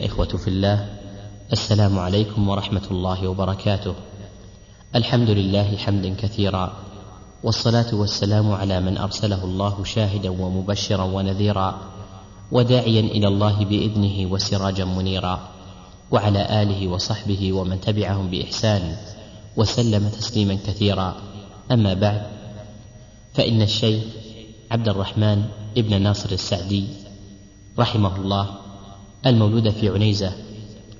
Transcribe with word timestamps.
الإخوة 0.00 0.26
في 0.26 0.48
الله 0.48 0.88
السلام 1.52 1.98
عليكم 1.98 2.48
ورحمة 2.48 2.82
الله 2.90 3.28
وبركاته. 3.28 3.94
الحمد 4.94 5.30
لله 5.30 5.76
حمدا 5.76 6.14
كثيرا 6.14 6.72
والصلاة 7.44 7.94
والسلام 7.94 8.52
على 8.52 8.80
من 8.80 8.98
أرسله 8.98 9.44
الله 9.44 9.84
شاهدا 9.84 10.30
ومبشرا 10.30 11.02
ونذيرا 11.02 11.80
وداعيا 12.52 13.00
إلى 13.00 13.28
الله 13.28 13.64
بإذنه 13.64 14.32
وسراجا 14.32 14.84
منيرا 14.84 15.48
وعلى 16.10 16.62
آله 16.62 16.88
وصحبه 16.88 17.52
ومن 17.52 17.80
تبعهم 17.80 18.30
بإحسان 18.30 18.96
وسلم 19.56 20.08
تسليما 20.08 20.54
كثيرا. 20.66 21.16
أما 21.70 21.94
بعد 21.94 22.22
فإن 23.34 23.62
الشيخ 23.62 24.02
عبد 24.70 24.88
الرحمن 24.88 25.44
ابن 25.76 26.02
ناصر 26.02 26.30
السعدي 26.30 26.84
رحمه 27.78 28.16
الله 28.16 28.59
المولود 29.26 29.70
في 29.70 29.88
عنيزة 29.88 30.32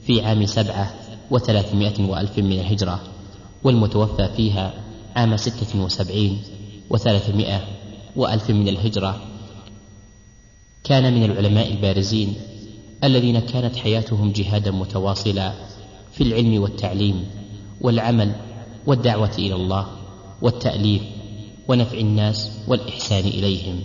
في 0.06 0.22
عام 0.22 0.46
سبعة 0.46 0.94
وثلاثمائة 1.30 2.04
وألف 2.04 2.38
من 2.38 2.52
الهجرة 2.52 3.00
والمتوفى 3.64 4.28
فيها 4.36 4.74
عام 5.16 5.36
ستة 5.36 5.82
وسبعين 5.82 6.42
وثلاثمائة 6.90 7.60
وألف 8.16 8.50
من 8.50 8.68
الهجرة. 8.68 9.20
كان 10.84 11.14
من 11.14 11.24
العلماء 11.24 11.70
البارزين 11.70 12.34
الذين 13.04 13.40
كانت 13.40 13.76
حياتهم 13.76 14.32
جهادا 14.32 14.70
متواصلا 14.70 15.52
في 16.12 16.24
العلم 16.24 16.62
والتعليم 16.62 17.24
والعمل 17.80 18.32
والدعوة 18.86 19.32
إلى 19.38 19.54
الله 19.54 19.86
والتأليف 20.42 21.02
ونفع 21.68 21.98
الناس 21.98 22.50
والإحسان 22.68 23.24
إليهم. 23.24 23.80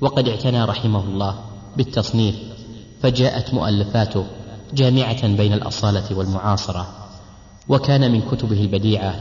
وقد 0.00 0.28
اعتنى 0.28 0.64
رحمه 0.64 1.04
الله 1.04 1.44
بالتصنيف 1.76 2.34
فجاءت 3.02 3.54
مؤلفاته 3.54 4.26
جامعة 4.74 5.28
بين 5.36 5.52
الأصالة 5.52 6.18
والمعاصرة 6.18 6.88
وكان 7.68 8.12
من 8.12 8.20
كتبه 8.20 8.60
البديعة 8.60 9.20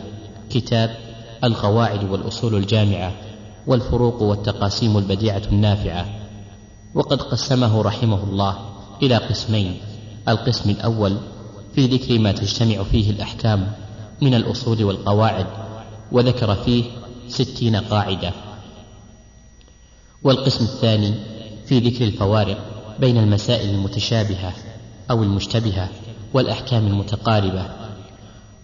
كتاب 0.49 0.97
القواعد 1.43 2.03
والأصول 2.11 2.55
الجامعة 2.55 3.11
والفروق 3.67 4.21
والتقاسيم 4.21 4.97
البديعة 4.97 5.41
النافعة. 5.51 6.05
وقد 6.95 7.21
قسمه 7.21 7.81
رحمه 7.81 8.23
الله 8.23 8.59
إلى 9.03 9.15
قسمين 9.15 9.77
القسم 10.27 10.69
الأول 10.69 11.17
في 11.75 11.85
ذكر 11.85 12.19
ما 12.19 12.31
تجتمع 12.31 12.83
فيه 12.83 13.11
الأحكام 13.11 13.71
من 14.21 14.33
الأصول 14.33 14.83
والقواعد 14.83 15.47
وذكر 16.11 16.55
فيه 16.55 16.83
ستين 17.27 17.75
قاعدة. 17.75 18.31
والقسم 20.23 20.65
الثاني 20.65 21.13
في 21.65 21.79
ذكر 21.79 22.05
الفوارق 22.05 22.80
بين 22.99 23.17
المسائل 23.17 23.69
المتشابهة 23.69 24.53
أو 25.11 25.23
المشتبهة 25.23 25.89
والأحكام 26.33 26.87
المتقاربة. 26.87 27.65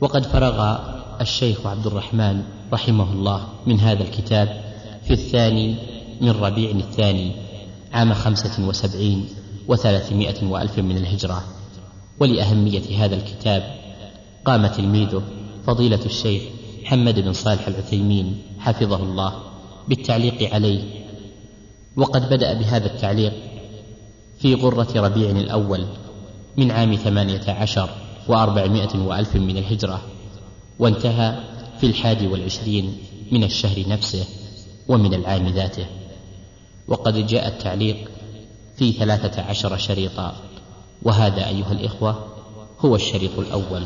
وقد 0.02 0.26
فرغ 0.26 0.78
الشيخ 1.22 1.68
عبد 1.68 1.88
الرحمن 1.88 2.44
رحمه 2.74 3.14
الله 3.14 3.48
من 3.66 3.80
هذا 3.80 4.04
الكتاب 4.04 4.62
في 5.04 5.14
الثاني 5.14 5.76
من 6.22 6.30
ربيع 6.30 6.72
الثاني 6.72 7.32
عام 7.94 8.14
خمسة 8.14 8.68
وسبعين 8.68 9.30
وثلاثمائة 9.68 10.46
وألف 10.46 10.80
من 10.80 10.98
الهجرة. 10.98 11.44
ولأهمية 12.20 13.06
هذا 13.06 13.16
الكتاب 13.16 13.64
قام 14.46 14.68
تلميذه 14.68 15.24
فضيلة 15.68 16.06
الشيخ 16.06 16.42
محمد 16.84 17.20
بن 17.20 17.34
صالح 17.34 17.68
العثيمين 17.68 18.42
حفظه 18.60 19.04
الله 19.04 19.34
بالتعليق 19.88 20.54
عليه. 20.54 20.84
وقد 21.96 22.30
بدأ 22.30 22.54
بهذا 22.54 22.86
التعليق 22.86 23.34
في 24.40 24.56
غرة 24.56 24.88
ربيع 24.96 25.30
الأول 25.30 25.88
من 26.58 26.72
عام 26.72 26.96
ثمانية 26.96 27.52
عشر 27.52 27.90
وأربعمائة 28.28 29.00
وألف 29.00 29.36
من 29.36 29.58
الهجرة 29.58 30.02
وانتهى 30.80 31.40
في 31.80 31.86
الحادي 31.86 32.28
والعشرين 32.28 32.98
من 33.32 33.44
الشهر 33.44 33.88
نفسه 33.88 34.26
ومن 34.88 35.14
العام 35.14 35.48
ذاته. 35.48 35.86
وقد 36.88 37.28
جاء 37.28 37.48
التعليق 37.48 38.12
في 38.78 38.92
ثلاثة 38.92 39.42
عشر 39.42 39.78
شريطا 39.78 40.36
وهذا 41.02 41.48
أيها 41.48 41.72
الإخوة 41.72 42.28
هو 42.80 42.96
الشريط 42.96 43.40
الأول. 43.40 43.84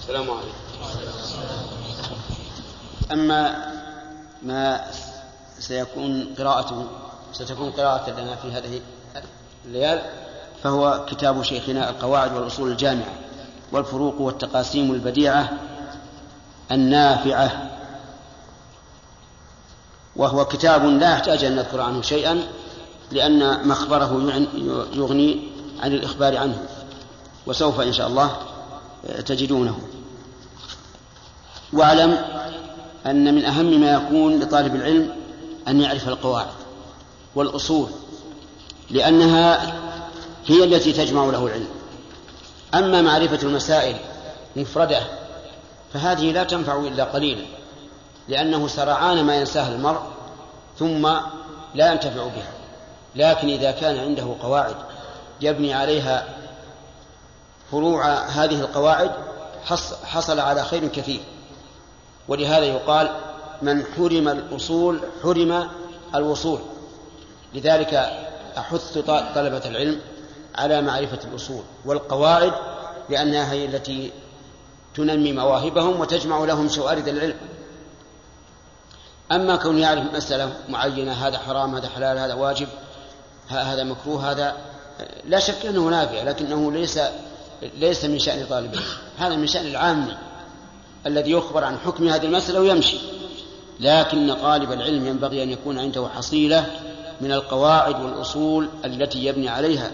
السلام 0.00 0.30
عليكم. 0.30 0.58
أما 3.12 3.68
ما 4.42 4.80
سيكون 5.60 6.34
قراءته 6.38 6.86
ستكون 7.32 7.70
قراءة 7.70 8.10
لنا 8.10 8.36
في 8.36 8.52
هذه 8.52 8.80
الليال 9.66 10.02
فهو 10.62 11.06
كتاب 11.10 11.42
شيخنا 11.42 11.90
القواعد 11.90 12.36
والأصول 12.36 12.70
الجامعة 12.70 13.14
والفروق 13.72 14.20
والتقاسيم 14.20 14.92
البديعة 14.92 15.52
النافعة. 16.70 17.70
وهو 20.16 20.44
كتاب 20.44 20.84
لا 20.84 21.12
يحتاج 21.12 21.44
أن 21.44 21.56
نذكر 21.56 21.80
عنه 21.80 22.02
شيئا 22.02 22.42
لأن 23.12 23.68
مخبره 23.68 24.32
يغني 24.92 25.48
عن 25.80 25.92
الإخبار 25.92 26.36
عنه 26.36 26.58
وسوف 27.46 27.80
إن 27.80 27.92
شاء 27.92 28.08
الله 28.08 28.36
تجدونه. 29.26 29.78
واعلم 31.72 32.18
أن 33.06 33.34
من 33.34 33.44
أهم 33.44 33.80
ما 33.80 33.92
يكون 33.92 34.40
لطالب 34.40 34.74
العلم 34.74 35.17
أن 35.68 35.80
يعرف 35.80 36.08
القواعد 36.08 36.46
والأصول 37.34 37.90
لأنها 38.90 39.74
هي 40.46 40.64
التي 40.64 40.92
تجمع 40.92 41.24
له 41.24 41.46
العلم. 41.46 41.68
أما 42.74 43.02
معرفة 43.02 43.38
المسائل 43.42 43.96
مفردة 44.56 45.00
فهذه 45.94 46.32
لا 46.32 46.44
تنفع 46.44 46.76
إلا 46.76 47.04
قليلا 47.04 47.44
لأنه 48.28 48.68
سرعان 48.68 49.24
ما 49.24 49.36
ينساها 49.36 49.74
المرء 49.74 50.00
ثم 50.78 51.08
لا 51.74 51.92
ينتفع 51.92 52.24
بها. 52.24 52.52
لكن 53.16 53.48
إذا 53.48 53.70
كان 53.70 53.98
عنده 53.98 54.36
قواعد 54.42 54.76
يبني 55.40 55.74
عليها 55.74 56.28
فروع 57.70 58.18
هذه 58.18 58.60
القواعد 58.60 59.10
حصل 60.04 60.40
على 60.40 60.64
خير 60.64 60.88
كثير. 60.88 61.20
ولهذا 62.28 62.64
يقال 62.64 63.27
من 63.62 63.84
حرم 63.96 64.28
الأصول 64.28 65.00
حرم 65.22 65.68
الوصول. 66.14 66.58
لذلك 67.54 67.94
أحث 68.58 68.98
طلبة 69.34 69.62
العلم 69.66 70.00
على 70.54 70.82
معرفة 70.82 71.18
الأصول 71.24 71.62
والقواعد 71.84 72.52
لأنها 73.10 73.52
هي 73.52 73.64
التي 73.64 74.12
تنمي 74.94 75.32
مواهبهم 75.32 76.00
وتجمع 76.00 76.44
لهم 76.44 76.68
شوارد 76.68 77.08
العلم. 77.08 77.36
أما 79.32 79.56
كون 79.56 79.78
يعرف 79.78 80.14
مسألة 80.14 80.52
معينة 80.68 81.12
هذا 81.12 81.38
حرام 81.38 81.74
هذا 81.74 81.88
حلال 81.88 82.18
هذا 82.18 82.34
واجب 82.34 82.68
هذا 83.48 83.84
مكروه 83.84 84.30
هذا 84.30 84.56
لا 85.24 85.38
شك 85.38 85.66
أنه 85.66 85.88
نافع 85.88 86.22
لكنه 86.22 86.72
ليس 86.72 87.00
ليس 87.62 88.04
من 88.04 88.18
شأن 88.18 88.46
طالب 88.50 88.74
العلم 88.74 88.88
هذا 89.18 89.36
من 89.36 89.46
شأن 89.46 89.66
العام 89.66 90.08
الذي 91.06 91.30
يخبر 91.30 91.64
عن 91.64 91.78
حكم 91.78 92.08
هذه 92.08 92.24
المسألة 92.24 92.60
ويمشي. 92.60 92.98
لكن 93.80 94.34
طالب 94.34 94.72
العلم 94.72 95.06
ينبغي 95.06 95.42
أن 95.42 95.50
يكون 95.50 95.78
عنده 95.78 96.08
حصيلة 96.16 96.66
من 97.20 97.32
القواعد 97.32 98.00
والأصول 98.00 98.68
التي 98.84 99.24
يبني 99.24 99.48
عليها 99.48 99.90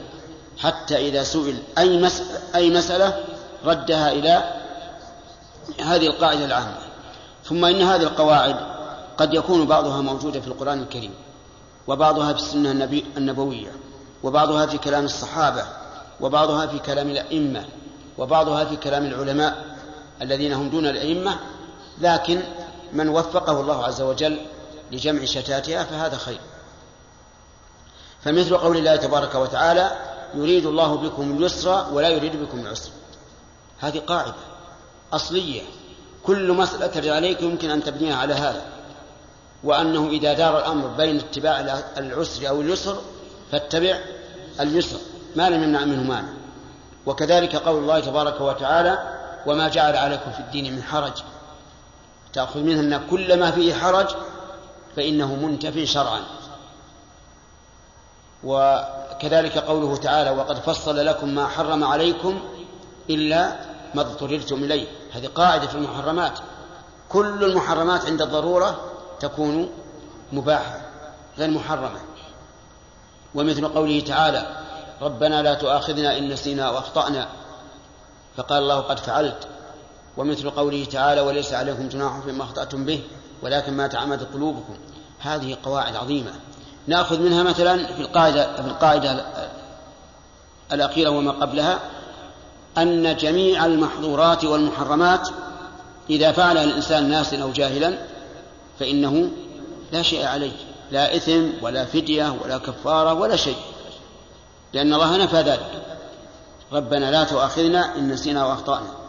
حتى 0.59 1.09
إذا 1.09 1.23
سئل 1.23 1.59
أي 1.79 1.99
مسألة, 1.99 2.39
أي 2.55 2.71
مسألة 2.71 3.21
ردها 3.65 4.13
إلى 4.13 4.53
هذه 5.81 6.07
القاعدة 6.07 6.45
العامة. 6.45 6.79
ثم 7.45 7.65
إن 7.65 7.83
هذه 7.83 8.03
القواعد 8.03 8.57
قد 9.19 9.35
يكون 9.35 9.67
بعضها 9.67 10.01
موجودة 10.01 10.41
في 10.41 10.47
القرآن 10.47 10.83
الكريم 10.83 11.15
وبعضها 11.87 12.33
في 12.33 12.39
السنة 12.39 12.71
النبي 12.71 13.05
النبوية 13.17 13.73
وبعضها 14.23 14.67
في 14.67 14.79
كلام 14.79 15.05
الصحابة 15.05 15.63
وبعضها 16.21 16.67
في 16.67 16.79
كلام 16.79 17.11
الأئمة 17.11 17.65
وبعضها 18.19 18.65
في 18.65 18.77
كلام 18.77 19.05
العلماء 19.07 19.65
الذين 20.23 20.53
هم 20.53 20.69
دون 20.69 20.87
الأئمة 20.87 21.37
لكن 22.01 22.41
من 22.95 23.09
وفقه 23.09 23.61
الله 23.61 23.85
عز 23.85 24.03
وجل 24.03 24.47
لجمع 24.93 25.25
شتاتها 25.25 25.85
فهذا 25.85 26.17
خير. 26.17 26.41
فمثل 28.25 28.57
قول 28.57 28.77
الله 28.77 28.97
تبارك 28.97 29.35
وتعالى 29.35 29.97
يريد 30.35 30.67
الله 30.67 30.95
بكم 30.97 31.37
اليسر 31.37 31.87
ولا 31.93 32.09
يريد 32.09 32.37
بكم 32.37 32.61
العسر. 32.61 32.91
هذه 33.81 33.99
قاعدة 33.99 34.35
أصلية. 35.13 35.63
كل 36.23 36.53
مسألة 36.53 36.87
ترد 36.87 37.07
عليك 37.07 37.43
يمكن 37.43 37.71
أن 37.71 37.85
تبنيها 37.85 38.17
على 38.17 38.35
هذا. 38.35 38.63
وأنه 39.65 40.09
إذا 40.09 40.33
دار 40.33 40.59
الأمر 40.59 40.89
بين 40.89 41.19
اتباع 41.19 41.83
العسر 41.99 42.49
أو 42.49 42.61
اليسر 42.61 42.99
فاتبع 43.53 43.99
اليسر. 44.61 44.99
ما 45.37 45.51
لم 45.51 45.63
يمنع 45.63 45.85
منه 45.85 46.03
مانع. 46.03 46.33
وكذلك 47.07 47.57
قول 47.57 47.83
الله 47.83 48.01
تبارك 48.01 48.41
وتعالى 48.41 48.99
وما 49.47 49.69
جعل 49.69 49.97
عليكم 49.97 50.33
في 50.33 50.41
الدين 50.41 50.77
من 50.77 50.83
حرج. 50.83 51.23
تأخذ 52.35 52.61
منه 52.61 52.81
أن 52.81 53.07
كل 53.11 53.41
ما 53.41 53.51
فيه 53.51 53.75
حرج 53.75 54.07
فإنه 54.97 55.35
منتف 55.35 55.79
شرعا. 55.79 56.21
وكذلك 58.45 59.59
قوله 59.59 59.97
تعالى 59.97 60.31
وقد 60.31 60.59
فصل 60.59 61.07
لكم 61.07 61.29
ما 61.29 61.47
حرم 61.49 61.85
عليكم 61.85 62.41
إلا 63.11 63.57
ما 63.95 64.01
اضطررتم 64.01 64.65
إليه. 64.65 64.87
هذه 65.13 65.27
قاعدة 65.27 65.67
في 65.67 65.75
المحرمات. 65.75 66.39
كل 67.09 67.45
المحرمات 67.45 68.07
عند 68.07 68.23
الضرورة 68.23 68.81
تكون 69.21 69.71
مباحة 70.33 70.81
غير 71.39 71.51
محرمة. 71.51 72.01
ومثل 73.35 73.69
قوله 73.69 74.01
تعالى 74.01 74.57
ربنا 75.03 75.43
لا 75.43 75.55
تؤاخذنا 75.55 76.19
إن 76.19 76.29
نسينا 76.29 76.71
وأخطأنا. 76.71 77.29
فقال 78.37 78.63
الله 78.63 78.81
قد 78.81 78.99
فعلت. 78.99 79.49
ومثل 80.17 80.51
قوله 80.51 80.85
تعالى 80.85 81.21
وليس 81.21 81.53
عليكم 81.53 81.89
جناح 81.89 82.21
فيما 82.21 82.45
أخطأتم 82.45 82.85
به 82.85 83.01
ولكن 83.43 83.73
ما 83.73 83.87
تعمدت 83.87 84.35
قلوبكم. 84.35 84.75
هذه 85.19 85.57
قواعد 85.63 85.97
عظيمة. 85.97 86.33
نأخذ 86.87 87.21
منها 87.21 87.43
مثلا 87.43 87.87
في 87.87 88.01
القاعدة 88.01 88.63
في 88.63 88.69
القاعدة 88.69 89.27
الأخيرة 90.73 91.11
وما 91.11 91.33
قبلها 91.33 91.79
أن 92.79 93.17
جميع 93.17 93.67
المحظورات 93.67 94.45
والمحرمات 94.45 95.29
إذا 96.11 96.33
فعلها 96.33 96.65
الإنسان 96.65 97.11
ناسا 97.11 97.43
أو 97.43 97.53
جاهلا 97.53 97.99
فإنه 98.79 99.31
لا 99.93 100.03
شيء 100.03 100.27
عليه. 100.27 100.53
لا 100.91 101.17
إثم 101.17 101.43
ولا 101.63 101.85
فدية 101.85 102.37
ولا 102.45 102.59
كفارة 102.59 103.15
ولا 103.15 103.37
شيء. 103.37 103.57
لأن 104.73 104.95
الله 104.95 105.17
نفى 105.17 105.37
ذلك. 105.37 105.83
ربنا 106.73 107.11
لا 107.11 107.25
تؤاخذنا 107.25 107.97
إن 107.97 108.09
نسينا 108.09 108.47
وأخطأنا. 108.47 109.04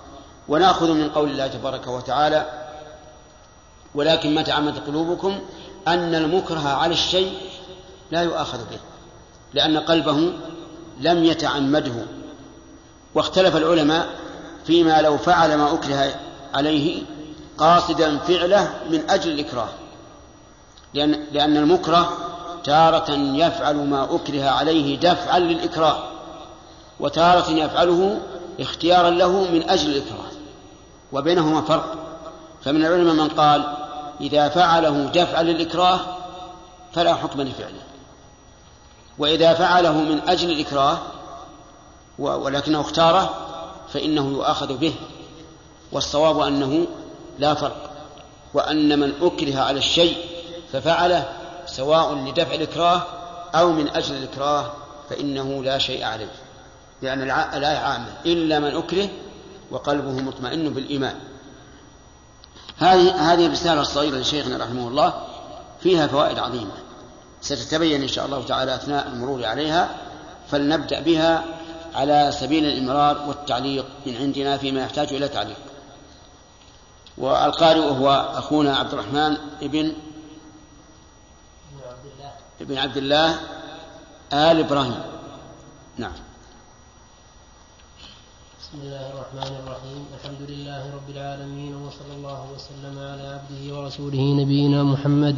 ونأخذ 0.48 0.92
من 0.92 1.10
قول 1.10 1.30
الله 1.30 1.48
تبارك 1.48 1.88
وتعالى 1.88 2.46
ولكن 3.96 4.36
ما 4.36 4.42
تعمد 4.42 4.78
قلوبكم 4.88 5.40
أن 5.88 6.16
المكره 6.16 6.68
على 6.68 6.94
الشيء 6.94 7.34
لا 8.12 8.22
يؤاخذ 8.22 8.58
به 8.58 8.80
لأن 9.54 9.78
قلبه 9.78 10.34
لم 11.00 11.24
يتعمده. 11.24 12.06
واختلف 13.16 13.56
العلماء 13.56 14.08
فيما 14.66 15.02
لو 15.02 15.18
فعل 15.18 15.56
ما 15.56 15.74
أكره 15.74 16.16
عليه 16.54 17.04
قاصدا 17.58 18.18
فعله 18.18 18.74
من 18.90 19.10
أجل 19.10 19.32
الإكراه 19.32 19.70
لأن, 20.94 21.26
لأن 21.32 21.58
المكره 21.58 22.18
تارة 22.64 23.12
يفعل 23.12 23.76
ما 23.76 24.16
أكره 24.16 24.50
عليه 24.50 25.00
دفعا 25.00 25.40
للإكراه 25.40 26.04
وتارة 27.00 27.50
يفعله 27.52 28.20
اختيارا 28.60 29.10
له 29.10 29.52
من 29.52 29.70
أجل 29.70 29.92
الإكراه. 29.92 30.35
وبينهما 31.12 31.62
فرق. 31.62 31.96
فمن 32.64 32.86
العلماء 32.86 33.14
من 33.14 33.28
قال 33.28 33.64
إذا 34.22 34.50
فعله 34.50 35.06
دفعا 35.06 35.44
للإكراه 35.44 36.00
فلا 36.94 37.16
حكم 37.16 37.42
لفعله. 37.42 37.82
وإذا 39.18 39.54
فعله 39.54 39.92
من 39.92 40.22
أجل 40.30 40.52
الإكراه 40.52 40.98
ولكنه 42.20 42.82
اختاره 42.82 43.34
فإنه 43.94 44.32
يؤاخذ 44.32 44.78
به 44.78 44.94
والصواب 45.92 46.40
أنه 46.40 46.88
لا 47.40 47.54
فرق. 47.54 47.90
وأن 48.54 49.00
من 49.00 49.14
أكره 49.22 49.60
على 49.60 49.78
الشيء 49.78 50.18
ففعله 50.74 51.30
سواء 51.66 52.14
لدفع 52.14 52.54
الإكراه 52.54 53.02
أو 53.56 53.72
من 53.72 53.90
أجل 53.90 54.16
الإكراه 54.16 54.72
فإنه 55.10 55.64
لا 55.64 55.78
شيء 55.78 56.04
عليه. 56.04 56.32
لأن 57.02 57.22
الآية 57.54 57.78
عامة 57.78 58.14
إلا 58.26 58.60
من 58.60 58.76
أكره 58.76 59.10
وقلبه 59.72 60.12
مطمئن 60.12 60.74
بالإيمان. 60.74 61.16
هذه 62.78 63.34
هذه 63.34 63.46
الرسالة 63.46 63.82
الصغيرة 63.82 64.18
لشيخنا 64.18 64.58
رحمه 64.58 64.88
الله 64.88 65.14
فيها 65.80 66.08
فوائد 66.08 66.40
عظيمة. 66.40 66.72
ستتبين 67.42 68.02
إن 68.02 68.08
شاء 68.08 68.26
الله 68.26 68.44
تعالى 68.46 68.76
أثناء 68.76 69.08
المرور 69.08 69.46
عليها 69.46 69.90
فلنبدأ 70.48 71.00
بها 71.00 71.44
على 71.96 72.32
سبيل 72.40 72.66
الإمرار 72.66 73.28
والتعليق 73.28 73.86
من 74.06 74.16
عندنا 74.16 74.58
فيما 74.58 74.82
يحتاج 74.82 75.14
إلى 75.14 75.28
تعليق. 75.28 75.58
والقارئ 77.18 77.90
هو 77.90 78.32
أخونا 78.36 78.78
عبد 78.78 78.94
الرحمن 78.94 79.38
ابن 79.62 79.94
ابن 82.62 82.78
عبد 82.78 82.98
الله 82.98 83.40
آل 84.34 84.60
إبراهيم. 84.60 85.04
نعم. 85.98 86.25
بسم 88.66 88.78
الله 88.84 89.06
الرحمن 89.14 89.54
الرحيم. 89.62 90.02
الحمد 90.18 90.42
لله 90.50 90.82
رب 90.98 91.10
العالمين 91.16 91.74
وصلى 91.86 92.14
الله 92.18 92.40
وسلم 92.56 92.96
على 92.98 93.26
عبده 93.38 93.62
ورسوله 93.78 94.42
نبينا 94.42 94.84
محمد 94.84 95.36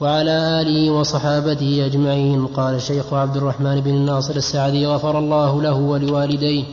وعلى 0.00 0.60
آله 0.60 0.90
وصحابته 0.90 1.86
أجمعين. 1.86 2.46
قال 2.46 2.74
الشيخ 2.74 3.14
عبد 3.14 3.36
الرحمن 3.36 3.80
بن 3.80 3.90
الناصر 3.90 4.36
السعدي 4.36 4.86
غفر 4.86 5.18
الله 5.18 5.62
له 5.62 5.76
ولوالديه 5.76 6.64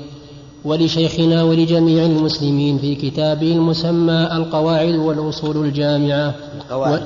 ولشيخنا 0.66 1.44
ولجميع 1.44 2.06
المسلمين 2.06 2.78
في 2.78 2.96
كتابه 2.96 3.52
المسمى 3.52 4.30
القواعد 4.32 4.96
والأصول 4.96 5.58
الجامعة. 5.58 6.36
القواعد. 6.62 7.04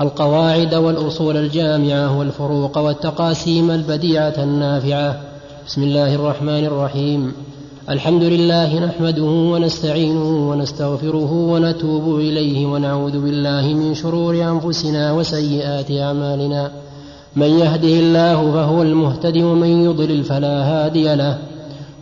القواعد 0.00 0.74
والأصول 0.74 1.36
الجامعة 1.36 2.18
والفروق 2.18 2.78
والتقاسيم 2.78 3.70
البديعة 3.70 4.36
النافعة. 4.38 5.20
بسم 5.66 5.82
الله 5.82 6.14
الرحمن 6.14 6.64
الرحيم. 6.64 7.47
الحمد 7.90 8.22
لله 8.22 8.78
نحمده 8.86 9.22
ونستعينه 9.22 10.50
ونستغفره 10.50 11.32
ونتوب 11.32 12.20
إليه 12.20 12.66
ونعوذ 12.66 13.20
بالله 13.20 13.74
من 13.74 13.94
شرور 13.94 14.34
أنفسنا 14.42 15.12
وسيئات 15.12 15.90
أعمالنا. 15.90 16.70
من 17.36 17.46
يهده 17.46 17.88
الله 17.88 18.52
فهو 18.52 18.82
المهتد 18.82 19.36
ومن 19.36 19.84
يضلل 19.84 20.24
فلا 20.24 20.64
هادي 20.64 21.14
له. 21.14 21.38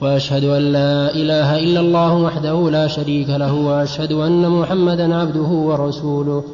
وأشهد 0.02 0.44
أن 0.44 0.62
لا 0.62 1.14
إله 1.14 1.58
إلا 1.58 1.80
الله 1.80 2.14
وحده 2.14 2.70
لا 2.70 2.86
شريك 2.86 3.30
له 3.30 3.54
وأشهد 3.54 4.12
أن 4.12 4.50
محمدا 4.50 5.16
عبده 5.16 5.50
ورسوله. 5.68 6.44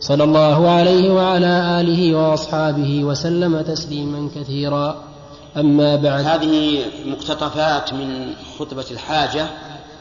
صلى 0.00 0.24
الله 0.24 0.68
عليه 0.68 1.14
وعلى 1.14 1.80
آله 1.80 2.14
وأصحابه 2.14 3.04
وسلم 3.04 3.60
تسليما 3.60 4.28
كثيرا. 4.36 5.09
أما 5.56 5.96
بعد. 5.96 6.24
هذه 6.24 6.84
مقتطفات 7.04 7.92
من 7.92 8.36
خطبة 8.58 8.84
الحاجة 8.90 9.48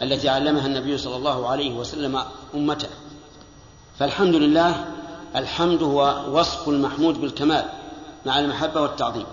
التي 0.01 0.29
علمها 0.29 0.65
النبي 0.65 0.97
صلى 0.97 1.15
الله 1.15 1.47
عليه 1.47 1.73
وسلم 1.73 2.21
أمته. 2.55 2.89
فالحمد 3.99 4.35
لله 4.35 4.85
الحمد 5.35 5.83
هو 5.83 6.23
وصف 6.31 6.69
المحمود 6.69 7.21
بالكمال 7.21 7.65
مع 8.25 8.39
المحبة 8.39 8.81
والتعظيم. 8.81 9.25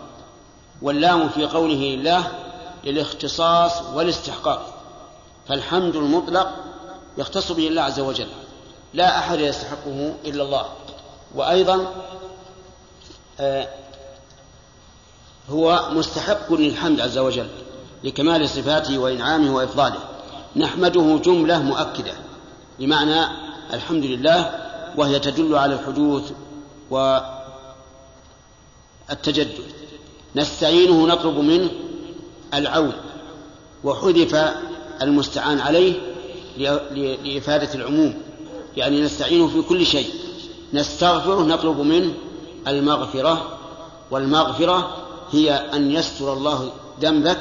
واللام 0.83 1.29
في 1.29 1.47
قوله 1.47 1.75
لله 1.75 2.29
للاختصاص 2.85 3.83
والاستحقاق. 3.95 4.75
فالحمد 5.49 5.97
المطلق 5.97 6.49
يختص 7.19 7.53
به 7.53 7.69
الله 7.69 7.83
عز 7.83 8.01
وجل. 8.01 8.29
لا 8.95 9.19
أحد 9.19 9.39
يستحقه 9.41 10.15
إلا 10.25 10.43
الله. 10.43 10.67
وأيضا 11.35 11.93
آه 13.41 13.69
هو 15.51 15.89
مستحق 15.93 16.53
للحمد 16.53 17.01
عز 17.01 17.19
وجل 17.19 17.47
لكمال 18.05 18.49
صفاته 18.49 18.99
وإنعامه 18.99 19.55
وإفضاله. 19.55 19.99
نحمده 20.57 21.21
جملة 21.25 21.63
مؤكدة 21.63 22.13
بمعنى 22.79 23.27
الحمد 23.73 24.05
لله 24.05 24.51
وهي 24.97 25.19
تدل 25.19 25.57
على 25.57 25.75
الحدوث 25.75 26.33
والتجدد. 29.11 29.65
نستعينه 30.37 31.07
نطلب 31.07 31.39
منه 31.39 31.71
العون 32.55 32.93
وحذف 33.85 34.55
المستعان 35.03 35.61
عليه 35.61 35.95
لإفادة 36.57 37.75
العموم. 37.75 38.15
يعني 38.77 39.01
نستعينه 39.03 39.49
في 39.49 39.63
كل 39.63 39.87
شيء. 39.87 40.11
نستغفره 40.73 41.43
نطلب 41.43 41.81
منه 41.81 42.13
المغفرة 42.69 43.59
والمغفرة 44.11 45.06
هي 45.33 45.53
أن 45.53 45.91
يستر 45.91 46.33
الله 46.33 46.71
ذنبك 47.01 47.41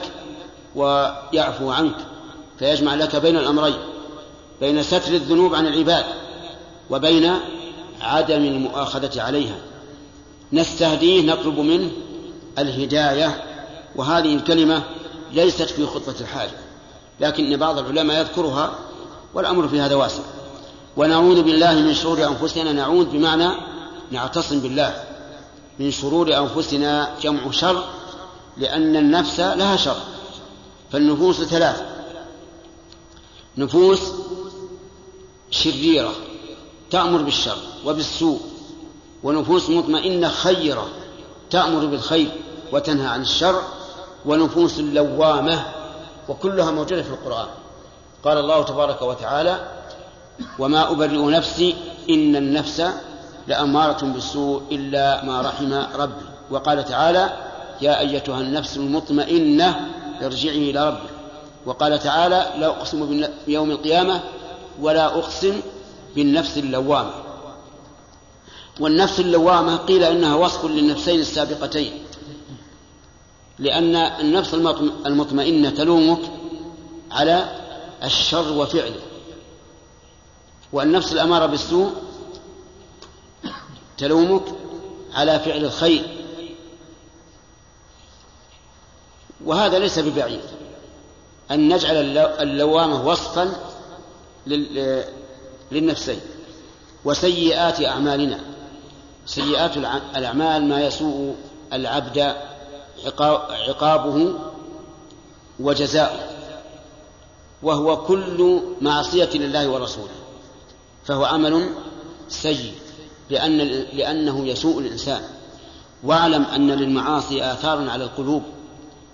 ويعفو 0.76 1.72
عنك 1.72 1.96
فيجمع 2.60 2.96
لك 2.96 3.16
بين 3.16 3.38
الأمرين 3.38 3.78
بين 4.62 4.84
ستر 4.84 5.14
الذنوب 5.14 5.56
عن 5.56 5.68
العباد 5.68 6.06
وبين 6.90 7.34
عدم 8.02 8.46
المؤاخذة 8.46 9.22
عليها. 9.22 9.56
نستهديه 10.54 11.22
نطلب 11.22 11.60
منه 11.60 11.92
الهداية 12.60 13.44
وهذه 13.96 14.36
الكلمة 14.36 14.84
ليست 15.34 15.70
في 15.70 15.86
خطبة 15.86 16.16
الحاجة 16.22 16.58
لكن 17.20 17.58
بعض 17.58 17.80
العلماء 17.80 18.20
يذكرها 18.22 18.76
والأمر 19.34 19.68
في 19.68 19.82
هذا 19.82 19.96
واسع 19.96 20.24
ونعوذ 20.98 21.44
بالله 21.44 21.74
من 21.74 21.94
شرور 21.94 22.28
أنفسنا 22.28 22.72
نعوذ 22.72 23.06
بمعنى 23.06 23.50
نعتصم 24.12 24.60
بالله. 24.60 25.04
من 25.80 25.92
شرور 25.92 26.38
أنفسنا 26.38 27.16
جمع 27.22 27.52
شر 27.52 27.84
لأن 28.58 28.96
النفس 28.96 29.40
لها 29.40 29.76
شر 29.76 29.98
فالنفوس 30.92 31.42
ثلاث. 31.42 31.84
نفوس 33.58 34.00
شريرة 35.52 36.14
تأمر 36.92 37.22
بالشر 37.22 37.58
وبالسوء 37.86 38.40
ونفوس 39.24 39.70
مطمئنة 39.70 40.30
خيرة 40.30 40.88
تأمر 41.50 41.86
بالخير 41.86 42.32
وتنهى 42.72 43.08
عن 43.08 43.22
الشر 43.22 43.62
ونفوس 44.26 44.80
لوامة 44.80 45.66
وكلها 46.30 46.72
موجودة 46.72 47.04
في 47.04 47.10
القرآن. 47.10 47.48
قال 48.24 48.38
الله 48.38 48.64
تبارك 48.64 49.02
وتعالى 49.02 49.72
وما 50.60 50.92
أبرئ 50.92 51.18
نفسي 51.18 51.76
إن 52.10 52.36
النفس 52.36 52.84
لأمارة 53.48 54.06
بالسوء 54.06 54.62
إلا 54.72 55.26
ما 55.26 55.42
رحم 55.42 55.74
ربي. 55.74 56.26
وقال 56.52 56.86
تعالى 56.86 57.34
يا 57.82 58.00
أيتها 58.00 58.42
النفس 58.42 58.78
المطمئنة 58.78 59.88
ارجعي 60.22 60.72
إلى 60.72 60.88
ربك. 60.88 61.10
وقال 61.66 62.00
تعالى 62.00 62.54
لا 62.58 62.68
أقسم 62.68 63.28
بيوم 63.48 63.72
القيامة 63.72 64.22
ولا 64.82 65.06
أقسم 65.06 65.62
بالنفس 66.16 66.58
اللوامة. 66.58 67.12
والنفس 68.80 69.20
اللوامة 69.20 69.76
قيل 69.76 70.04
إنها 70.04 70.36
وصف 70.36 70.66
للنفسين 70.66 71.20
السابقتين. 71.20 71.92
لأن 73.60 73.96
النفس 73.96 74.54
المطمئنة 75.06 75.70
تلومك 75.70 76.20
على 77.12 77.50
الشر 78.04 78.54
وفعله. 78.54 79.02
والنفس 80.74 81.14
الأمارة 81.14 81.46
بالسوء 81.46 81.92
تلومك 83.98 84.44
على 85.14 85.40
فعل 85.40 85.66
الخير. 85.66 86.26
وهذا 89.46 89.80
ليس 89.80 90.00
ببعيد. 90.00 90.42
أن 91.52 91.74
نجعل 91.74 92.18
اللوامة 92.18 93.08
وصفا 93.08 93.56
للنفسين. 95.72 96.20
وسيئات 97.06 97.82
أعمالنا. 97.86 98.40
سيئات 99.26 99.78
الأعمال 100.16 100.70
ما 100.70 100.82
يسوء 100.82 101.36
العبد 101.74 102.36
عقابه 103.68 104.34
وجزاؤه. 105.60 106.30
وهو 107.64 108.04
كل 108.04 108.62
معصية 108.82 109.30
لله 109.34 109.68
ورسوله. 109.70 110.16
فهو 111.06 111.26
عمل 111.26 111.70
سيء. 112.30 112.74
لأن 113.30 113.58
لأنه 113.94 114.48
يسوء 114.48 114.80
الإنسان. 114.80 115.22
واعلم 116.04 116.44
أن 116.44 116.72
للمعاصي 116.72 117.44
آثارا 117.44 117.92
على 117.92 118.04
القلوب 118.04 118.44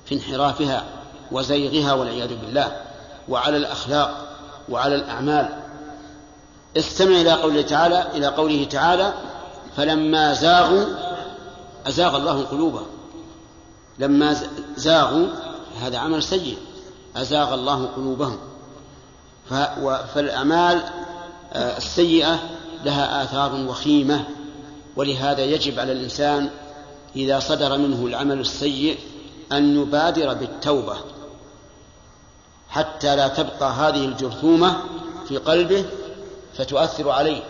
في 0.06 0.16
انحرافها 0.16 0.84
وزيغها 1.32 1.94
والعياذ 1.94 2.36
بالله 2.36 2.82
وعلى 3.30 3.58
الأخلاق 3.58 4.38
وعلى 4.70 4.96
الأعمال. 4.96 5.50
استمع 6.78 7.22
إلى 7.22 7.32
قوله 7.32 7.62
تعالى 7.62 8.08
إلى 8.16 8.28
قوله 8.28 8.64
تعالى 8.64 9.14
فلما 9.78 10.34
زاغوا 10.34 10.86
أزاغ 11.88 12.18
الله 12.18 12.44
قلوبهم 12.44 12.88
لما 14.00 14.38
زاغوا 14.78 15.28
هذا 15.82 15.98
عمل 15.98 16.24
سيء 16.24 16.58
أزاغ 17.16 17.54
الله 17.54 17.86
قلوبهم. 17.86 18.38
فالأعمال 20.14 20.84
آه، 21.54 21.78
السيئة 21.78 22.40
لها 22.86 23.24
آثار 23.24 23.56
وخيمة 23.56 24.26
ولهذا 24.96 25.44
يجب 25.44 25.80
على 25.80 25.92
الإنسان 25.92 26.50
إذا 27.16 27.40
صدر 27.40 27.78
منه 27.78 28.06
العمل 28.06 28.40
السيء 28.40 29.00
أن 29.52 29.82
يبادر 29.82 30.34
بالتوبة 30.34 30.98
حتى 32.70 33.16
لا 33.16 33.28
تبقى 33.28 33.74
هذه 33.74 34.06
الجرثومة 34.06 34.78
في 35.28 35.38
قلبه 35.38 35.86
فتؤثر 36.58 37.10
عليه. 37.10 37.44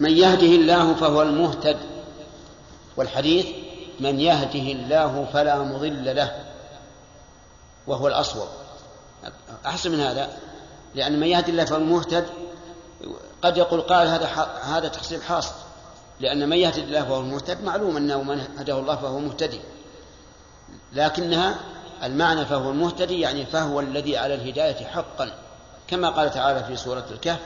من 0.00 0.10
يهده 0.10 0.46
الله 0.46 0.94
فهو 0.94 1.22
المهتد 1.22 1.76
والحديث 2.96 3.46
من 4.00 4.20
يهده 4.20 4.72
الله 4.72 5.28
فلا 5.32 5.58
مضل 5.62 6.16
له 6.16 6.44
وهو 7.86 8.08
الأصوب. 8.08 8.48
أحسن 9.66 9.90
من 9.90 10.00
هذا 10.00 10.30
لأن 10.94 11.20
من 11.20 11.26
يهدي 11.26 11.50
الله 11.50 11.64
فهو 11.64 11.78
المهتد 11.78 12.26
قد 13.42 13.56
يقول 13.56 13.80
قال 13.80 14.08
هذا 14.08 14.26
هذا 14.62 14.88
تحصيل 14.88 15.22
حاصل 15.22 15.54
لأن 16.20 16.48
من 16.48 16.56
يهدي 16.56 16.80
الله 16.80 17.02
فهو 17.02 17.20
المهتد 17.20 17.62
معلوم 17.62 17.96
أنه 17.96 18.22
من 18.22 18.46
هداه 18.58 18.78
الله 18.78 18.96
فهو 18.96 19.18
مهتدي 19.18 19.60
لكنها 20.92 21.54
المعنى 22.02 22.46
فهو 22.46 22.70
المهتدي 22.70 23.20
يعني 23.20 23.46
فهو 23.46 23.80
الذي 23.80 24.16
على 24.16 24.34
الهداية 24.34 24.86
حقا. 24.86 25.32
كما 25.88 26.10
قال 26.10 26.30
تعالى 26.30 26.64
في 26.64 26.76
سورة 26.76 27.04
الكهف 27.10 27.40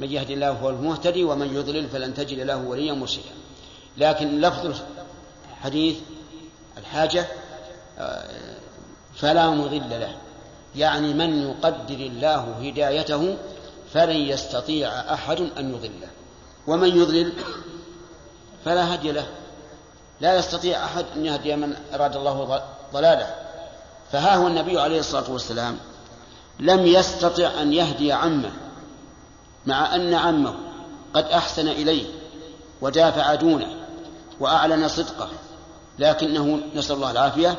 من 0.00 0.12
يهدي 0.12 0.34
الله 0.34 0.54
فهو 0.54 0.70
المهتدي 0.70 1.24
ومن 1.24 1.54
يضلل 1.54 1.88
فلن 1.88 2.14
تجد 2.14 2.38
له 2.38 2.56
وليا 2.56 2.92
مرشدا. 2.92 3.30
لكن 3.96 4.40
لفظ 4.40 4.80
حديث 5.62 5.96
الحاجة 6.78 7.26
آه، 7.98 8.56
فلا 9.14 9.50
مضل 9.50 9.90
له 9.90 10.16
يعني 10.76 11.14
من 11.14 11.42
يقدر 11.42 11.94
الله 11.94 12.54
هدايته 12.62 13.36
فلن 13.96 14.16
يستطيع 14.16 14.88
أحد 14.88 15.40
أن 15.58 15.74
يضله. 15.74 16.08
ومن 16.66 16.88
يضلل 16.88 17.32
فلا 18.64 18.94
هدي 18.94 19.12
له. 19.12 19.26
لا 20.20 20.36
يستطيع 20.36 20.84
أحد 20.84 21.04
أن 21.16 21.26
يهدي 21.26 21.56
من 21.56 21.76
أراد 21.94 22.16
الله 22.16 22.62
ضلاله. 22.92 23.34
فها 24.12 24.36
هو 24.36 24.46
النبي 24.46 24.80
عليه 24.80 25.00
الصلاة 25.00 25.30
والسلام. 25.30 25.78
لم 26.60 26.86
يستطع 26.86 27.50
أن 27.62 27.72
يهدي 27.72 28.12
عمه 28.12 28.52
مع 29.66 29.94
أن 29.94 30.14
عمه 30.14 30.54
قد 31.14 31.24
أحسن 31.24 31.68
إليه 31.68 32.06
ودافع 32.80 33.34
دونه 33.34 33.76
وأعلن 34.40 34.88
صدقه 34.88 35.28
لكنه 35.98 36.60
نسأل 36.74 36.96
الله 36.96 37.10
العافية 37.10 37.56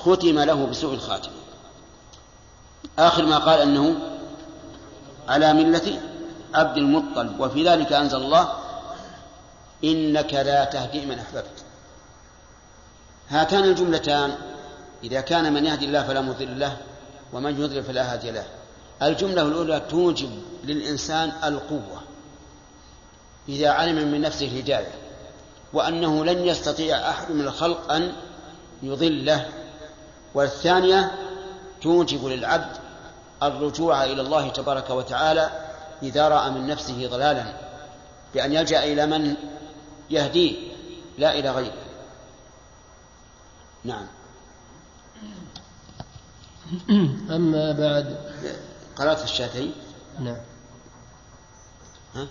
ختم 0.00 0.38
له 0.38 0.66
بسوء 0.66 0.94
الخاتمة 0.94 1.32
آخر 2.98 3.26
ما 3.26 3.38
قال 3.38 3.60
أنه 3.60 4.15
على 5.28 5.52
ملة 5.52 6.00
عبد 6.54 6.76
المطلب 6.76 7.40
وفي 7.40 7.68
ذلك 7.68 7.92
أنزل 7.92 8.18
الله 8.18 8.52
إنك 9.84 10.34
لا 10.34 10.64
تهدي 10.64 11.06
من 11.06 11.18
أحببت. 11.18 11.64
هاتان 13.28 13.64
الجملتان 13.64 14.34
إذا 15.04 15.20
كان 15.20 15.52
من 15.52 15.64
يهدي 15.66 15.84
الله 15.84 16.02
فلا 16.02 16.20
مضل 16.20 16.60
له 16.60 16.76
ومن 17.32 17.60
يضلل 17.62 17.82
فلا 17.82 18.12
هادي 18.12 18.30
له. 18.30 18.44
الجملة 19.02 19.42
الأولى 19.42 19.80
توجب 19.80 20.30
للإنسان 20.64 21.32
القوة 21.44 22.02
إذا 23.48 23.70
علم 23.70 24.12
من 24.12 24.20
نفسه 24.20 24.46
الهداية 24.46 24.92
وأنه 25.72 26.24
لن 26.24 26.38
يستطيع 26.38 27.10
أحد 27.10 27.30
من 27.32 27.40
الخلق 27.40 27.92
أن 27.92 28.12
يضله. 28.82 29.48
والثانية 30.34 31.12
توجب 31.82 32.26
للعبد 32.26 32.85
الرجوع 33.42 34.04
إلى 34.04 34.20
الله 34.20 34.48
تبارك 34.48 34.90
وتعالى 34.90 35.50
إذا 36.02 36.28
رأى 36.28 36.50
من 36.50 36.66
نفسه 36.66 37.08
ضلالا 37.08 37.56
بأن 38.34 38.52
يلجأ 38.52 38.84
إلى 38.84 39.06
من 39.06 39.34
يهديه 40.10 40.56
لا 41.18 41.38
إلى 41.38 41.50
غيره. 41.50 41.82
نعم. 43.84 44.06
أما 47.30 47.72
بعد. 47.72 48.16
قرأت 48.96 49.22
الشاتين 49.22 49.72
نعم. 50.18 50.36
ها؟ 52.14 52.26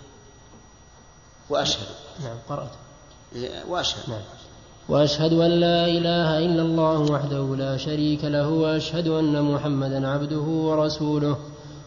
وأشهد. 1.48 1.86
نعم 2.20 2.38
قرأت. 2.48 2.72
وأشهد. 3.68 4.10
نعم. 4.10 4.22
وأشهد 4.88 5.32
أن 5.32 5.50
لا 5.50 5.86
إله 5.86 6.38
إلا 6.38 6.62
الله 6.62 6.98
وحده 7.12 7.56
لا 7.56 7.76
شريك 7.76 8.24
له 8.24 8.48
وأشهد 8.48 9.08
أن 9.08 9.42
محمدا 9.42 10.08
عبده 10.08 10.46
ورسوله 10.68 11.36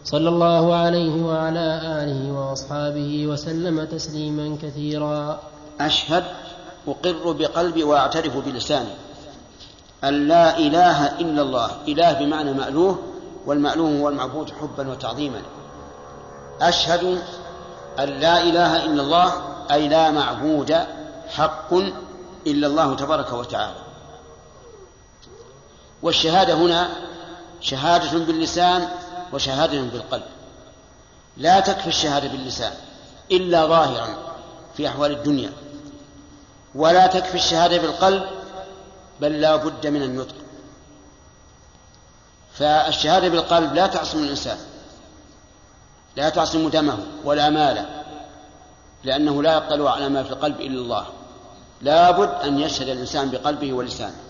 صلى 0.04 0.28
الله 0.28 0.74
عليه 0.74 1.24
وعلى 1.24 1.80
آله 2.02 2.32
وأصحابه 2.32 3.26
وسلم 3.26 3.84
تسليما 3.84 4.56
كثيرا. 4.62 5.40
أشهد 5.80 6.24
أقر 6.88 7.32
بقلبي 7.32 7.84
وأعترف 7.84 8.36
بلساني 8.36 8.94
أن 10.04 10.28
لا 10.28 10.58
إله 10.58 11.20
إلا 11.20 11.42
الله 11.42 11.70
إله 11.88 12.12
بمعنى 12.12 12.52
مألوه 12.52 12.98
والمألوه 13.46 14.00
هو 14.00 14.08
المعبود 14.08 14.50
حبا 14.50 14.90
وتعظيما. 14.90 15.42
أشهد 16.60 17.18
أن 17.98 18.08
لا 18.08 18.42
إله 18.42 18.84
إلا 18.84 19.02
الله 19.02 19.32
أي 19.72 19.88
لا 19.88 20.10
معبود 20.10 20.76
حق 21.28 21.74
إلا 22.46 22.66
الله 22.66 22.96
تبارك 22.96 23.32
وتعالى. 23.32 23.76
والشهادة 26.02 26.54
هنا 26.54 26.88
شهادة 27.60 28.18
باللسان 28.18 28.88
وشهادة 29.32 29.80
بالقلب. 29.80 30.26
لا 31.36 31.60
تكفي 31.60 31.88
الشهادة 31.88 32.28
باللسان 32.28 32.72
إلا 33.32 33.66
ظاهرا 33.66 34.08
في 34.76 34.88
أحوال 34.88 35.12
الدنيا. 35.12 35.52
ولا 36.74 37.06
تكفي 37.06 37.34
الشهادة 37.34 37.78
بالقلب 37.78 38.22
بل 39.20 39.40
لا 39.40 39.56
بد 39.56 39.86
من 39.86 40.02
النطق 40.02 40.34
فالشهادة 42.52 43.28
بالقلب 43.28 43.74
لا 43.74 43.86
تعصم 43.86 44.18
الإنسان 44.18 44.58
لا 46.16 46.28
تعصم 46.28 46.68
دمه 46.68 46.98
ولا 47.24 47.50
ماله 47.50 48.02
لأنه 49.04 49.42
لا 49.42 49.56
يطلع 49.56 49.92
على 49.92 50.08
ما 50.08 50.22
في 50.22 50.30
القلب 50.30 50.60
إلا 50.60 50.80
الله. 50.80 51.06
لابد 51.82 52.28
أن 52.28 52.58
يشهد 52.58 52.88
الإنسان 52.88 53.30
بقلبه 53.30 53.72
ولسانه. 53.72 54.20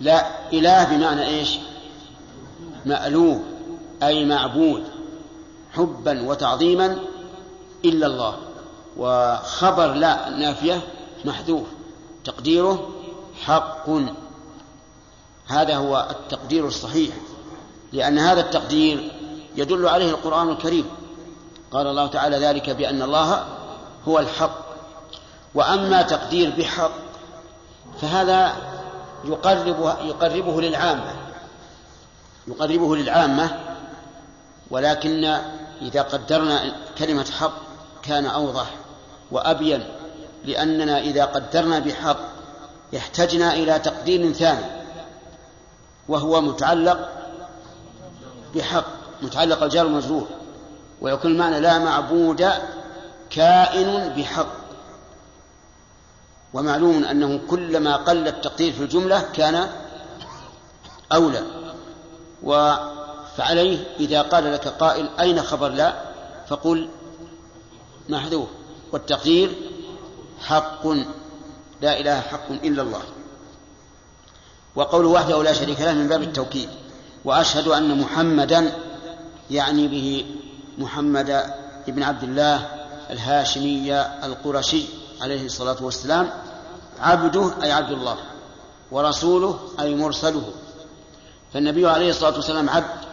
لا 0.00 0.50
إله 0.52 0.84
بمعنى 0.84 1.26
إيش؟ 1.26 1.58
مألوه 2.86 3.42
أي 4.02 4.24
معبود 4.24 4.84
حبا 5.72 6.22
وتعظيما 6.22 6.98
إلا 7.84 8.06
الله. 8.06 8.36
وخبر 8.96 9.92
لا 9.92 10.30
نافية 10.30 10.80
محذوف. 11.24 11.66
تقديره 12.24 12.90
حق. 13.44 13.90
هذا 15.46 15.76
هو 15.76 16.08
التقدير 16.10 16.66
الصحيح 16.66 17.14
لأن 17.92 18.18
هذا 18.18 18.40
التقدير 18.40 19.12
يدل 19.56 19.88
عليه 19.88 20.10
القرآن 20.10 20.48
الكريم. 20.48 20.86
قال 21.70 21.86
الله 21.86 22.06
تعالى 22.06 22.36
ذلك 22.36 22.70
بأن 22.70 23.02
الله 23.02 23.44
هو 24.08 24.18
الحق. 24.18 24.65
وأما 25.56 26.02
تقدير 26.02 26.50
بحق 26.58 26.92
فهذا 28.00 28.52
يقرب 29.24 29.96
يقربه 30.04 30.60
للعامة. 30.60 31.12
يقربه 32.48 32.96
للعامة 32.96 33.50
ولكن 34.70 35.38
إذا 35.82 36.02
قدرنا 36.02 36.72
كلمة 36.98 37.26
حق 37.40 37.52
كان 38.02 38.26
أوضح 38.26 38.66
وأبين 39.30 39.84
لأننا 40.44 40.98
إذا 40.98 41.24
قدرنا 41.24 41.78
بحق 41.78 42.18
احتجنا 42.96 43.54
إلى 43.54 43.78
تقدير 43.78 44.32
ثاني 44.32 44.66
وهو 46.08 46.40
متعلق 46.40 47.08
بحق 48.54 48.84
متعلق 49.22 49.62
الجار 49.62 49.86
المجرور 49.86 50.26
ويكون 51.00 51.30
المعنى 51.30 51.60
لا 51.60 51.78
معبود 51.78 52.50
كائن 53.30 54.14
بحق. 54.16 54.65
ومعلوم 56.54 57.04
أنه 57.04 57.40
كلما 57.50 57.96
قل 57.96 58.28
التقدير 58.28 58.72
في 58.72 58.82
الجملة 58.82 59.20
كان 59.20 59.68
أولى. 61.12 61.42
فعليه 63.36 63.84
إذا 64.00 64.22
قال 64.22 64.52
لك 64.52 64.68
قائل 64.68 65.08
أين 65.20 65.42
خبر 65.42 65.68
لا؟ 65.68 65.94
فقل 66.48 66.88
محذوف. 68.08 68.48
والتقدير 68.92 69.54
حق. 70.40 70.86
لا 71.80 72.00
إله 72.00 72.20
حق 72.20 72.50
إلا 72.50 72.82
الله. 72.82 73.02
وقوله 74.76 75.08
وحده 75.08 75.42
لا 75.42 75.52
شريك 75.52 75.80
له 75.80 75.94
من 75.94 76.08
باب 76.08 76.22
التوكيد. 76.22 76.68
وأشهد 77.24 77.68
أن 77.68 78.00
محمدا 78.00 78.72
يعني 79.50 79.88
به 79.88 80.26
محمد 80.78 81.54
بن 81.88 82.02
عبد 82.02 82.22
الله 82.22 82.68
الهاشمي 83.10 84.00
القرشي 84.00 84.84
عليه 85.20 85.46
الصلاة 85.46 85.76
والسلام 85.80 86.30
عبده 87.00 87.52
أي 87.62 87.72
عبد 87.72 87.90
الله 87.90 88.16
ورسوله 88.90 89.58
أي 89.80 89.94
مرسله. 89.94 90.52
فالنبي 91.52 91.88
عليه 91.88 92.10
الصلاة 92.10 92.34
والسلام 92.34 92.70
عبد 92.70 93.06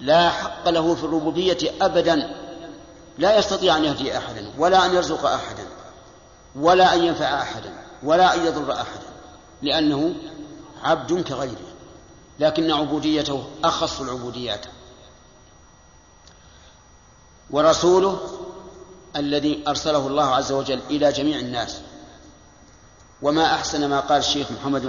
لا 0.00 0.30
حق 0.30 0.68
له 0.68 0.94
في 0.94 1.04
الربوبية 1.04 1.58
أبدا. 1.80 2.36
لا 3.18 3.38
يستطيع 3.38 3.76
أن 3.76 3.84
يهدي 3.84 4.18
أحدا 4.18 4.52
ولا 4.58 4.86
أن 4.86 4.94
يرزق 4.94 5.26
أحدا 5.26 5.66
ولا 6.56 6.94
أن 6.94 7.04
ينفع 7.04 7.42
أحدا 7.42 7.72
ولا 8.02 8.34
أن 8.34 8.46
يضر 8.46 8.72
أحدا 8.72 9.06
لأنه 9.62 10.14
عبد 10.82 11.20
كغيره. 11.22 11.74
لكن 12.40 12.70
عبوديته 12.70 13.44
أخص 13.64 14.00
العبوديات. 14.00 14.66
ورسوله 17.50 18.20
الذي 19.16 19.64
أرسله 19.68 20.06
الله 20.06 20.34
عز 20.34 20.52
وجل 20.52 20.80
إلى 20.90 21.12
جميع 21.12 21.38
الناس. 21.38 21.80
وما 23.22 23.44
أحسن 23.44 23.88
ما 23.88 24.00
قال 24.00 24.18
الشيخ 24.18 24.46
محمد 24.52 24.82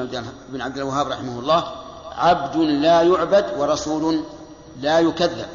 بن 0.50 0.62
عبد 0.62 0.78
الوهاب 0.78 1.08
رحمه 1.08 1.40
الله 1.40 1.72
عبد 2.12 2.56
لا 2.56 3.02
يعبد 3.02 3.46
ورسول 3.58 4.24
لا 4.80 5.00
يكذب. 5.00 5.48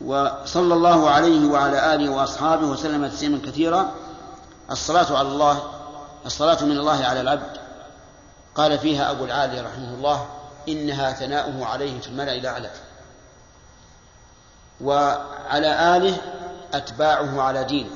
وصلى 0.00 0.74
الله 0.74 1.10
عليه 1.10 1.46
وعلى 1.46 1.94
آله 1.94 2.10
وأصحابه 2.10 2.66
وسلم 2.66 3.06
تسليما 3.06 3.40
كثيرا. 3.46 3.90
الصلاة 4.70 5.18
على 5.18 5.28
الله 5.28 5.62
الصلاة 6.26 6.64
من 6.64 6.78
الله 6.78 7.04
على 7.04 7.20
العبد. 7.20 7.56
قال 8.54 8.78
فيها 8.78 9.10
أبو 9.10 9.24
العالي 9.24 9.60
رحمه 9.60 9.94
الله 9.94 10.26
إنها 10.68 11.12
ثناؤه 11.12 11.66
عليه 11.66 12.00
في 12.00 12.08
الملأ 12.08 12.34
الأعلى. 12.34 12.70
وعلى 14.80 15.96
آله 15.96 16.16
أتباعه 16.74 17.42
على 17.42 17.64
دينه 17.64 17.90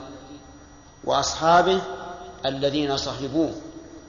وأصحابه 1.04 1.80
الذين 2.46 2.96
صحبوه 2.96 3.52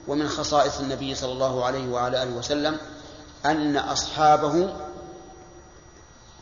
ومن 0.08 0.28
خصائص 0.28 0.80
النبي 0.80 1.14
صلى 1.14 1.32
الله 1.32 1.64
عليه 1.64 1.88
وعلى 1.88 2.22
آله 2.22 2.30
وسلم 2.30 2.78
أن 3.46 3.76
أصحابه 3.76 4.68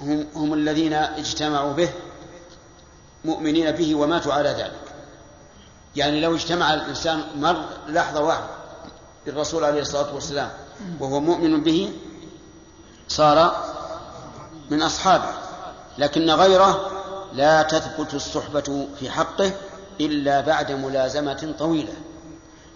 هم, 0.00 0.26
هم 0.34 0.54
الذين 0.54 0.92
اجتمعوا 0.92 1.72
به 1.72 1.88
مؤمنين 3.24 3.70
به 3.70 3.94
وماتوا 3.94 4.32
على 4.32 4.48
ذلك. 4.48 4.80
يعني 5.96 6.20
لو 6.20 6.34
اجتمع 6.34 6.74
الإنسان 6.74 7.22
مر 7.36 7.64
لحظة 7.88 8.20
واحدة 8.20 8.46
بالرسول 9.26 9.64
عليه 9.64 9.80
الصلاة 9.80 10.14
والسلام 10.14 10.50
وهو 11.00 11.20
مؤمن 11.20 11.62
به 11.62 11.92
صار 13.08 13.64
من 14.70 14.82
أصحابه. 14.82 15.47
لكن 15.98 16.30
غيره 16.30 16.90
لا 17.32 17.62
تثبت 17.62 18.14
الصحبة 18.14 18.88
في 19.00 19.10
حقه 19.10 19.52
إلا 20.00 20.40
بعد 20.40 20.72
ملازمة 20.72 21.54
طويلة. 21.58 21.92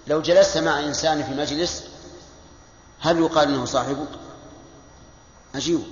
لو 0.06 0.22
جلست 0.22 0.58
مع 0.58 0.80
إنسان 0.80 1.22
في 1.22 1.34
مجلس 1.34 1.84
هل 3.00 3.18
يقال 3.18 3.48
إنه 3.48 3.64
صاحبك 3.64 4.08
عجيب. 5.54 5.82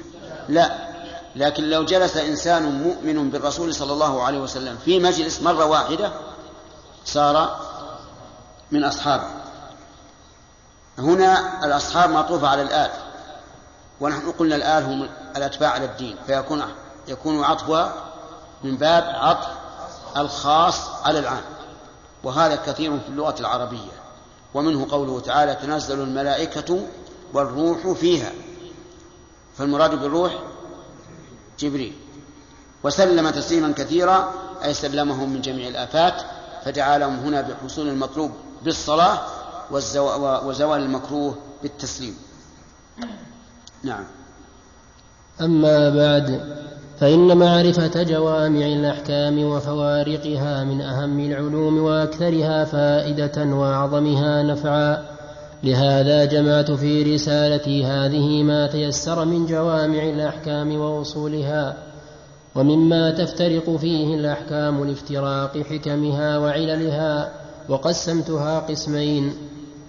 لا. 0.49 0.91
لكن 1.37 1.65
لو 1.65 1.85
جلس 1.85 2.17
إنسان 2.17 2.63
مؤمن 2.83 3.31
بالرسول 3.31 3.75
صلى 3.75 3.93
الله 3.93 4.23
عليه 4.23 4.39
وسلم 4.39 4.79
في 4.85 4.99
مجلس 4.99 5.43
مرة 5.43 5.65
واحدة 5.65 6.13
صار 7.05 7.61
من 8.71 8.85
أصحابه. 8.85 9.27
هنا 10.99 11.65
الأصحاب 11.65 12.11
معطوفه 12.11 12.49
على 12.49 12.63
الآل. 12.63 12.91
ونحن 14.01 14.31
قلنا 14.31 14.57
الآل 14.57 14.85
هم 14.85 15.09
الأتباع 15.37 15.71
على 15.71 15.85
الدين 15.85 16.17
فيكون 16.27 16.63
يكون 17.11 17.45
عطفها 17.45 17.95
من 18.65 18.77
باب 18.77 19.05
عطف 19.05 19.49
الخاص 20.17 20.89
على 21.05 21.19
العام 21.19 21.43
وهذا 22.25 22.57
كثير 22.57 22.99
في 22.99 23.09
اللغة 23.09 23.35
العربية. 23.41 24.01
ومنه 24.55 24.87
قوله 24.91 25.21
تعالى 25.21 25.55
تنزل 25.55 26.01
الملائكة 26.01 26.87
والروح 27.33 27.93
فيها. 27.93 28.33
فالمراد 29.59 29.95
بالروح 29.95 30.33
جبريل. 31.59 31.97
وسلم 32.83 33.31
تسليما 33.31 33.73
كثيرا 33.73 34.33
أي 34.65 34.75
سلمهم 34.75 35.31
من 35.33 35.41
جميع 35.41 35.69
الآفات 35.69 36.23
فدعا 36.65 36.99
لهم 36.99 37.17
هنا 37.17 37.41
بحصول 37.41 37.89
المطلوب 37.89 38.33
بالصلاة 38.63 39.21
وزوال 40.45 40.83
المكروه 40.83 41.39
بالتسليم. 41.63 42.19
نعم. 43.83 44.05
أما 45.41 45.91
بعد 45.91 46.61
فإن 47.01 47.37
معرفة 47.39 48.03
جوامع 48.03 48.67
الأحكام 48.67 49.45
وفوارقها 49.45 50.65
من 50.65 50.81
أهم 50.81 51.21
العلوم 51.21 51.79
وأكثرها 51.79 52.65
فائدة 52.65 53.45
وأعظمها 53.45 54.43
نفعا. 54.43 55.03
لهذا 55.65 56.25
جمعت 56.25 56.71
في 56.71 57.15
رسالتي 57.15 57.85
هذه 57.85 58.43
ما 58.43 58.67
تيسر 58.67 59.25
من 59.25 59.47
جوامع 59.47 60.03
الأحكام 60.03 60.81
وأصولها 60.81 61.77
ومما 62.55 63.11
تفترق 63.11 63.77
فيه 63.77 64.15
الأحكام 64.15 64.85
لافتراق 64.85 65.59
حكمها 65.59 66.39
وعللها 66.39 67.33
وقسمتها 67.69 68.59
قسمين 68.59 69.33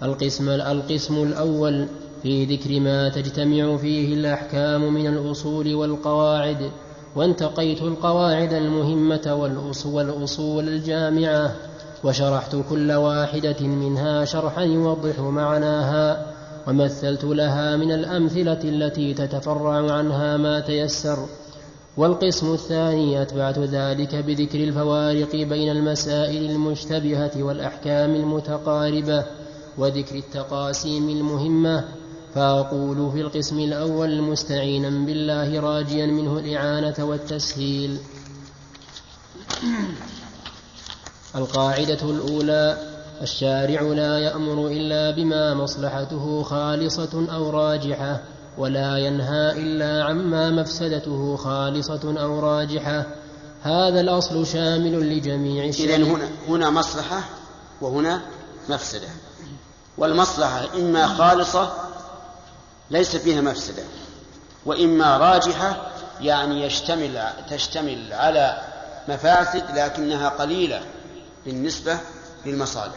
القسم 0.02 0.48
القسم 0.48 1.22
الأول 1.22 1.86
في 2.22 2.44
ذكر 2.44 2.80
ما 2.80 3.08
تجتمع 3.08 3.76
فيه 3.76 4.14
الأحكام 4.14 4.94
من 4.94 5.06
الأصول 5.06 5.74
والقواعد. 5.74 6.70
وانتقيت 7.16 7.82
القواعد 7.82 8.52
المهمة 8.52 9.34
والأصول 9.84 10.68
الجامعة 10.68 11.54
وشرحت 12.04 12.56
كل 12.70 12.92
واحدة 12.92 13.60
منها 13.60 14.24
شرحا 14.24 14.62
يوضح 14.62 15.18
معناها 15.18 16.26
ومثلت 16.68 17.24
لها 17.24 17.76
من 17.76 17.92
الأمثلة 17.92 18.60
التي 18.64 19.14
تتفرع 19.14 19.92
عنها 19.92 20.36
ما 20.36 20.60
تيسر. 20.60 21.18
والقسم 21.96 22.52
الثاني 22.52 23.22
أتبعت 23.22 23.58
ذلك 23.58 24.14
بذكر 24.14 24.58
الفوارق 24.58 25.36
بين 25.36 25.70
المسائل 25.70 26.50
المشتبهة 26.50 27.42
والأحكام 27.42 28.14
المتقاربة 28.14 29.24
وذكر 29.78 30.14
التقاسيم 30.14 31.08
المهمة 31.08 31.84
فأقول 32.34 33.12
في 33.12 33.20
القسم 33.20 33.58
الأول 33.58 34.22
مستعينا 34.22 34.90
بالله 34.90 35.60
راجيا 35.60 36.06
منه 36.06 36.38
الإعانة 36.38 36.94
والتسهيل. 36.98 37.98
القاعدة 41.36 42.02
الأولى 42.02 42.78
الشارع 43.22 43.82
لا 43.82 44.18
يأمر 44.18 44.66
إلا 44.66 45.10
بما 45.10 45.54
مصلحته 45.54 46.42
خالصة 46.42 47.26
أو 47.32 47.50
راجحة 47.50 48.22
ولا 48.58 48.98
ينهى 48.98 49.52
إلا 49.52 50.04
عما 50.04 50.50
مفسدته 50.50 51.36
خالصة 51.36 52.14
أو 52.20 52.40
راجحة. 52.40 53.06
هذا 53.62 54.00
الأصل 54.00 54.46
شامل 54.46 55.16
لجميع 55.16 55.64
الشرع 55.64 55.94
إذن 55.94 56.02
هنا 56.02 56.28
هنا 56.48 56.70
مصلحة 56.70 57.20
وهنا 57.80 58.22
مفسدة. 58.68 59.08
والمصلحة 59.98 60.64
إما 60.78 61.06
خالصة 61.06 61.72
ليس 62.92 63.16
فيها 63.16 63.40
مفسدة. 63.40 63.82
وإما 64.66 65.16
راجحة 65.16 65.90
يعني 66.20 66.62
يشتمل 66.62 67.26
تشتمل 67.50 68.12
على 68.12 68.62
مفاسد 69.08 69.64
لكنها 69.74 70.28
قليلة 70.28 70.82
بالنسبة 71.44 71.98
للمصالح 72.46 72.94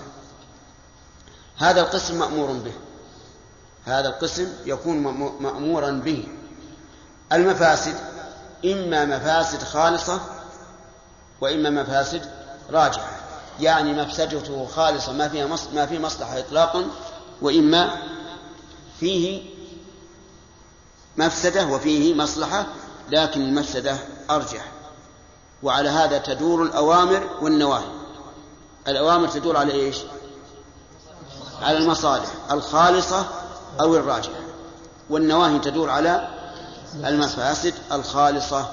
هذا 1.57 1.81
القسم 1.81 2.19
مأمور 2.19 2.51
به. 2.51 2.73
هذا 3.85 4.07
القسم 4.07 4.47
يكون 4.65 4.97
مأمورا 5.39 5.91
به. 5.91 6.27
المفاسد 7.33 7.95
إما 8.65 9.05
مفاسد 9.05 9.63
خالصة 9.63 10.21
وإما 11.41 11.69
مفاسد 11.69 12.21
راجعة 12.71 13.09
يعني 13.59 13.93
مفسدته 13.93 14.65
خالصة 14.65 15.13
ما 15.13 15.27
فيها 15.27 15.57
ما 15.73 15.85
فيه 15.85 15.99
مصلحة 15.99 16.39
إطلاقا 16.39 16.85
وإما 17.41 17.89
فيه 18.99 19.54
مفسدة 21.17 21.67
وفيه 21.67 22.15
مصلحة 22.15 22.65
لكن 23.11 23.41
المفسدة 23.41 23.97
أرجح. 24.29 24.71
وعلى 25.63 25.89
هذا 25.89 26.17
تدور 26.17 26.63
الأوامر 26.63 27.29
والنواهي. 27.41 27.89
الأوامر 28.87 29.27
تدور 29.27 29.57
على 29.57 29.73
إيش؟ 29.73 29.97
على 31.61 31.77
المصالح 31.77 32.29
الخالصة 32.51 33.25
أو 33.81 33.95
الراجحة. 33.95 34.39
والنواهي 35.09 35.59
تدور 35.59 35.89
على 35.89 36.29
المفاسد 36.95 37.73
الخالصة 37.91 38.71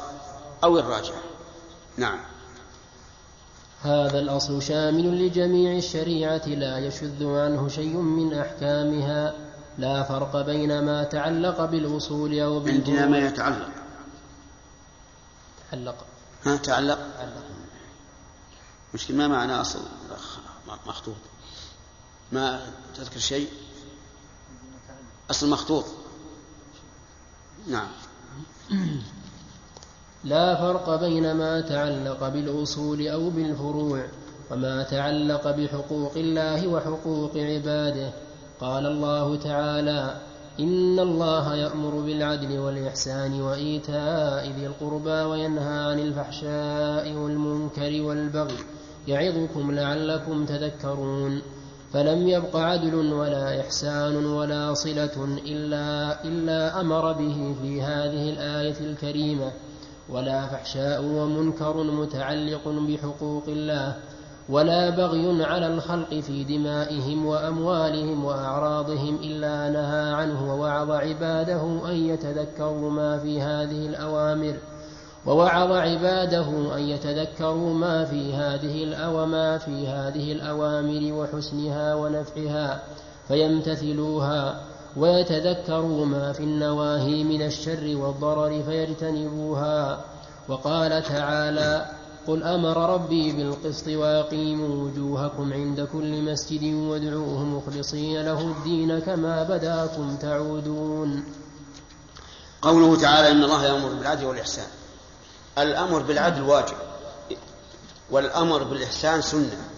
أو 0.64 0.78
الراجحة. 0.78 1.20
نعم. 1.96 2.18
هذا 3.82 4.18
الأصل 4.18 4.62
شامل 4.62 5.26
لجميع 5.26 5.76
الشريعة 5.76 6.46
لا 6.46 6.78
يشذ 6.78 7.26
عنه 7.26 7.68
شيء 7.68 7.96
من 7.96 8.38
أحكامها. 8.38 9.34
لا 9.78 10.02
فرق 10.02 10.46
بين 10.46 10.84
ما 10.84 11.04
تعلق 11.04 11.64
بالأصول 11.64 12.40
أو 12.40 12.60
بالفروع 12.60 12.98
عندنا 12.98 13.06
ما 13.06 13.18
يتعلق. 13.18 13.68
تعلق. 15.70 16.06
ها 16.44 16.56
تعلق. 16.56 16.98
تعلق. 17.18 17.44
مشكلة 18.94 19.16
ما 19.16 19.28
معنى 19.28 19.60
أصل؟ 19.60 19.80
مخطوط. 20.86 21.14
ما 22.32 22.60
تذكر 22.96 23.18
شيء؟ 23.18 23.48
أصل 25.30 25.50
مخطوط. 25.50 25.84
نعم. 27.68 27.88
لا 30.24 30.56
فرق 30.56 31.00
بين 31.00 31.34
ما 31.34 31.60
تعلق 31.60 32.28
بالأصول 32.28 33.08
أو 33.08 33.30
بالفروع 33.30 34.06
وما 34.50 34.82
تعلق 34.82 35.50
بحقوق 35.50 36.12
الله 36.16 36.66
وحقوق 36.68 37.36
عباده. 37.36 38.12
قال 38.62 38.86
الله 38.86 39.36
تعالى 39.36 40.20
إن 40.60 40.98
الله 40.98 41.54
يأمر 41.54 41.90
بالعدل 42.00 42.58
والإحسان 42.58 43.40
وإيتاء 43.40 44.50
ذي 44.50 44.66
القربى 44.66 45.20
وينهى 45.30 45.78
عن 45.90 45.98
الفحشاء 45.98 47.12
والمنكر 47.12 48.02
والبغي 48.02 48.58
يعظكم 49.08 49.72
لعلكم 49.72 50.44
تذكرون 50.46 51.42
فلم 51.92 52.28
يبق 52.28 52.56
عدل 52.56 52.94
ولا 52.94 53.60
إحسان 53.60 54.26
ولا 54.26 54.74
صلة 54.74 55.16
إلا, 55.46 56.24
إلا 56.24 56.80
أمر 56.80 57.12
به 57.12 57.54
في 57.62 57.82
هذه 57.82 58.30
الآية 58.30 58.80
الكريمة 58.80 59.52
ولا 60.08 60.46
فحشاء 60.46 61.02
ومنكر 61.04 61.82
متعلق 61.82 62.68
بحقوق 62.68 63.44
الله 63.48 63.96
ولا 64.52 64.90
بغي 64.90 65.44
على 65.44 65.66
الخلق 65.66 66.14
في 66.14 66.44
دمائهم 66.44 67.26
وأموالهم 67.26 68.24
وأعراضهم 68.24 69.18
إلا 69.22 69.70
نهى 69.70 70.14
عنه 70.14 70.54
ووعظ 70.54 70.90
عباده 70.90 71.62
أن 71.62 71.94
يتذكروا 71.94 72.90
ما 72.90 73.18
في 73.18 73.40
هذه 73.42 73.86
الأوامر 73.86 74.54
ووعظ 75.26 75.72
عباده 75.72 76.76
أن 76.76 76.82
يتذكروا 76.82 77.74
ما 77.74 78.04
في 78.04 78.34
هذه 78.34 78.84
الأوما 78.84 79.58
في 79.58 79.88
هذه 79.88 80.32
الأوامر 80.32 81.12
وحسنها 81.12 81.94
ونفعها 81.94 82.82
فيمتثلوها 83.28 84.60
ويتذكروا 84.96 86.06
ما 86.06 86.32
في 86.32 86.40
النواهي 86.40 87.24
من 87.24 87.42
الشر 87.42 87.96
والضرر 87.96 88.62
فيجتنبوها 88.62 90.00
وقال 90.48 91.02
تعالى 91.02 92.01
قل 92.26 92.42
أمر 92.42 92.94
ربي 92.94 93.32
بالقسط 93.32 93.88
وأقيموا 93.88 94.84
وجوهكم 94.84 95.52
عند 95.52 95.88
كل 95.92 96.22
مسجد 96.22 96.74
وادعوه 96.74 97.44
مخلصين 97.44 98.24
له 98.24 98.40
الدين 98.40 98.98
كما 98.98 99.42
بدأكم 99.42 100.16
تعودون. 100.16 101.24
قوله 102.62 103.00
تعالى 103.00 103.30
إن 103.30 103.44
الله 103.44 103.64
يأمر 103.64 103.88
بالعدل 103.88 104.24
والإحسان. 104.24 104.66
الأمر 105.58 106.02
بالعدل 106.02 106.42
واجب 106.42 106.76
والأمر 108.10 108.62
بالإحسان 108.62 109.22
سنة. 109.22 109.68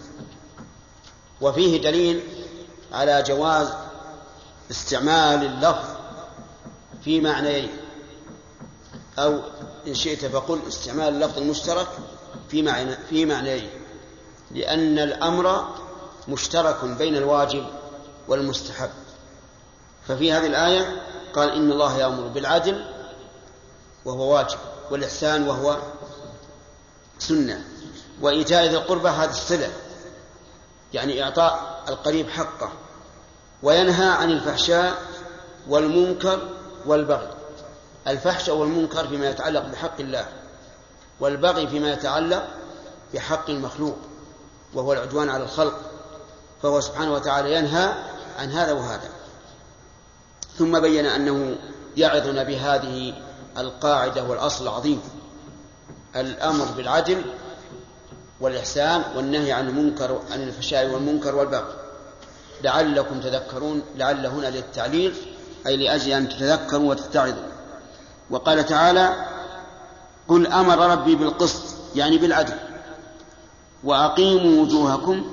وفيه 1.41 1.81
دليل 1.81 2.23
على 2.93 3.23
جواز 3.27 3.67
استعمال 4.71 5.45
اللفظ 5.45 5.89
في 7.03 7.21
معنيين. 7.21 7.69
أو 9.19 9.39
إن 9.87 9.93
شئت 9.93 10.25
فقل 10.25 10.59
استعمال 10.67 11.13
اللفظ 11.13 11.37
المشترك 11.37 11.87
في 12.49 12.61
معنى 12.61 12.95
في 13.09 13.25
معنيين 13.25 13.69
لأن 14.51 14.99
الأمر 14.99 15.75
مشترك 16.27 16.85
بين 16.85 17.15
الواجب 17.15 17.65
والمستحب. 18.27 18.89
ففي 20.07 20.33
هذه 20.33 20.45
الآية 20.45 21.01
قال 21.35 21.49
إن 21.49 21.71
الله 21.71 21.97
يأمر 21.97 22.27
بالعدل 22.27 22.85
وهو 24.05 24.33
واجب 24.33 24.57
والإحسان 24.91 25.47
وهو 25.47 25.77
سنة. 27.19 27.65
وإيتاء 28.21 28.65
ذي 28.65 28.77
القربى 28.77 29.09
هذه 29.09 29.29
الصلة 29.29 29.69
يعني 30.93 31.23
إعطاء 31.23 31.83
القريب 31.89 32.29
حقه. 32.29 32.71
وينهى 33.63 34.09
عن 34.09 34.31
الفحشاء 34.31 35.01
والمنكر 35.67 36.49
والبغي. 36.85 37.29
الفحشاء 38.07 38.55
والمنكر 38.55 39.07
فيما 39.07 39.29
يتعلق 39.29 39.65
بحق 39.65 39.99
الله. 39.99 40.27
والبغي 41.19 41.67
فيما 41.67 41.93
يتعلق 41.93 42.47
بحق 43.13 43.49
المخلوق 43.49 43.97
وهو 44.73 44.93
العدوان 44.93 45.29
على 45.29 45.43
الخلق 45.43 45.79
فهو 46.63 46.81
سبحانه 46.81 47.13
وتعالى 47.13 47.53
ينهى 47.53 47.93
عن 48.39 48.51
هذا 48.51 48.73
وهذا. 48.73 49.09
ثم 50.57 50.79
بين 50.79 51.05
أنه 51.05 51.57
يعظنا 51.97 52.43
بهذه 52.43 53.13
القاعدة 53.57 54.23
والأصل 54.23 54.63
العظيم 54.63 55.01
الأمر 56.15 56.65
بالعدل 56.65 57.21
والإحسان 58.41 59.03
والنهي 59.15 59.51
عن 59.51 59.67
المنكر 59.67 60.19
عن 60.31 60.43
الفحشاء 60.43 60.87
والمنكر 60.87 61.35
والبغي. 61.35 61.73
لعلكم 62.63 63.19
تذكرون 63.19 63.81
لعل 63.95 64.25
هنا 64.25 64.47
للتعليل 64.47 65.15
أي 65.67 65.77
لأجل 65.77 66.11
أن 66.11 66.29
تتذكروا 66.29 66.89
وتتعظوا 66.89 67.43
وقال 68.29 68.65
تعالى 68.65 69.34
قل 70.27 70.47
أمر 70.47 70.91
ربي 70.91 71.15
بالقسط 71.15 71.63
يعني 71.95 72.17
بالعدل. 72.17 72.53
وأقيموا 73.83 74.63
وجوهكم. 74.63 75.25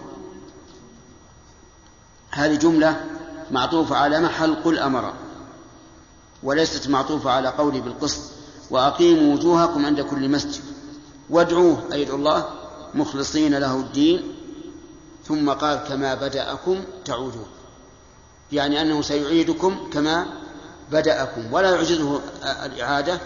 هذه 2.31 2.55
جملة 2.55 3.05
معطوفة 3.51 3.97
على 3.97 4.21
محل 4.21 4.55
قل 4.55 4.79
أمر. 4.79 5.13
وليست 6.43 6.89
معطوفة 6.89 7.31
على 7.31 7.49
قولي 7.49 7.81
بالقسط. 7.81 8.21
وأقيموا 8.71 9.35
وجوهكم 9.35 9.87
عند 9.87 10.01
كل 10.01 10.29
مسجد. 10.29 10.63
وادعوه 11.31 11.83
أي 11.93 12.03
ادعوا 12.03 12.19
الله 12.19 12.49
مخلصين 12.95 13.55
له 13.55 13.77
الدين. 13.77 14.35
ثم 15.25 15.51
قال 15.51 15.79
كما 15.89 16.15
بدأكم 16.15 16.85
تعودون. 17.05 17.47
يعني 18.53 18.83
أنه 18.83 19.03
سيعيدكم 19.03 19.91
كما 19.93 20.27
بدأكم. 20.91 21.53
ولا 21.53 21.71
يعجزه 21.71 22.21
الإعادة. 22.43 23.21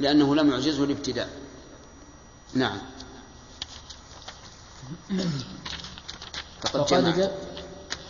لأنه 0.00 0.34
لم 0.34 0.50
يعجزه 0.50 0.84
الابتداء. 0.84 1.28
نعم. 2.54 2.78
فقد 6.60 6.86
جمعت, 6.86 7.30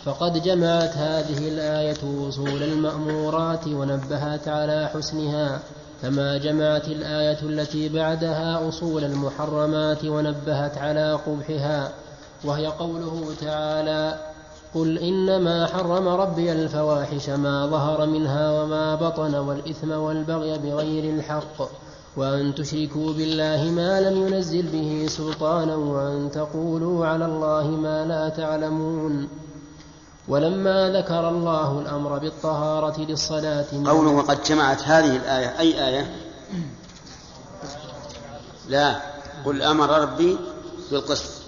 فقد 0.05 0.43
جمعت 0.43 0.97
هذه 0.97 1.47
الآية 1.47 2.03
وصول 2.03 2.63
المأمورات 2.63 3.67
ونبهت 3.67 4.47
على 4.47 4.89
حسنها 4.93 5.61
كما 6.01 6.37
جمعت 6.37 6.87
الآية 6.87 7.39
التي 7.41 7.89
بعدها 7.89 8.69
أصول 8.69 9.03
المحرمات 9.03 10.05
ونبهت 10.05 10.77
على 10.77 11.13
قبحها 11.13 11.91
وهي 12.43 12.67
قوله 12.67 13.35
تعالى 13.41 14.32
قل 14.75 14.97
إنما 14.97 15.67
حرم 15.67 16.07
ربي 16.07 16.51
الفواحش 16.51 17.29
ما 17.29 17.67
ظهر 17.67 18.05
منها 18.05 18.61
وما 18.61 18.95
بطن 18.95 19.35
والإثم 19.35 19.91
والبغي 19.91 20.57
بغير 20.57 21.13
الحق 21.13 21.69
وأن 22.17 22.55
تشركوا 22.55 23.13
بالله 23.13 23.71
ما 23.71 24.01
لم 24.01 24.27
ينزل 24.27 24.61
به 24.61 25.05
سلطانا 25.07 25.75
وأن 25.75 26.31
تقولوا 26.31 27.05
على 27.05 27.25
الله 27.25 27.67
ما 27.67 28.05
لا 28.05 28.29
تعلمون 28.29 29.27
ولما 30.27 30.89
ذكر 30.89 31.29
الله 31.29 31.79
الأمر 31.79 32.17
بالطهارة 32.19 33.01
للصلاة 33.01 33.65
قوله 33.85 34.11
وقد 34.11 34.43
جمعت 34.43 34.81
هذه 34.81 35.15
الآية 35.15 35.59
أي 35.59 35.87
آية؟ 35.87 36.15
لا 38.69 38.95
قل 39.45 39.61
أمر 39.61 40.01
ربي 40.01 40.37
بالقسط. 40.91 41.42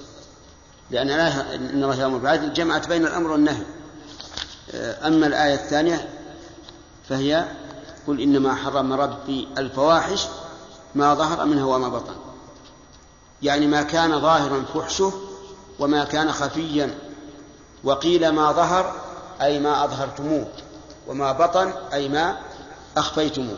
لأن 0.91 1.07
لا 1.07 1.55
إن 1.55 1.83
الله 1.83 1.95
يأمر 1.95 2.17
بالعدل 2.17 2.53
جمعت 2.53 2.87
بين 2.87 3.05
الأمر 3.05 3.31
والنهي. 3.31 3.63
أما 5.03 5.27
الآية 5.27 5.53
الثانية 5.53 6.09
فهي 7.09 7.45
قل 8.07 8.21
إنما 8.21 8.55
حرم 8.55 8.93
ربي 8.93 9.47
الفواحش 9.57 10.25
ما 10.95 11.13
ظهر 11.13 11.45
منها 11.45 11.65
وما 11.65 11.89
بطن. 11.89 12.15
يعني 13.41 13.67
ما 13.67 13.83
كان 13.83 14.21
ظاهرا 14.21 14.65
فحشه 14.73 15.13
وما 15.79 16.03
كان 16.03 16.31
خفيا. 16.31 16.97
وقيل 17.83 18.29
ما 18.29 18.51
ظهر 18.51 18.95
أي 19.41 19.59
ما 19.59 19.83
أظهرتموه 19.83 20.47
وما 21.07 21.31
بطن 21.31 21.73
أي 21.93 22.09
ما 22.09 22.37
أخفيتموه. 22.97 23.57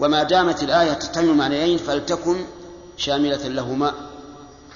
وما 0.00 0.22
دامت 0.22 0.62
الآية 0.62 0.92
تحتمل 0.92 1.34
معنيين 1.34 1.78
فلتكن 1.78 2.44
شاملة 2.96 3.48
لهما. 3.48 3.94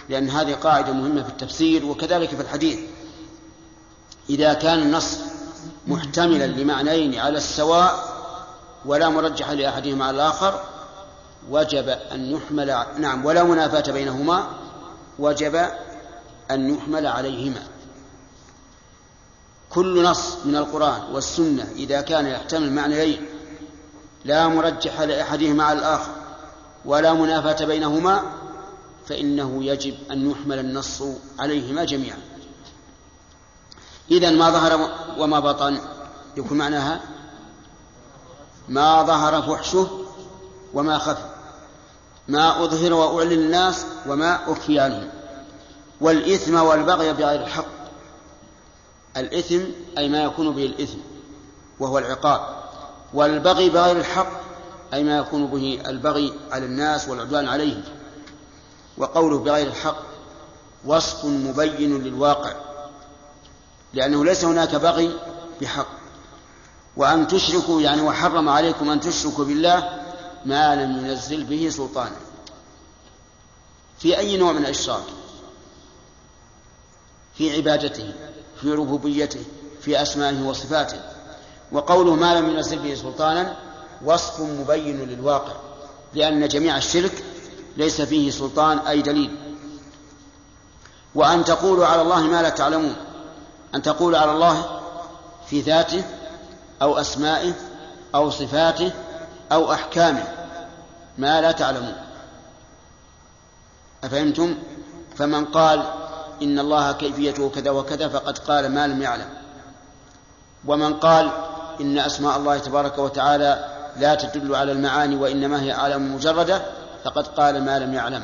لأن 0.09 0.31
هذه 0.31 0.55
قاعدة 0.55 0.92
مهمة 0.92 1.23
في 1.23 1.29
التفسير 1.29 1.85
وكذلك 1.85 2.29
في 2.29 2.42
الحديث. 2.42 2.79
إذا 4.31 4.53
كان 4.55 4.79
النص 4.79 5.19
محتملا 5.87 6.47
لمعنيين 6.47 7.19
على 7.19 7.38
السواء 7.38 8.16
ولا 8.85 9.09
مرجح 9.09 9.51
لأحدهما 9.51 10.05
على 10.05 10.14
الآخر 10.14 10.61
وجب 11.51 11.88
أن 11.88 12.31
يحمل 12.31 12.85
نعم 12.99 13.25
ولا 13.27 13.42
منافاة 13.42 13.92
بينهما 13.92 14.47
وجب 15.19 15.55
أن 16.51 16.75
يحمل 16.75 17.07
عليهما. 17.07 17.62
كل 19.71 20.03
نص 20.03 20.37
من 20.45 20.57
القرآن 20.57 21.03
والسنة 21.12 21.69
إذا 21.77 22.01
كان 22.01 22.27
يحتمل 22.27 22.73
معنيين 22.73 23.27
لا 24.25 24.49
مرجح 24.49 25.01
لأحدهما 25.01 25.64
على 25.64 25.79
الآخر 25.79 26.12
ولا 26.85 27.12
منافاة 27.12 27.66
بينهما 27.66 28.23
فإنه 29.09 29.64
يجب 29.64 29.95
أن 30.11 30.31
يحمل 30.31 30.59
النص 30.59 31.03
عليهما 31.38 31.85
جميعا. 31.85 32.19
إذا 34.11 34.31
ما 34.31 34.51
ظهر 34.51 34.90
وما 35.19 35.40
بطن؟ 35.40 35.79
يكون 36.37 36.59
معناها 36.59 37.01
ما 38.69 39.03
ظهر 39.03 39.42
فحشه 39.42 39.88
وما 40.75 40.99
خفي 40.99 41.37
ما 42.29 42.64
أظهر 42.64 42.92
وأعلن 42.92 43.33
الناس 43.33 43.87
وما 44.07 44.53
أخفي 44.53 44.81
عنهم 44.81 45.09
والإثم 46.01 46.55
والبغي 46.55 47.12
بغير 47.12 47.42
الحق. 47.42 47.66
الإثم 49.16 49.61
أي 49.99 50.09
ما 50.09 50.25
يكون 50.25 50.53
به 50.53 50.66
الإثم 50.66 50.99
وهو 51.81 51.99
العقاب. 51.99 52.40
والبغي 53.14 53.71
بغير 53.71 53.97
الحق 53.97 54.40
أي 54.95 55.05
ما 55.05 55.19
يكون 55.19 55.47
به 55.47 55.83
البغي 55.87 56.33
على 56.51 56.66
الناس 56.66 57.09
والعدوان 57.09 57.49
عليهم. 57.49 57.85
وقوله 58.98 59.38
بغير 59.38 59.66
الحق 59.66 60.02
وصف 60.85 61.24
مبين 61.24 62.02
للواقع 62.02 62.52
لأنه 63.92 64.24
ليس 64.24 64.44
هناك 64.44 64.74
بغي 64.74 65.18
بحق. 65.61 65.88
وأن 66.96 67.28
تشركوا 67.28 67.80
يعني 67.80 68.02
وحرم 68.02 68.48
عليكم 68.48 68.90
أن 68.90 69.00
تشركوا 69.00 69.44
بالله 69.44 70.02
ما 70.44 70.74
لم 70.74 71.06
ينزل 71.06 71.44
به 71.44 71.68
سلطانا. 71.70 72.16
في 73.98 74.18
أي 74.18 74.37
نوع 74.37 74.52
من 74.52 74.64
الإشراك؟ 74.64 75.04
في 77.35 77.56
عبادته 77.56 78.12
في 78.61 78.72
ربوبيته 78.72 79.44
في 79.80 80.02
أسمائه 80.02 80.42
وصفاته. 80.42 81.00
وقوله 81.72 82.14
ما 82.14 82.40
لم 82.40 82.50
ينزل 82.50 82.78
به 82.78 82.94
سلطانا 82.94 83.56
وصف 84.04 84.40
مبين 84.40 85.00
للواقع 85.00 85.52
لأن 86.14 86.48
جميع 86.48 86.76
الشرك 86.76 87.24
ليس 87.77 88.01
فيه 88.01 88.31
سلطان 88.31 88.79
أي 88.79 89.03
دليل. 89.03 89.37
وأن 91.15 91.45
تقولوا 91.45 91.87
على 91.87 92.03
الله 92.03 92.21
ما 92.21 92.43
لا 92.43 92.49
تعلمون. 92.49 92.97
أن 93.75 93.83
تقولوا 93.83 94.19
على 94.19 94.33
الله 94.33 94.81
في 95.47 95.61
ذاته 95.61 96.05
أو 96.83 96.99
أسمائه 96.99 97.53
أو 98.15 98.31
صفاته 98.31 98.93
أو 99.53 99.73
أحكامه 99.73 100.25
ما 101.19 101.41
لا 101.41 101.53
تعلمون. 101.53 101.97
أفهمتم؟ 104.05 104.59
فمن 105.17 105.45
قال 105.45 105.83
إن 106.43 106.59
الله 106.59 106.93
كيفيته 106.93 107.51
كذا 107.51 107.71
وكذا 107.71 108.09
فقد 108.09 108.39
قال 108.39 108.75
ما 108.75 108.87
لم 108.87 109.03
يعلم. 109.03 109.29
ومن 110.67 110.95
قال 110.95 111.31
إن 111.81 111.99
أسماء 111.99 112.37
الله 112.37 112.59
تبارك 112.59 112.99
وتعالى 112.99 113.69
لا 113.97 114.15
تدل 114.15 114.55
على 114.55 114.73
المعاني 114.73 115.17
وإنما 115.17 115.62
هي 115.62 115.73
أعلام 115.73 116.15
مجردة 116.15 116.62
فقد 117.07 117.27
قال 117.27 117.64
ما 117.64 117.79
لم 117.79 117.95
يعلم. 117.95 118.23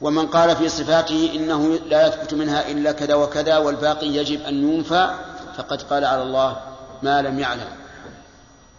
ومن 0.00 0.26
قال 0.26 0.56
في 0.56 0.68
صفاته 0.68 1.30
إنه 1.34 1.78
لا 1.86 2.06
يثبت 2.06 2.34
منها 2.34 2.70
إلا 2.70 2.92
كذا 2.92 3.14
وكذا 3.14 3.58
والباقي 3.58 4.06
يجب 4.06 4.40
أن 4.42 4.74
ينفى 4.74 5.10
فقد 5.56 5.82
قال 5.82 6.04
على 6.04 6.22
الله 6.22 6.56
ما 7.02 7.22
لم 7.22 7.38
يعلم. 7.38 7.68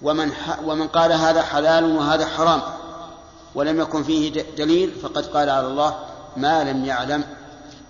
ومن, 0.02 0.32
ومن 0.66 0.88
قال 0.88 1.12
هذا 1.14 1.42
حلال 1.42 1.98
وهذا 1.98 2.26
حرام 2.26 2.62
ولم 3.56 3.82
يكن 3.82 4.04
فيه 4.04 4.44
دليل 4.58 4.92
فقد 4.92 5.26
قال 5.26 5.50
على 5.50 5.68
الله 5.68 6.00
ما 6.38 6.64
لم 6.64 6.86
يعلم. 6.86 7.24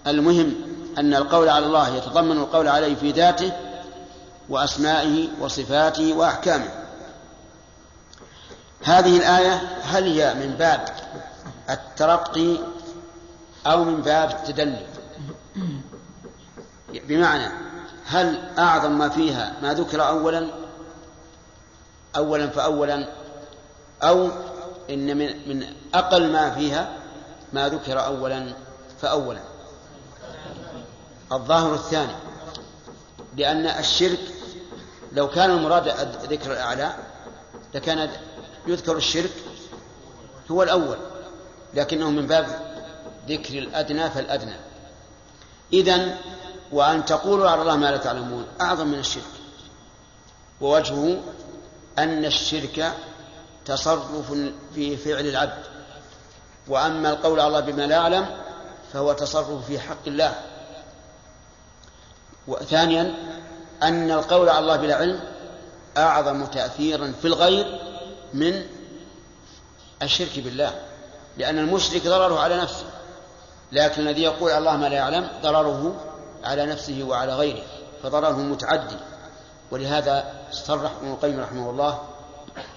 المهم 0.07 0.55
أن 0.97 1.13
القول 1.13 1.49
على 1.49 1.65
الله 1.65 1.95
يتضمن 1.95 2.37
القول 2.37 2.67
عليه 2.67 2.95
في 2.95 3.11
ذاته 3.11 3.51
وأسمائه 4.49 5.27
وصفاته 5.41 6.13
وأحكامه. 6.13 6.86
هذه 8.83 9.17
الآية 9.17 9.53
هل 9.83 10.03
هي 10.03 10.33
من 10.33 10.55
باب 10.55 10.85
الترقي 11.69 12.57
أو 13.67 13.83
من 13.83 14.01
باب 14.01 14.29
التدلي؟ 14.31 14.85
بمعنى 16.93 17.51
هل 18.05 18.39
أعظم 18.59 18.97
ما 18.97 19.09
فيها 19.09 19.53
ما 19.61 19.73
ذكر 19.73 20.07
أولا؟ 20.07 20.47
أولا 22.15 22.49
فأولا 22.49 23.09
أو 24.03 24.29
إن 24.89 25.17
من, 25.17 25.49
من 25.49 25.73
أقل 25.93 26.31
ما 26.31 26.49
فيها 26.49 26.89
ما 27.53 27.69
ذكر 27.69 28.05
أولا 28.05 28.53
فأولا. 29.01 29.41
الظاهر 31.31 31.73
الثاني 31.73 32.15
لأن 33.37 33.65
الشرك 33.65 34.19
لو 35.11 35.29
كان 35.29 35.51
المراد 35.51 35.87
ذكر 36.29 36.51
الأعلى 36.51 36.93
لكان 37.73 38.09
يذكر 38.67 38.97
الشرك 38.97 39.31
هو 40.51 40.63
الأول 40.63 40.97
لكنه 41.73 42.09
من 42.09 42.27
باب 42.27 42.45
ذكر 43.27 43.57
الأدنى 43.57 44.09
فالأدنى. 44.09 44.55
إذن 45.73 46.15
وأن 46.71 47.05
تقولوا 47.05 47.49
على 47.49 47.61
الله 47.61 47.75
ما 47.75 47.91
لا 47.91 47.97
تعلمون 47.97 48.45
أعظم 48.61 48.87
من 48.87 48.99
الشرك 48.99 49.23
ووجهه 50.61 51.19
أن 51.99 52.25
الشرك 52.25 52.93
تصرف 53.65 54.33
في 54.75 54.97
فعل 54.97 55.27
العبد 55.27 55.63
وأما 56.67 57.09
القول 57.09 57.39
على 57.39 57.47
الله 57.47 57.59
بما 57.59 57.81
لا 57.87 57.95
يعلم 57.95 58.25
فهو 58.93 59.13
تصرف 59.13 59.65
في 59.67 59.79
حق 59.79 60.07
الله. 60.07 60.35
وثانيا 62.47 63.15
أن 63.83 64.11
القول 64.11 64.49
على 64.49 64.59
الله 64.59 64.75
بلا 64.75 64.95
علم 64.95 65.19
أعظم 65.97 66.45
تأثيرا 66.45 67.13
في 67.21 67.27
الغير 67.27 67.79
من 68.33 68.63
الشرك 70.01 70.39
بالله 70.39 70.81
لأن 71.37 71.57
المشرك 71.57 72.07
ضرره 72.07 72.39
على 72.39 72.57
نفسه 72.57 72.85
لكن 73.71 74.07
الذي 74.07 74.21
يقول 74.21 74.51
الله 74.51 74.77
ما 74.77 74.89
لا 74.89 74.95
يعلم 74.95 75.29
ضرره 75.43 75.95
على 76.43 76.65
نفسه 76.65 77.03
وعلى 77.03 77.35
غيره 77.35 77.63
فضرره 78.03 78.37
متعدي. 78.37 78.97
ولهذا 79.71 80.33
صرح 80.51 80.91
ابن 80.91 81.11
القيم 81.11 81.39
رحمه 81.39 81.69
الله 81.69 82.01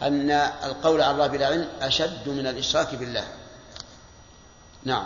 أن 0.03 0.31
القول 0.65 1.03
على 1.03 1.11
الله 1.11 1.27
بلا 1.27 1.47
علم 1.47 1.69
أشد 1.81 2.29
من 2.29 2.47
الإشراك 2.47 2.95
بالله. 2.95 3.25
نعم. 4.85 5.05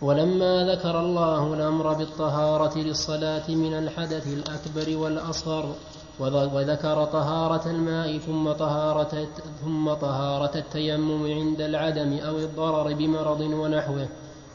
ولما 0.00 0.74
ذكر 0.74 1.00
الله 1.00 1.54
الأمر 1.54 1.92
بالطهارة 1.92 2.78
للصلاة 2.78 3.50
من 3.50 3.78
الحدث 3.78 4.26
الأكبر 4.26 4.96
والأصغر 4.96 5.74
وذكر 6.20 7.04
طهارة 7.04 7.70
الماء 7.70 8.18
ثم 8.18 8.52
طهارة 8.52 9.28
ثم 9.64 9.92
طهارة 9.92 10.58
التيمم 10.58 11.26
عند 11.26 11.60
العدم 11.60 12.18
أو 12.18 12.36
الضرر 12.36 12.94
بمرض 12.94 13.40
ونحوه. 13.40 14.08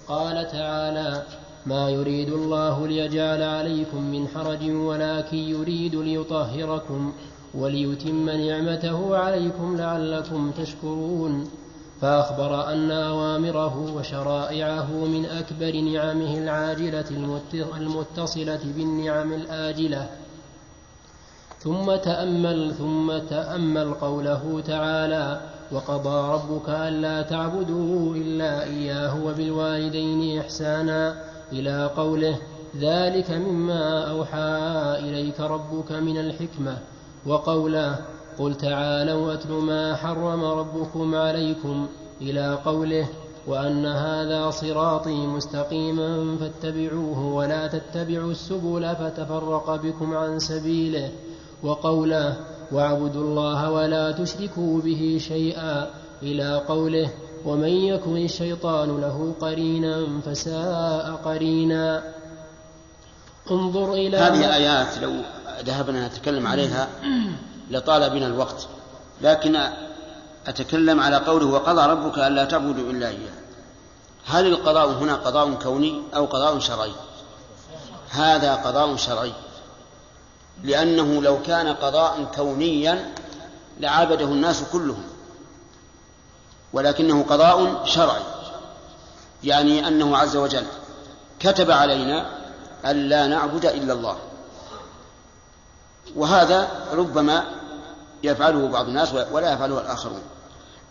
قال 0.07 0.47
تعالى 0.47 1.23
ما 1.65 1.89
يريد 1.89 2.29
الله 2.29 2.87
ليجعل 2.87 3.43
عليكم 3.43 4.01
من 4.01 4.27
حرج 4.27 4.69
ولكن 4.71 5.37
يريد 5.37 5.95
ليطهركم 5.95 7.13
وليتم 7.53 8.29
نعمته 8.29 9.17
عليكم 9.17 9.75
لعلكم 9.75 10.51
تشكرون 10.51 11.43
فأخبر 12.01 12.73
أن 12.73 12.91
أوامره 12.91 13.95
وشرائعه 13.95 14.91
من 14.91 15.25
أكبر 15.25 15.79
نعمه 15.81 16.37
العاجلة 16.37 17.05
المتصلة 17.77 18.59
بالنعم 18.75 19.33
الآجلة. 19.33 20.09
ثم 21.59 21.95
تأمل 21.95 22.73
ثم 22.73 23.17
تأمل 23.17 23.93
قوله 23.93 24.61
تعالى 24.67 25.41
وقضى 25.71 26.33
ربك 26.33 26.69
ألا 26.69 27.21
تعبدوا 27.21 28.15
إلا 28.15 28.63
إياه 28.63 29.25
وبالوالدين 29.25 30.39
إحسانا 30.39 31.15
إلى 31.51 31.89
قوله 31.97 32.37
ذلك 32.79 33.31
مما 33.31 34.11
أوحى 34.11 34.59
إليك 34.99 35.39
ربك 35.39 35.91
من 35.91 36.17
الحكمة 36.17 36.77
وقوله 37.25 37.99
قل 38.39 38.55
تعالوا 38.55 39.33
أتل 39.33 39.51
ما 39.51 39.95
حرم 39.95 40.43
ربكم 40.43 41.15
عليكم 41.15 41.87
إلى 42.21 42.57
قوله 42.65 43.07
وأن 43.47 43.85
هذا 43.85 44.49
صراطي 44.49 45.27
مستقيما 45.27 46.37
فاتبعوه 46.37 47.33
ولا 47.33 47.67
تتبعوا 47.67 48.31
السبل 48.31 48.95
فتفرق 48.95 49.75
بكم 49.75 50.17
عن 50.17 50.39
سبيله. 50.39 51.11
وقوله 51.63 52.37
واعبدوا 52.71 53.23
الله 53.23 53.71
ولا 53.71 54.11
تشركوا 54.11 54.81
به 54.81 55.17
شيئا 55.27 55.87
إلى 56.23 56.61
قوله 56.67 57.09
ومن 57.45 57.69
يكن 57.69 58.17
الشيطان 58.17 59.01
له 59.01 59.33
قرينا 59.41 60.21
فساء 60.25 61.19
قرينا. 61.25 62.03
انظر 63.51 63.93
إلى 63.93 64.17
هذه 64.17 64.45
الآيات 64.45 64.97
لو 64.97 65.13
ذهبنا 65.65 66.07
نتكلم 66.07 66.47
عليها 66.47 66.87
لطال 67.71 68.09
بنا 68.09 68.27
الوقت 68.27 68.67
لكن 69.21 69.57
أتكلم 70.47 70.99
على 70.99 71.17
قوله 71.17 71.45
وقضى 71.45 71.85
ربك 71.85 72.19
ألا 72.19 72.45
تعبدوا 72.45 72.91
إلا 72.91 73.07
إياه. 73.07 73.37
هل 74.25 74.47
القضاء 74.47 74.89
هنا 74.91 75.15
قضاء 75.15 75.53
كوني 75.53 76.01
أو 76.15 76.25
قضاء 76.25 76.59
شرعي؟ 76.59 76.91
هذا 78.09 78.55
قضاء 78.55 78.95
شرعي. 78.95 79.33
لأنه 80.63 81.21
لو 81.21 81.41
كان 81.41 81.67
قضاء 81.67 82.31
كونيا 82.35 83.13
لعبده 83.79 84.25
الناس 84.25 84.63
كلهم 84.71 85.03
ولكنه 86.73 87.23
قضاء 87.23 87.85
شرعي 87.85 88.21
يعني 89.43 89.87
أنه 89.87 90.17
عز 90.17 90.37
وجل 90.37 90.65
كتب 91.39 91.71
علينا 91.71 92.29
ألا 92.85 93.27
نعبد 93.27 93.65
إلا 93.65 93.93
الله. 93.93 94.17
وهذا 96.15 96.67
ربما 96.93 97.43
يفعله 98.23 98.67
بعض 98.67 98.87
الناس 98.87 99.13
ولا 99.31 99.53
يفعله 99.53 99.81
الآخرون. 99.81 100.21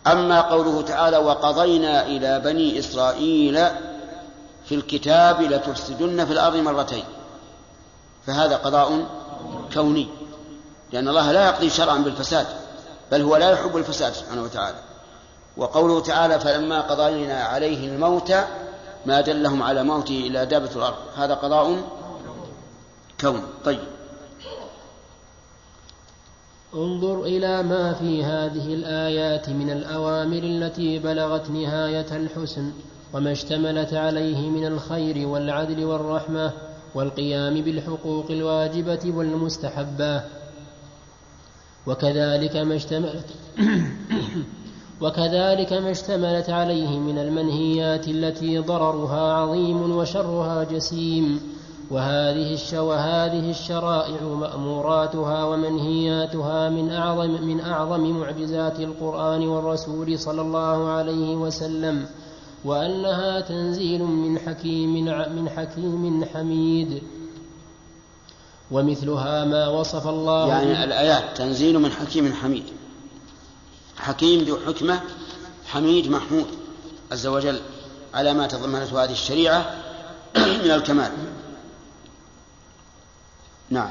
أما 0.07 0.41
قوله 0.41 0.81
تعالى 0.81 1.17
وقضينا 1.17 2.05
إلى 2.05 2.39
بني 2.39 2.79
إسرائيل 2.79 3.67
في 4.65 4.75
الكتاب 4.75 5.41
لتفسدن 5.41 6.25
في 6.25 6.33
الأرض 6.33 6.55
مرتين 6.55 7.03
فهذا 8.27 8.55
قضاء 8.55 9.05
كوني. 9.73 10.07
لأن 10.91 11.07
الله 11.07 11.31
لا 11.31 11.45
يقضي 11.45 11.69
شرعا 11.69 11.97
بالفساد 11.97 12.45
بل 13.11 13.21
هو 13.21 13.35
لا 13.35 13.51
يحب 13.51 13.77
الفساد 13.77 14.13
سبحانه 14.13 14.43
وتعالى. 14.43 14.77
وقوله 15.57 15.99
تعالى 15.99 16.39
فلما 16.39 16.81
قضينا 16.81 17.43
عليه 17.43 17.87
الموت 17.87 18.33
ما 19.05 19.21
دلهم 19.21 19.63
على 19.63 19.83
موته 19.83 20.27
إلا 20.27 20.43
دابة 20.43 20.71
الأرض. 20.75 20.97
هذا 21.15 21.33
قضاء 21.33 21.83
كون. 23.21 23.43
طيب. 23.65 23.79
انظر 26.73 27.23
إلى 27.23 27.63
ما 27.63 27.93
في 27.93 28.23
هذه 28.23 28.73
الآيات 28.73 29.49
من 29.49 29.69
الأوامر 29.69 30.43
التي 30.43 30.99
بلغت 30.99 31.49
نهاية 31.49 32.05
الحسن 32.11 32.71
وما 33.13 33.31
اشتملت 33.31 33.93
عليه 33.93 34.49
من 34.49 34.67
الخير 34.67 35.27
والعدل 35.27 35.85
والرحمة 35.85 36.51
والقيام 36.95 37.61
بالحقوق 37.61 38.25
الواجبة 38.29 38.99
والمستحبة. 39.05 40.23
وكذلك 41.87 42.55
ما 42.55 42.75
اشتملت 42.75 43.25
وكذلك 45.01 45.73
ما 45.73 45.91
اشتملت 45.91 46.49
عليه 46.49 46.99
من 46.99 47.17
المنهيات 47.17 48.07
التي 48.07 48.59
ضررها 48.59 49.33
عظيم 49.33 49.97
وشرها 49.97 50.63
جسيم. 50.63 51.57
وهذه 51.91 52.57
وهذه 52.73 53.49
الشرائع 53.49 54.21
مأموراتها 54.21 55.43
ومنهياتها 55.43 56.69
من 56.69 56.91
أعظم 56.91 57.29
من 57.29 57.59
أعظم 57.59 58.19
معجزات 58.19 58.79
القرآن 58.79 59.47
والرسول 59.47 60.19
صلى 60.19 60.41
الله 60.41 60.89
عليه 60.89 61.35
وسلم. 61.35 62.05
وأنها 62.65 63.41
تنزيل 63.41 64.03
من 64.03 64.39
حكيم 64.39 65.05
من 65.35 65.49
حكيم 65.49 66.25
حميد. 66.33 67.03
ومثلها 68.71 69.45
ما 69.45 69.67
وصف 69.67 70.07
الله 70.07 70.47
يعني 70.47 70.83
الآيات 70.83 71.37
تنزيل 71.37 71.79
من 71.79 71.91
حكيم 71.91 72.33
حميد. 72.33 72.63
حكيم 73.97 74.43
ذو 74.43 74.57
حكمة 74.67 75.01
حميد 75.67 76.11
محمود 76.11 76.47
عز 77.11 77.27
وجل 77.27 77.59
على 78.13 78.33
ما 78.33 78.47
تضمنته 78.47 79.03
هذه 79.03 79.11
الشريعة 79.11 79.75
من 80.63 80.71
الكمال. 80.71 81.11
نعم. 83.69 83.89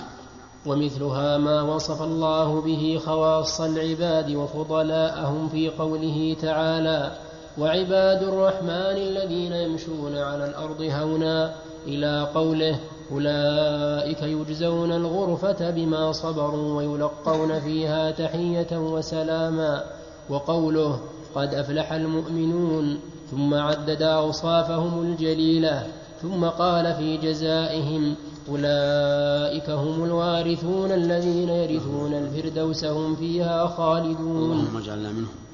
ومثلها 0.66 1.38
ما 1.38 1.62
وصف 1.62 2.02
الله 2.02 2.60
به 2.60 3.00
خواص 3.06 3.60
العباد 3.60 4.30
وفضلاءهم 4.34 5.48
في 5.48 5.68
قوله 5.68 6.36
تعالى 6.42 7.25
وعباد 7.58 8.22
الرحمن 8.22 8.96
الذين 8.96 9.52
يمشون 9.52 10.16
على 10.16 10.44
الأرض 10.44 10.82
هونا 10.82 11.54
إلى 11.86 12.28
قوله 12.34 12.78
أولئك 13.12 14.22
يجزون 14.22 14.92
الغرفة 14.92 15.70
بما 15.70 16.12
صبروا 16.12 16.76
ويلقون 16.76 17.60
فيها 17.60 18.10
تحية 18.10 18.72
وسلاما 18.72 19.84
وقوله 20.30 21.00
قد 21.34 21.54
أفلح 21.54 21.92
المؤمنون 21.92 23.00
ثم 23.30 23.54
عدد 23.54 24.02
أوصافهم 24.02 25.02
الجليلة 25.02 25.86
ثم 26.22 26.44
قال 26.44 26.94
في 26.94 27.16
جزائهم 27.16 28.14
أولئك 28.48 29.70
هم 29.70 30.04
الوارثون 30.04 30.92
الذين 30.92 31.48
يرثون 31.48 32.14
الفردوس 32.14 32.84
هم 32.84 33.16
فيها 33.16 33.66
خالدون 33.66 34.52
اللهم 34.52 34.76
اجعلنا 34.76 35.08
منهم. 35.08 35.45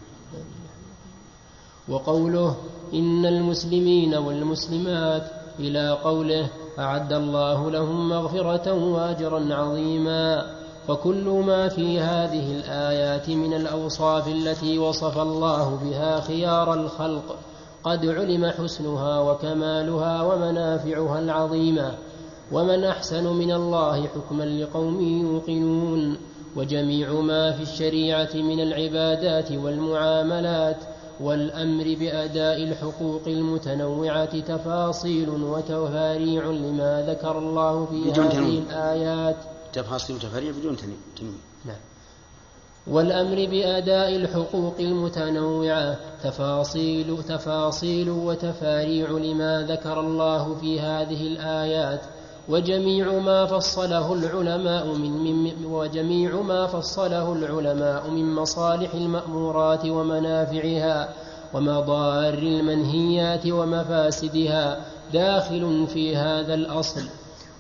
وقوله 1.93 2.57
إن 2.95 3.27
المسلمين 3.27 4.15
والمسلمات 4.15 5.23
إلى 5.59 5.91
قوله 6.05 6.49
أعد 6.79 7.13
الله 7.13 7.71
لهم 7.71 8.09
مغفرة 8.09 8.73
وأجرا 8.73 9.55
عظيما 9.55 10.47
فكل 10.89 11.25
ما 11.47 11.69
في 11.69 12.01
هذه 12.01 12.57
الآيات 12.57 13.31
من 13.31 13.55
الأوصاف 13.55 14.29
التي 14.29 14.79
وصف 14.79 15.19
الله 15.19 15.79
بها 15.85 16.21
خيار 16.21 16.75
الخلق 16.75 17.37
قد 17.85 18.07
علم 18.07 18.47
حسنها 18.47 19.21
وكمالها 19.21 20.23
ومنافعها 20.23 21.19
العظيمة 21.19 21.95
ومن 22.53 22.85
أحسن 22.85 23.27
من 23.27 23.53
الله 23.53 24.07
حكما 24.07 24.45
لقوم 24.45 25.01
يوقنون 25.01 26.17
وجميع 26.57 27.13
ما 27.13 27.53
في 27.53 27.63
الشريعة 27.63 28.31
من 28.35 28.61
العبادات 28.61 29.53
والمعاملات 29.53 30.85
والأمر 31.23 31.85
بأداء 31.85 32.63
الحقوق 32.63 33.23
المتنوعة 33.27 34.41
تفاصيل 34.41 35.31
وتفاريع 35.31 36.45
لما 36.45 37.05
ذكر 37.09 37.39
الله 37.39 37.87
في 37.87 38.13
هذه. 38.13 38.59
الآيات. 38.59 39.37
تفاصيل 39.73 40.17
وتفاريع 40.17 40.51
بدون 40.51 40.77
تنوين. 40.77 41.41
نعم. 41.65 41.77
والأمر 42.87 43.37
بأداء 43.51 44.17
الحقوق 44.17 44.75
المتنوعة 44.81 45.99
تفاصيل 46.23 47.23
تفاصيل 47.29 48.11
وتفاريع 48.11 49.11
لما 49.11 49.67
ذكر 49.69 50.01
الله 50.01 50.55
في 50.55 50.81
هذه 50.81 51.27
الآيات. 51.27 52.01
وجميع 52.49 53.13
ما 53.19 53.47
فصله 53.47 54.13
العلماء 54.13 54.87
من, 54.87 55.45
من 55.45 55.67
وجميع 55.67 56.41
ما 56.41 56.67
فصله 56.67 57.33
العلماء 57.33 58.11
من 58.11 58.35
مصالح 58.35 58.95
المأمورات 58.95 59.87
ومنافعها 59.87 61.09
ومضار 61.55 62.35
المنهيات 62.35 63.47
ومفاسدها 63.47 64.81
داخل 65.13 65.87
في 65.87 66.17
هذا 66.17 66.55
الأصل. 66.55 67.03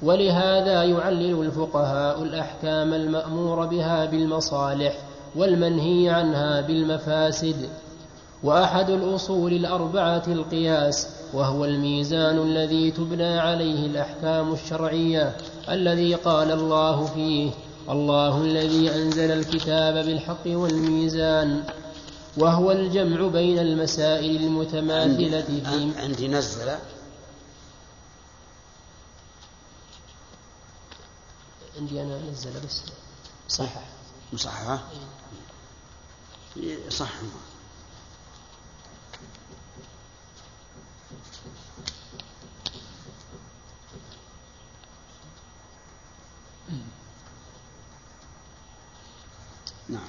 ولهذا 0.02 0.82
يعلل 0.82 1.42
الفقهاء 1.42 2.22
الأحكام 2.22 2.94
المأمور 2.94 3.66
بها 3.66 4.04
بالمصالح 4.04 4.98
والمنهي 5.36 6.10
عنها 6.10 6.60
بالمفاسد. 6.60 7.68
وأحد 8.44 8.90
الأصول 8.90 9.52
الأربعة 9.52 10.22
القياس 10.28 11.21
وهو 11.32 11.64
الميزان 11.64 12.38
الذي 12.38 12.90
تبنى 12.90 13.38
عليه 13.38 13.86
الأحكام 13.86 14.52
الشرعية 14.52 15.36
الذي 15.68 16.14
قال 16.14 16.50
الله 16.52 17.06
فيه 17.06 17.50
الله 17.90 18.42
الذي 18.42 18.90
أنزل 18.94 19.30
الكتاب 19.30 19.94
بالحق 20.06 20.46
والميزان 20.46 21.64
وهو 22.36 22.72
الجمع 22.72 23.26
بين 23.28 23.58
المسائل 23.58 24.36
المتماثلة 24.36 25.40
في 25.42 26.00
عندي 26.00 26.28
نزل 26.28 26.72
عندي 31.78 32.02
أنا 32.02 32.18
نزل 32.30 32.50
بس. 32.66 32.82
صحح 33.48 33.84
مصححة؟ 34.32 34.82
صح 36.88 37.10
نعم. 49.88 50.08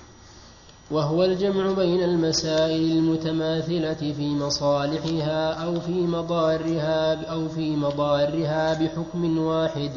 وهو 0.91 1.23
الجمع 1.23 1.71
بين 1.71 2.03
المسائل 2.03 2.91
المتماثلة 2.91 4.13
في 4.13 4.27
مصالحها 4.27 5.53
أو 5.53 5.79
في 5.79 5.91
مضارها 5.91 7.25
أو 7.25 7.49
في 7.49 7.75
مضارها 7.75 8.73
بحكم 8.73 9.37
واحد 9.37 9.91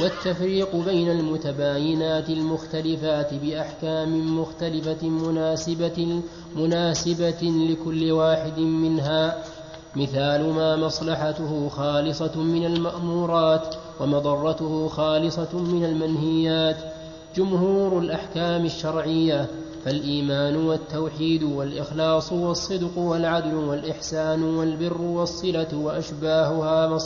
والتفريق 0.00 0.76
بين 0.76 1.10
المتباينات 1.10 2.30
المختلفات 2.30 3.34
بأحكام 3.34 4.40
مختلفة 4.40 5.08
مناسبة 5.08 6.22
مناسبة 6.56 7.42
لكل 7.42 8.12
واحد 8.12 8.58
منها. 8.58 9.44
مثال 9.96 10.52
ما 10.52 10.76
مصلحته 10.76 11.68
خالصة 11.68 12.36
من 12.36 12.66
المأمورات 12.66 13.74
ومضرته 14.00 14.88
خالصة 14.88 15.58
من 15.58 15.84
المنهيات. 15.84 16.95
جمهور 17.36 17.98
الأحكام 17.98 18.64
الشرعية 18.64 19.46
فالإيمان 19.84 20.56
والتوحيد 20.56 21.42
والإخلاص 21.42 22.32
والصدق 22.32 22.98
والعدل 22.98 23.54
والإحسان 23.54 24.42
والبر 24.42 25.02
والصلة 25.02 25.68
وأشباهها 25.74 27.00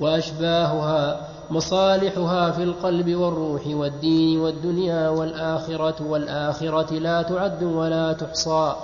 وأشباهها 0.00 1.28
مصالحها 1.50 2.50
في 2.50 2.62
القلب 2.62 3.14
والروح 3.14 3.66
والدين 3.66 4.40
والدنيا 4.40 5.08
والآخرة 5.08 6.08
والآخرة 6.08 6.92
لا 6.94 7.22
تعد 7.22 7.62
ولا 7.62 8.12
تحصى. 8.12 8.74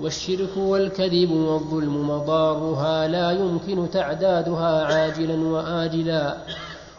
والشرك 0.00 0.56
والكذب 0.56 1.30
والظلم 1.30 2.10
مضارها 2.10 3.08
لا 3.08 3.30
يمكن 3.30 3.90
تعدادها 3.90 4.84
عاجلا 4.84 5.48
وآجلا. 5.48 6.36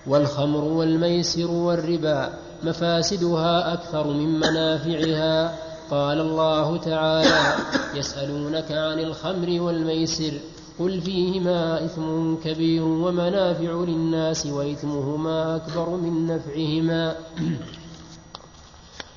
والخمر 0.08 0.64
والميسر 0.64 1.52
والربا 1.52 2.30
مفاسدها 2.64 3.74
أكثر 3.74 4.08
من 4.08 4.40
منافعها. 4.40 5.56
قال 5.92 6.20
الله 6.20 6.78
تعالى 6.78 7.56
يسألونك 7.96 8.72
عن 8.72 9.00
الخمر 9.00 9.62
والميسر 9.62 10.34
قل 10.80 11.02
فيهما 11.02 11.86
إثم 11.86 12.36
كبير 12.44 12.84
ومنافع 12.84 13.72
للناس 13.72 14.46
وإثمهما 14.46 15.56
أكبر 15.56 15.90
من 15.90 16.28
نفعهما. 16.28 17.16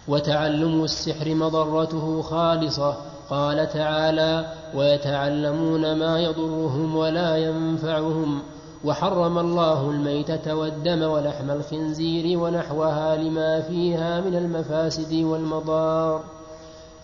وتعلم 0.09 0.84
السحر 0.84 1.34
مضرته 1.34 2.22
خالصة. 2.22 2.97
قال 3.30 3.68
تعالى 3.72 4.53
ويتعلمون 4.74 5.99
ما 5.99 6.18
يضرهم 6.20 6.97
ولا 6.97 7.36
ينفعهم. 7.36 8.43
وحرم 8.85 9.39
الله 9.39 9.91
الميتة 9.91 10.55
والدم 10.55 11.03
ولحم 11.03 11.51
الخنزير 11.51 12.39
ونحوها 12.39 13.16
لما 13.16 13.61
فيها 13.61 14.20
من 14.20 14.37
المفاسد 14.37 15.14
والمضار. 15.14 16.24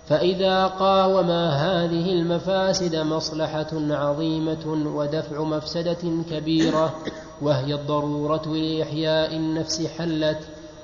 فإذا 0.06 0.66
قاوما 0.66 1.48
هذه 1.48 2.12
المفاسد 2.12 2.96
مصلحة 2.96 3.66
عظيمة 3.72 4.92
ودفع 4.94 5.42
مفسدة 5.42 6.24
كبيرة 6.30 6.94
وهي 7.42 7.74
الضرورة 7.74 8.46
لإحياء 8.46 9.36
النفس 9.36 9.86
حلت. 9.86 10.38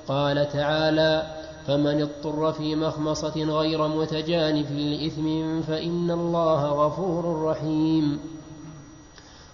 قال 0.07 0.49
تعالى 0.49 1.23
فمن 1.67 2.01
اضطر 2.01 2.51
في 2.51 2.75
مخمصة 2.75 3.43
غير 3.43 3.87
متجانف 3.87 4.71
لإثم 4.71 5.61
فإن 5.61 6.11
الله 6.11 6.65
غفور 6.65 7.43
رحيم. 7.43 8.19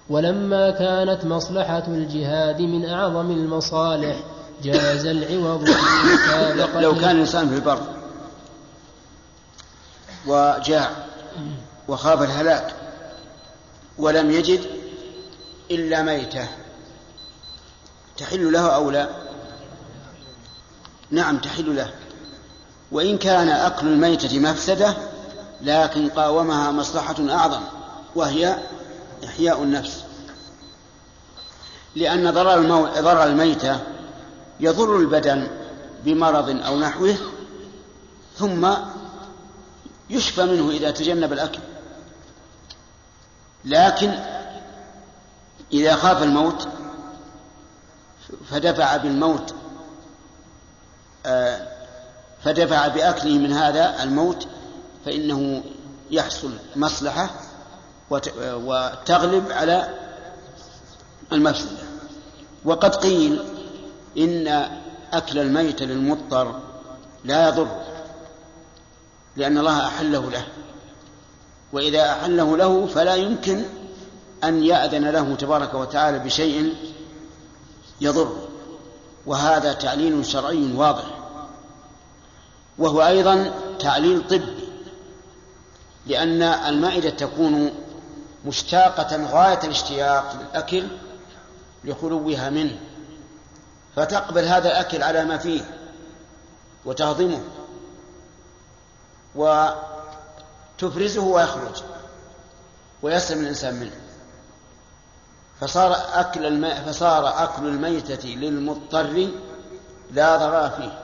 ولما 0.09 0.69
كانت 0.69 1.25
مصلحة 1.25 1.83
الجهاد 1.87 2.61
من 2.61 2.89
أعظم 2.89 3.31
المصالح 3.31 4.23
جاز 4.63 5.05
العوض 5.05 5.69
لو 6.75 6.95
كان 6.95 7.11
الإنسان 7.11 7.49
في 7.49 7.55
البر 7.55 7.81
وجاع 10.27 10.91
وخاف 11.87 12.21
الهلاك 12.21 12.73
ولم 13.97 14.31
يجد 14.31 14.61
إلا 15.71 16.01
ميتة 16.01 16.47
تحل 18.17 18.51
له 18.51 18.75
أو 18.75 18.91
لا؟ 18.91 19.09
نعم 21.11 21.37
تحل 21.37 21.75
له. 21.75 21.91
وإن 22.91 23.17
كان 23.17 23.49
أكل 23.49 23.87
الميتة 23.87 24.39
مفسدة 24.39 24.93
لكن 25.61 26.09
قاومها 26.09 26.71
مصلحة 26.71 27.15
أعظم 27.29 27.61
وهي 28.15 28.57
إحياء 29.23 29.63
النفس. 29.63 30.03
لأن 31.95 32.31
ضرر, 32.31 32.53
المو... 32.53 32.85
ضرر 32.85 33.23
الميتة 33.23 33.79
يضر 34.59 34.97
البدن 34.97 35.47
بمرض 36.03 36.49
أو 36.49 36.79
نحوه 36.79 37.15
ثم 38.37 38.69
يشفى 40.09 40.45
منه 40.45 40.69
إذا 40.69 40.91
تجنب 40.91 41.33
الأكل. 41.33 41.59
لكن 43.65 44.11
إذا 45.73 45.95
خاف 45.95 46.23
الموت 46.23 46.67
فدفع 48.49 48.97
بالموت 48.97 49.53
آه، 51.25 51.67
فدفع 52.43 52.87
بأكله 52.87 53.37
من 53.37 53.53
هذا 53.53 54.03
الموت 54.03 54.47
فإنه 55.05 55.63
يحصل 56.11 56.53
مصلحة 56.75 57.29
وتغلب 58.43 59.51
على 59.51 59.89
المفسدة. 61.31 61.77
وقد 62.65 62.95
قيل 62.95 63.43
إن 64.17 64.67
أكل 65.13 65.39
الميت 65.39 65.81
للمضطر 65.81 66.59
لا 67.25 67.47
يضر 67.47 67.67
لأن 69.35 69.57
الله 69.57 69.87
أحله 69.87 70.29
له 70.29 70.47
وإذا 71.73 72.11
أحله 72.11 72.57
له 72.57 72.85
فلا 72.85 73.15
يمكن 73.15 73.63
أن 74.43 74.63
يأذن 74.63 75.09
له 75.09 75.35
تبارك 75.35 75.73
وتعالى 75.73 76.19
بشيء 76.19 76.75
يضر. 78.01 78.35
وهذا 79.25 79.73
تعليل 79.73 80.25
شرعي 80.25 80.73
واضح 80.73 81.03
وهو 82.77 83.07
أيضا 83.07 83.51
تعليل 83.79 84.27
طبي 84.27 84.69
لأن 86.07 86.41
المائدة 86.41 87.09
تكون 87.09 87.71
مشتاقة 88.45 89.25
غاية 89.25 89.59
الاشتياق 89.63 90.37
للأكل 90.41 90.87
لخلوها 91.83 92.49
منه 92.49 92.79
فتقبل 93.95 94.45
هذا 94.45 94.67
الأكل 94.67 95.03
على 95.03 95.25
ما 95.25 95.37
فيه 95.37 95.61
وتهضمه 96.85 97.41
وتفرزه 99.35 101.23
ويخرج 101.23 101.83
ويسلم 103.01 103.41
الإنسان 103.41 103.73
منه. 103.73 104.01
فصار 105.61 105.95
أكل 106.13 106.45
الماء 106.45 106.83
فصار 106.83 107.43
أكل 107.43 107.67
الميتة 107.67 108.29
للمضطر 108.29 109.29
لا 110.11 110.37
ضرر 110.37 110.69
فيه 110.69 110.99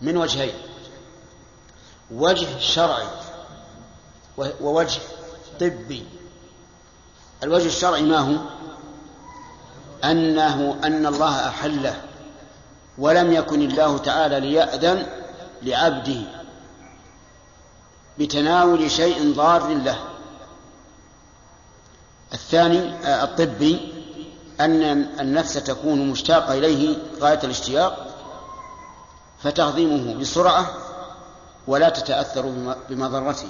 من 0.00 0.16
وجهين 0.16 0.54
وجه 2.10 2.58
شرعي 2.58 3.06
ووجه 4.60 5.00
طبي. 5.60 6.04
الوجه 7.42 7.66
الشرعي 7.66 8.02
ما 8.02 8.18
هو؟ 8.18 8.36
أنه 10.04 10.78
أن 10.84 11.06
الله 11.06 11.48
أحله 11.48 12.02
ولم 12.98 13.32
يكن 13.32 13.62
الله 13.62 13.98
تعالى 13.98 14.40
ليأذن 14.40 15.06
لعبده 15.62 16.20
بتناول 18.18 18.90
شيء 18.90 19.34
ضار 19.34 19.68
له. 19.68 19.98
الثاني 22.32 22.94
آه، 23.06 23.24
الطبي 23.24 23.92
أن 24.60 24.82
النفس 25.20 25.54
تكون 25.54 26.10
مشتاقة 26.10 26.54
إليه 26.54 26.96
غاية 27.20 27.40
الاشتياق 27.44 28.06
فتهضمه 29.42 30.14
بسرعة 30.14 30.70
ولا 31.66 31.88
تتأثر 31.88 32.74
بمضرته. 32.90 33.48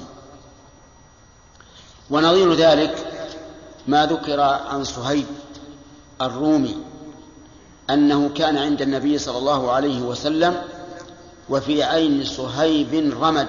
ونظير 2.11 2.55
ذلك 2.55 3.13
ما 3.87 4.07
ذكر 4.07 4.41
عن 4.41 4.85
صهيب 4.85 5.27
الرومي 6.23 6.77
أنه 7.91 8.29
كان 8.29 8.57
عند 8.57 8.83
النبي 8.83 9.19
صلى 9.19 9.39
الله 9.39 9.73
عليه 9.73 10.01
وسلم 10.03 10.63
وفي 11.49 11.83
عين 11.83 12.25
صهيب 12.25 13.15
رمد 13.21 13.49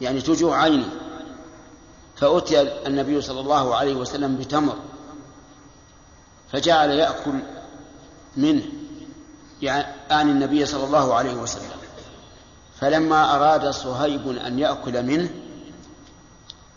يعني 0.00 0.20
تجوع 0.20 0.62
عينه 0.62 0.88
فأتي 2.16 2.86
النبي 2.86 3.20
صلى 3.20 3.40
الله 3.40 3.74
عليه 3.74 3.94
وسلم 3.94 4.36
بتمر 4.36 4.76
فجعل 6.52 6.90
يأكل 6.90 7.32
منه 8.36 8.62
يعني 9.62 10.30
النبي 10.30 10.66
صلى 10.66 10.84
الله 10.84 11.14
عليه 11.14 11.34
وسلم 11.34 11.70
فلما 12.80 13.34
أراد 13.36 13.70
صهيب 13.70 14.28
أن 14.28 14.58
يأكل 14.58 15.02
منه 15.02 15.30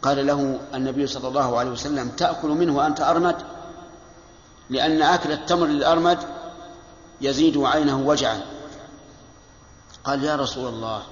قال 0.04 0.28
له 0.28 0.60
النبي 0.74 1.08
صلى 1.08 1.28
الله 1.28 1.60
عليه 1.60 1.72
وسلم 1.72 2.10
تأكل 2.10 2.48
منه 2.48 2.78
وأنت 2.78 3.02
أرمد؟ 3.02 3.36
لأن 4.70 5.02
أكل 5.02 5.32
التمر 5.32 5.66
للأرمد 5.66 6.18
يزيد 7.22 7.58
عينه 7.58 8.00
وجعا 8.08 8.42
قال 10.04 10.24
يا 10.24 10.36
رسول 10.36 10.74
الله 10.74 11.04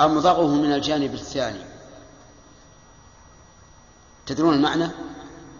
أمضغه 0.00 0.46
من 0.46 0.72
الجانب 0.72 1.14
الثاني. 1.14 1.64
تدرون 4.26 4.54
المعنى؟ 4.54 4.88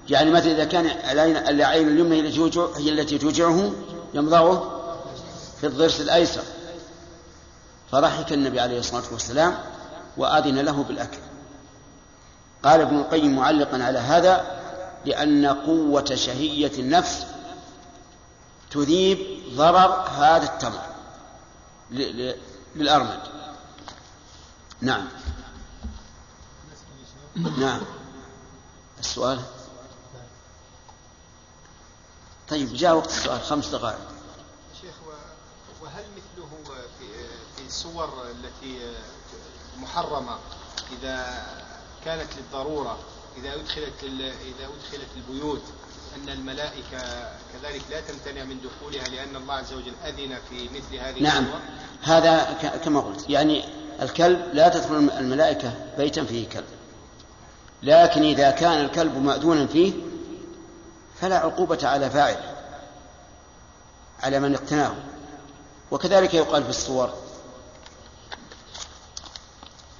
يعني 0.09 0.31
مثلا 0.31 0.53
إذا 0.53 0.64
كان 0.64 0.87
العين 0.87 1.89
اليمنى 1.89 2.29
هي 2.77 2.91
التي 2.91 3.19
توجعه 3.19 3.71
يمضغه 4.14 4.83
في 5.61 5.67
الضرس 5.67 6.01
الأيسر. 6.01 6.43
فضحك 7.93 8.33
النبي 8.33 8.61
عليه 8.61 8.79
الصلاة 8.79 9.12
والسلام 9.12 9.59
وأذن 10.17 10.59
له 10.59 10.83
بالأكل. 10.83 11.26
قال 12.67 12.81
ابن 12.81 12.97
القيم 12.97 13.37
معلقا 13.37 13.85
على 13.85 13.99
هذا 13.99 14.57
لأن 15.05 15.47
قوة 15.47 16.14
شهية 16.14 16.73
النفس 16.79 17.27
تذيب 18.71 19.43
ضرر 19.57 20.09
هذا 20.09 20.45
التمر 20.45 20.83
للأرمد. 22.75 23.21
نعم. 24.81 25.09
نعم. 27.37 27.81
السؤال؟ 28.99 29.41
طيب 32.49 32.75
جاء 32.75 32.95
وقت 32.95 33.09
السؤال 33.09 33.41
خمس 33.41 33.69
دقائق. 33.69 33.99
شيخ 34.81 34.95
وهل 35.83 36.05
مثله 36.17 36.49
في 36.99 37.07
في 37.57 37.67
الصور 37.67 38.27
التي 38.31 38.95
محرمة 39.77 40.39
إذا 40.93 41.47
كانت 42.07 42.29
للضرورة 42.37 42.99
إذا 43.37 43.55
أدخلت 43.55 44.05
إذا 44.05 44.65
أدخلت 44.65 45.09
البيوت 45.17 45.63
أن 46.17 46.29
الملائكة 46.29 46.99
كذلك 47.53 47.83
لا 47.91 48.01
تمتنع 48.01 48.45
من 48.45 48.61
دخولها 48.61 49.09
لأن 49.09 49.37
الله 49.37 49.55
عز 49.55 49.73
وجل 49.73 49.93
أذن 50.05 50.39
في 50.51 50.69
مثل 50.75 50.97
هذه 50.97 51.23
نعم. 51.23 51.47
هذا 52.03 52.43
كما 52.85 53.01
قلت 53.01 53.31
يعني 53.31 53.65
الكلب 54.03 54.51
لا 54.53 54.69
تدخل 54.69 54.95
الملائكة 54.95 55.73
بيتا 55.99 56.25
فيه 56.25 56.49
كلب. 56.49 56.65
لكن 57.83 58.23
إذا 58.23 58.51
كان 58.51 58.85
الكلب 58.85 59.17
مأذونا 59.17 59.67
فيه 59.67 59.93
فلا 61.21 61.39
عقوبة 61.39 61.89
على 61.89 62.11
فاعله 62.11 62.57
على 64.23 64.41
من 64.41 64.55
اقتناه. 64.55 64.95
وكذلك 65.91 66.35
يقال 66.35 66.65
في 66.65 66.71
الصور. 66.71 67.15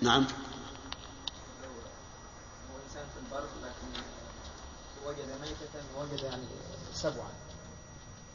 نعم 0.01 0.27
وجد 5.07 5.31
ميتة 5.41 5.86
وجد 6.01 6.23
يعني 6.23 6.43
سبعا 6.95 7.29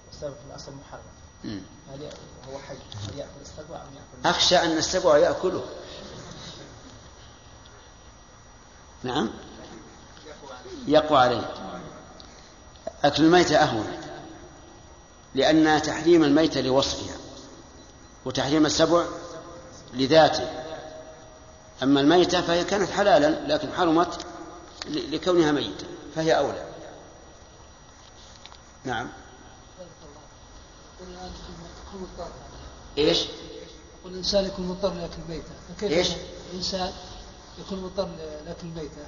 والسبع 0.07 0.30
في 0.30 0.51
الأصل 0.51 0.72
محرم. 0.72 1.62
هل 1.93 2.09
هو 2.49 2.59
حي. 2.59 2.76
هل 2.76 3.18
يأكل 3.20 3.41
السبع 3.41 3.76
أم 3.76 3.95
يأكل 3.95 4.30
أخشى 4.30 4.57
أن 4.57 4.78
السبع 4.78 5.18
يأكله. 5.18 5.66
نعم. 9.03 9.30
يقوى 10.88 11.20
عليه. 11.20 11.53
أكل 13.03 13.24
الميتة 13.24 13.55
أهون. 13.55 13.97
لأن 15.36 15.82
تحريم 15.82 16.24
الميتة 16.24 16.62
لوصفها. 16.62 17.16
وتحريم 18.26 18.66
السبع 18.66 19.05
لذاته. 19.93 20.64
أما 21.84 22.01
الميتة 22.01 22.41
فهي 22.41 22.64
كانت 22.64 22.89
حلالا 22.89 23.53
لكن 23.53 23.74
حرمت 23.74 24.26
لكونها 24.88 25.51
ميتة. 25.51 25.86
فهي 26.16 26.38
أولى. 26.38 26.70
نعم. 28.86 29.07
إيش؟ 32.97 33.19
يقول 33.99 34.13
الانسان 34.13 34.45
يكون 34.45 34.67
مضطر 34.67 34.93
لأكل 34.93 35.13
الميته 35.25 35.49
فكيف 35.77 35.91
إيش؟ 35.91 36.07
الانسان 36.51 36.93
يكون 37.59 37.79
مضطر 37.84 38.09
لأكل 38.45 38.67
الميته 38.67 39.05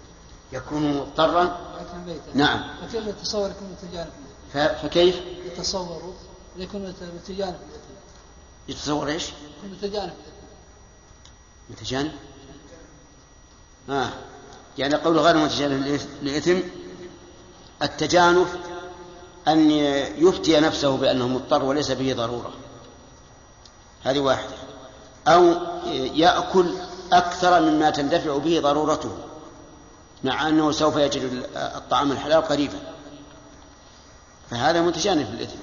يكون 0.51 0.93
مضطرا؟ 0.97 1.43
لأكل 1.43 1.95
الميته 1.95 2.33
نعم. 2.33 2.87
فكيف 2.87 3.07
يتصور 3.07 3.49
يكون 3.49 3.77
متجانب 3.83 4.11
ف- 4.53 4.57
فكيف؟ 4.57 5.15
يتصور 5.45 6.13
يكون 6.57 6.81
متجانب 7.15 7.15
الاثم 7.15 7.59
يتصور 8.67 9.07
إيش؟ 9.07 9.23
يكون 9.57 9.71
متجانب 9.71 10.13
متجانب؟ 11.69 12.11
آه. 13.89 14.09
يعني 14.77 14.95
قول 14.95 15.19
غير 15.19 15.37
متجانب 15.37 15.99
للإثم 16.21 16.59
التجانف 17.81 18.55
أن 19.47 19.71
يفتي 20.17 20.59
نفسه 20.59 20.97
بأنه 20.97 21.27
مضطر 21.27 21.63
وليس 21.63 21.91
به 21.91 22.13
ضرورة. 22.13 22.53
هذه 24.03 24.19
واحدة. 24.19 24.55
أو 25.27 25.53
يأكل 25.93 26.73
أكثر 27.13 27.61
مما 27.61 27.89
تندفع 27.89 28.37
به 28.37 28.59
ضرورته 28.59 29.17
مع 30.23 30.47
أنه 30.47 30.71
سوف 30.71 30.95
يجد 30.95 31.45
الطعام 31.55 32.11
الحلال 32.11 32.41
قريبا. 32.41 32.79
فهذا 34.51 34.81
متجانف 34.81 35.29
للإثم. 35.29 35.59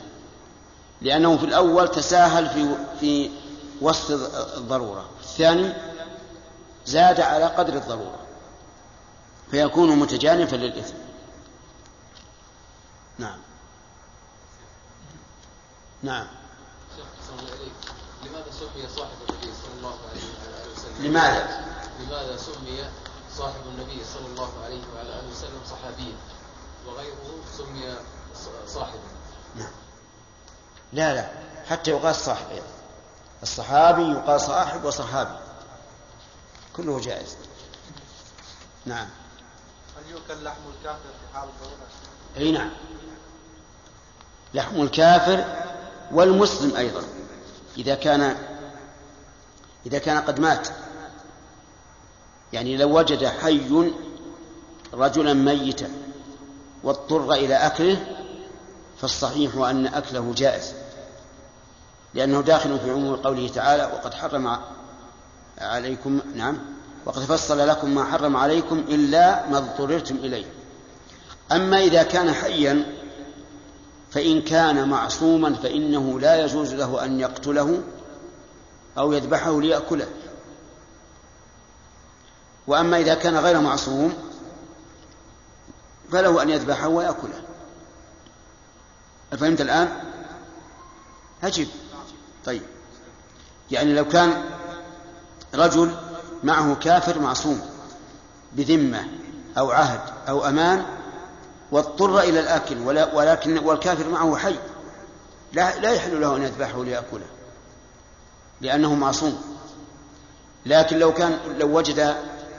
لأنه 1.02 1.36
في 1.36 1.44
الأول 1.44 1.88
تساهل 1.88 2.48
في 2.48 2.74
في 3.00 3.30
وسط 3.80 4.10
الضرورة. 4.56 5.08
الثاني 5.20 5.72
زاد 6.86 7.20
على 7.20 7.44
قدر 7.44 7.74
الضرورة. 7.74 8.18
فيكون 9.50 9.98
متجانفا 9.98 10.56
للإثم. 10.56 10.94
نعم. 13.18 13.38
نعم. 16.02 16.26
شيخ 16.96 17.06
عليه 17.38 17.70
لماذا 18.24 18.50
سمي 18.50 18.88
صاحب 18.96 19.16
النبي 19.28 19.52
صلى 19.62 19.74
الله 19.78 19.98
عليه 20.10 20.22
وعلى 20.22 20.72
وسلم؟ 20.72 21.06
لماذا؟ 21.06 21.64
لماذا 22.00 22.36
سمي 22.36 22.90
صاحب 23.36 23.60
النبي 23.66 24.04
صلى 24.04 24.26
الله 24.26 24.50
عليه 24.64 24.82
وعلى 24.94 25.20
آله 25.20 25.30
وسلم 25.30 25.60
صحابيا 25.70 26.14
وغيره 26.86 27.40
سمي 27.58 27.96
صاحبا؟ 28.66 28.98
نعم. 29.56 29.72
لا 30.92 31.14
لا. 31.14 31.28
حتى 31.68 31.90
يقال 31.90 32.14
صاحب 32.14 32.50
أيضا 32.50 32.66
الصحابي 33.42 34.02
يقال 34.02 34.40
صاحب 34.40 34.84
وصحابي. 34.84 35.38
كله 36.76 37.00
جائز. 37.00 37.36
نعم. 38.86 39.08
هل 39.96 40.10
يؤكل 40.10 40.44
لحم 40.44 40.60
الكافر 40.78 40.98
في 40.98 41.38
حال 41.38 41.48
الضرورة؟ 41.48 41.86
أي 42.36 42.52
نعم. 42.52 42.70
لحم 44.54 44.82
الكافر 44.82 45.44
والمسلم 46.12 46.76
أيضا 46.76 47.02
إذا 47.78 47.94
كان 47.94 48.36
إذا 49.86 49.98
كان 49.98 50.18
قد 50.18 50.40
مات. 50.40 50.68
يعني 52.52 52.76
لو 52.76 52.98
وجد 52.98 53.26
حي 53.26 53.92
رجلا 54.94 55.34
ميتا 55.34 55.90
واضطر 56.84 57.32
إلى 57.32 57.54
أكله 57.54 58.06
فالصحيح 59.00 59.56
أن 59.56 59.86
أكله 59.86 60.32
جائز. 60.36 60.72
لأنه 62.14 62.40
داخل 62.40 62.78
في 62.78 62.90
عموم 62.90 63.16
قوله 63.16 63.48
تعالى 63.48 63.84
وقد 63.84 64.14
حرم 64.14 64.58
عليكم 65.58 66.20
نعم 66.34 66.58
وقد 67.06 67.22
فصل 67.22 67.68
لكم 67.68 67.94
ما 67.94 68.04
حرم 68.04 68.36
عليكم 68.36 68.78
إلا 68.78 69.48
ما 69.48 69.58
اضطررتم 69.58 70.16
إليه. 70.16 70.46
أما 71.52 71.80
إذا 71.80 72.02
كان 72.02 72.32
حيا 72.32 72.99
فإن 74.10 74.42
كان 74.42 74.88
معصوما 74.88 75.54
فإنه 75.54 76.20
لا 76.20 76.44
يجوز 76.44 76.74
له 76.74 77.04
أن 77.04 77.20
يقتله 77.20 77.82
أو 78.98 79.12
يذبحه 79.12 79.60
ليأكله. 79.60 80.08
وأما 82.66 82.98
إذا 82.98 83.14
كان 83.14 83.36
غير 83.36 83.60
معصوم 83.60 84.14
فله 86.12 86.42
أن 86.42 86.50
يذبحه 86.50 86.88
ويأكله. 86.88 87.42
فهمت 89.30 89.60
الآن؟ 89.60 89.88
أجب 91.42 91.68
طيب. 92.44 92.62
يعني 93.70 93.94
لو 93.94 94.08
كان 94.08 94.44
رجل 95.54 95.94
معه 96.44 96.74
كافر 96.74 97.18
معصوم 97.18 97.60
بذمة 98.52 99.08
أو 99.58 99.70
عهد 99.70 100.00
أو 100.28 100.48
أمان 100.48 100.84
واضطر 101.72 102.20
إلى 102.20 102.40
الآكل 102.40 102.78
ولكن 103.14 103.58
والكافر 103.58 104.08
معه 104.08 104.36
حي. 104.36 104.56
لا 105.52 105.78
لا 105.78 105.92
يحل 105.92 106.20
له 106.20 106.36
أن 106.36 106.42
يذبحه 106.42 106.84
ليأكله 106.84 107.26
لأنه 108.60 108.94
معصوم. 108.94 109.42
لكن 110.66 110.98
لو 110.98 111.14
كان 111.14 111.38
لو 111.58 111.76
وجد 111.76 112.16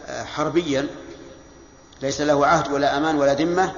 حربيا 0.07 0.87
ليس 2.01 2.21
له 2.21 2.45
عهد 2.47 2.71
ولا 2.71 2.97
أمان 2.97 3.15
ولا 3.15 3.33
ذمة 3.33 3.73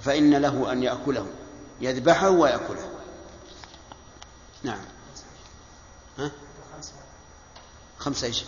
فإن 0.00 0.34
له 0.34 0.72
أن 0.72 0.82
يأكله 0.82 1.26
يذبحه 1.80 2.30
ويأكله. 2.30 2.90
نعم. 4.62 4.78
ها؟ 6.18 6.30
خمسة 7.98 8.26
إيش؟ 8.26 8.44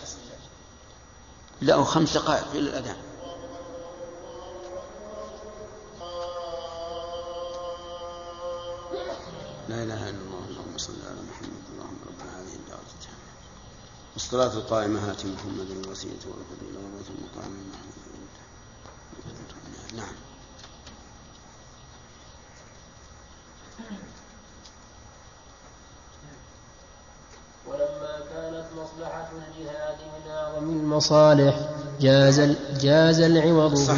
لا 1.61 1.83
خمس 1.83 2.13
دقائق 2.13 2.51
إلى 2.51 2.59
الأذان. 2.59 2.95
لا 9.69 9.83
إله 9.83 10.09
إلا 10.09 10.21
الله 10.21 10.43
اللهم 10.49 10.77
صل 10.77 10.93
على 11.05 11.21
محمد 11.29 11.63
اللهم 11.73 11.97
رب 12.07 12.19
هذه 12.35 12.53
الدعوة 12.55 12.81
والصلاة 14.13 14.53
القائمة 14.53 15.09
هات 15.09 15.25
محمد 15.25 15.69
الوسيلة 15.71 16.13
والفضيلة 16.25 16.79
والبيت 16.83 17.09
المقام 17.09 17.51
نعم. 19.95 20.15
ولما 27.67 28.19
كانت 28.33 28.65
مصلحة 28.77 29.29
الجهاد 29.31 29.97
من 29.97 30.31
أعظم 30.31 30.69
المصالح 30.69 31.69
جاز 32.01 32.39
جاز 32.81 33.19
العوض. 33.19 33.75
صح. 33.75 33.95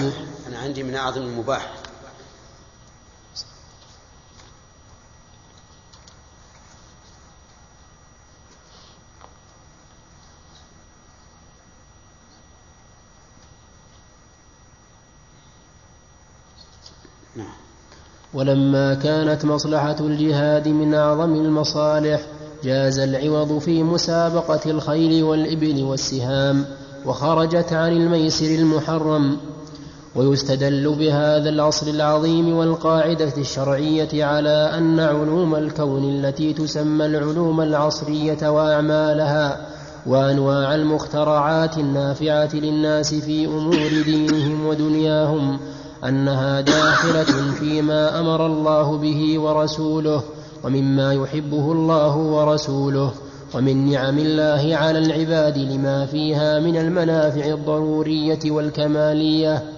أنا 0.47 0.59
عندي 0.59 0.83
من 0.83 0.95
أعظم 0.95 1.21
المباح. 1.21 1.80
ولما 18.41 18.93
كانت 18.93 19.45
مصلحة 19.45 19.95
الجهاد 19.99 20.67
من 20.67 20.93
أعظم 20.93 21.35
المصالح 21.35 22.21
جاز 22.63 22.99
العوض 22.99 23.57
في 23.57 23.83
مسابقة 23.83 24.59
الخيل 24.71 25.23
والإبل 25.23 25.83
والسهام 25.83 26.65
وخرجت 27.05 27.73
عن 27.73 27.91
الميسر 27.91 28.45
المحرم. 28.45 29.37
ويستدل 30.15 30.95
بهذا 30.99 31.49
الأصل 31.49 31.89
العظيم 31.89 32.57
والقاعدة 32.57 33.33
الشرعية 33.37 34.25
على 34.25 34.71
أن 34.77 34.99
علوم 34.99 35.55
الكون 35.55 36.03
التي 36.03 36.53
تسمى 36.53 37.05
العلوم 37.05 37.61
العصرية 37.61 38.49
وأعمالها 38.49 39.57
وأنواع 40.05 40.75
المخترعات 40.75 41.77
النافعة 41.77 42.49
للناس 42.53 43.13
في 43.13 43.45
أمور 43.45 44.01
دينهم 44.05 44.65
ودنياهم 44.65 45.59
أنها 46.03 46.61
داخلة 46.61 47.51
فيما 47.59 48.19
أمر 48.19 48.45
الله 48.45 48.97
به 48.97 49.39
ورسوله 49.39 50.23
ومما 50.63 51.13
يحبه 51.13 51.71
الله 51.71 52.17
ورسوله 52.17 53.13
ومن 53.53 53.91
نعم 53.91 54.17
الله 54.17 54.77
على 54.77 54.99
العباد 54.99 55.57
لما 55.57 56.05
فيها 56.05 56.59
من 56.59 56.77
المنافع 56.77 57.45
الضرورية 57.45 58.51
والكمالية. 58.51 59.73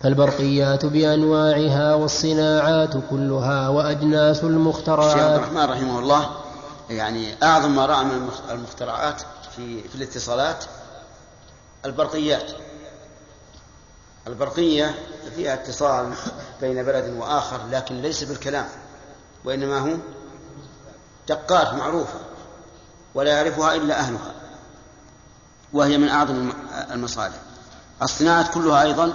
فالبرقيات 0.00 0.86
بأنواعها 0.86 1.94
والصناعات 1.94 2.94
كلها 3.10 3.68
وأجناس 3.68 4.44
المخترعات. 4.44 5.16
الشيخ 5.16 5.22
عبد 5.22 5.36
الرحمن 5.38 5.64
رحمه 5.70 5.98
الله 5.98 6.30
يعني 6.90 7.24
أعظم 7.42 7.74
ما 7.74 7.86
رأى 7.86 8.04
من 8.04 8.28
المخترعات 8.50 9.22
في, 9.56 9.82
في 9.88 9.94
الاتصالات 9.94 10.64
البرقيات. 11.84 12.52
البرقية 14.26 14.94
فيها 15.36 15.54
اتصال 15.54 16.12
بين 16.60 16.82
بلد 16.82 17.14
وآخر 17.18 17.60
لكن 17.70 18.02
ليس 18.02 18.24
بالكلام 18.24 18.68
وإنما 19.44 19.78
هو 19.78 19.96
دقات 21.28 21.74
معروفة 21.74 22.18
ولا 23.14 23.32
يعرفها 23.32 23.74
إلا 23.74 23.98
أهلها 24.00 24.34
وهي 25.72 25.98
من 25.98 26.08
أعظم 26.08 26.52
المصالح. 26.90 27.36
الصناعة 28.02 28.54
كلها 28.54 28.82
أيضا 28.82 29.12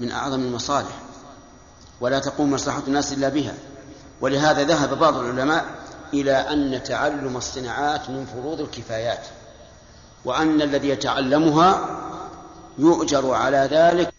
من 0.00 0.10
أعظم 0.10 0.40
المصالح 0.40 0.98
ولا 2.00 2.18
تقوم 2.18 2.52
مصلحة 2.52 2.82
الناس 2.86 3.12
إلا 3.12 3.28
بها. 3.28 3.54
ولهذا 4.20 4.64
ذهب 4.64 4.98
بعض 4.98 5.16
العلماء 5.16 5.64
إلى 6.14 6.32
أن 6.32 6.82
تعلم 6.82 7.36
الصناعات 7.36 8.10
من 8.10 8.26
فروض 8.26 8.60
الكفايات 8.60 9.26
وأن 10.24 10.62
الذي 10.62 10.88
يتعلمها 10.88 11.86
يؤجر 12.78 13.34
على 13.34 13.68
ذلك. 13.70 14.14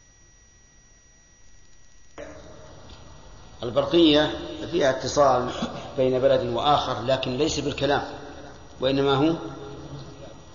البرقية 3.64 4.32
فيها 4.72 4.89
اتصال 4.89 5.49
بين 5.97 6.20
بلد 6.20 6.54
وآخر 6.54 7.02
لكن 7.06 7.38
ليس 7.38 7.60
بالكلام 7.60 8.04
وإنما 8.80 9.14
هو 9.14 9.36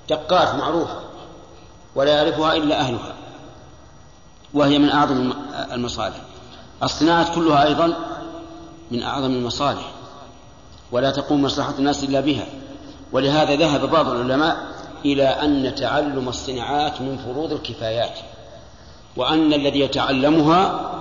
دقات 0.08 0.54
معروفة 0.54 1.00
ولا 1.94 2.22
يعرفها 2.22 2.56
إلا 2.56 2.80
أهلها 2.80 3.16
وهي 4.54 4.78
من 4.78 4.90
أعظم 4.90 5.32
المصالح. 5.72 6.20
الصناعة 6.82 7.34
كلها 7.34 7.64
أيضا 7.64 7.96
من 8.90 9.02
أعظم 9.02 9.30
المصالح 9.30 9.92
ولا 10.92 11.10
تقوم 11.10 11.42
مصلحة 11.42 11.74
الناس 11.78 12.04
إلا 12.04 12.20
بها. 12.20 12.46
ولهذا 13.12 13.56
ذهب 13.56 13.90
بعض 13.90 14.08
العلماء 14.08 14.75
إلى 15.04 15.28
أن 15.28 15.74
تعلم 15.74 16.28
الصناعات 16.28 17.00
من 17.00 17.18
فروض 17.18 17.52
الكفايات 17.52 18.18
وأن 19.16 19.52
الذي 19.52 19.80
يتعلمها 19.80 20.92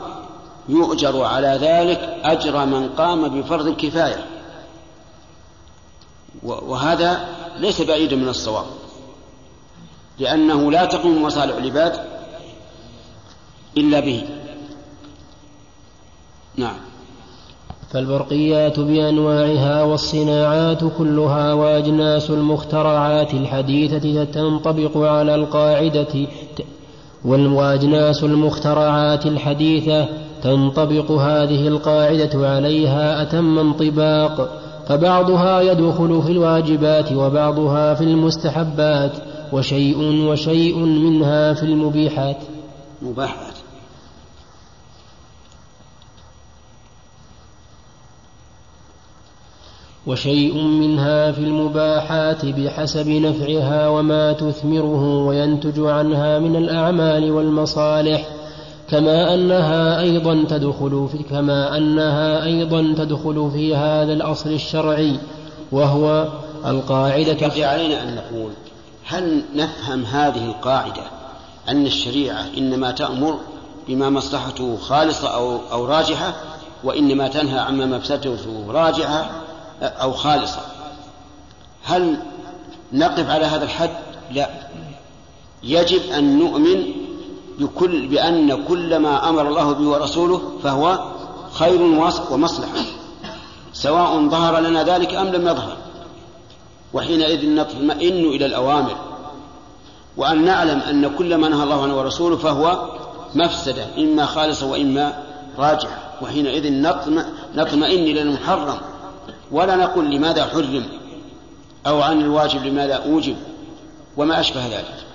يؤجر 0.69 1.23
على 1.23 1.47
ذلك 1.47 1.99
أجر 2.23 2.65
من 2.65 2.89
قام 2.89 3.41
بفرض 3.41 3.67
الكفاية. 3.67 4.25
وهذا 6.43 7.27
ليس 7.57 7.81
بعيدا 7.81 8.15
من 8.15 8.29
الصواب 8.29 8.65
لأنه 10.19 10.71
لا 10.71 10.85
تقوم 10.85 11.23
مصالح 11.23 11.55
العباد 11.55 11.99
إلا 13.77 13.99
به. 13.99 14.27
نعم. 16.55 16.94
فالبرقيات 17.89 18.79
بأنواعها 18.79 19.83
والصناعات 19.83 20.83
كلها 20.97 21.53
وأجناس 21.53 22.29
المخترعات 22.29 23.33
الحديثة 23.33 24.23
تنطبق 24.23 24.97
على 24.97 25.35
القاعدة 25.35 26.27
وأجناس 27.25 28.23
المخترعات 28.23 29.25
الحديثة 29.25 30.07
تنطبق 30.43 31.11
هذه 31.11 31.67
القاعدة 31.67 32.49
عليها 32.49 33.21
أتم 33.21 33.59
انطباق 33.59 34.61
فبعضها 34.87 35.61
يدخل 35.61 36.21
في 36.21 36.31
الواجبات 36.31 37.11
وبعضها 37.11 37.93
في 37.93 38.03
المستحبات 38.03 39.11
وشيء 39.53 40.27
وشيء 40.27 40.77
منها 40.77 41.53
في 41.53 41.63
المبيحات. 41.63 42.37
مباحات. 43.01 43.54
وشيء 50.07 50.57
منها 50.57 51.31
في 51.31 51.39
المباحات 51.39 52.45
بحسب 52.45 53.09
نفعها 53.09 53.87
وما 53.87 54.33
تثمره 54.33 55.25
وينتج 55.25 55.79
عنها 55.79 56.39
من 56.39 56.55
الأعمال 56.55 57.31
والمصالح 57.31 58.27
كما 58.89 59.33
أنها 59.33 59.99
أيضا 60.01 60.45
تدخل 60.49 61.07
في 61.11 61.17
كما 61.17 61.77
أنها 61.77 62.43
أيضا 62.43 62.93
تدخل 62.97 63.51
في 63.53 63.75
هذا 63.75 64.13
الأصل 64.13 64.49
الشرعي 64.49 65.19
وهو 65.71 66.27
القاعدة 66.65 67.31
يجب 67.31 67.63
علينا 67.63 68.03
أن 68.03 68.15
نقول 68.15 68.51
هل 69.05 69.41
نفهم 69.55 70.03
هذه 70.03 70.45
القاعدة 70.45 71.03
أن 71.69 71.85
الشريعة 71.85 72.45
إنما 72.57 72.91
تأمر 72.91 73.37
بما 73.87 74.09
مصلحته 74.09 74.77
خالصة 74.77 75.35
أو 75.35 75.57
أو 75.71 75.85
راجحة 75.85 76.33
وإنما 76.83 77.27
تنهى 77.27 77.59
عما 77.59 77.85
مفسدته 77.85 78.65
راجحة؟ 78.69 79.44
أو 79.81 80.11
خالصة. 80.11 80.59
هل 81.83 82.17
نقف 82.93 83.29
على 83.29 83.45
هذا 83.45 83.63
الحد؟ 83.63 83.89
لا. 84.31 84.49
يجب 85.63 86.11
أن 86.11 86.39
نؤمن 86.39 86.83
بكل 87.59 88.07
بأن 88.07 88.63
كل 88.65 88.97
ما 88.97 89.29
أمر 89.29 89.47
الله 89.47 89.73
به 89.73 89.89
ورسوله 89.89 90.41
فهو 90.63 90.99
خير 91.51 91.81
ومصلحة. 92.31 92.83
سواء 93.73 94.29
ظهر 94.29 94.59
لنا 94.59 94.83
ذلك 94.83 95.13
أم 95.13 95.27
لم 95.27 95.47
يظهر. 95.47 95.77
وحينئذ 96.93 97.55
نطمئن 97.55 98.25
إلى 98.25 98.45
الأوامر. 98.45 98.95
وأن 100.17 100.45
نعلم 100.45 100.79
أن 100.79 101.15
كل 101.15 101.35
ما 101.35 101.49
نهى 101.49 101.63
الله 101.63 101.83
عنه 101.83 101.97
ورسوله 101.97 102.37
فهو 102.37 102.89
مفسدة 103.35 103.85
إما 103.97 104.25
خالصة 104.25 104.67
وإما 104.67 105.23
راجعة. 105.57 105.99
وحينئذ 106.21 106.71
نطمئن 107.55 108.03
إلى 108.03 108.21
المحرم. 108.21 108.77
ولا 109.51 109.75
نقول 109.75 110.11
لماذا 110.11 110.45
حرم 110.45 110.85
أو 111.87 112.01
عن 112.01 112.21
الواجب 112.21 112.65
لماذا 112.65 112.95
أوجب 112.95 113.35
وما 114.17 114.39
أشبه 114.39 114.67
ذلك. 114.67 115.05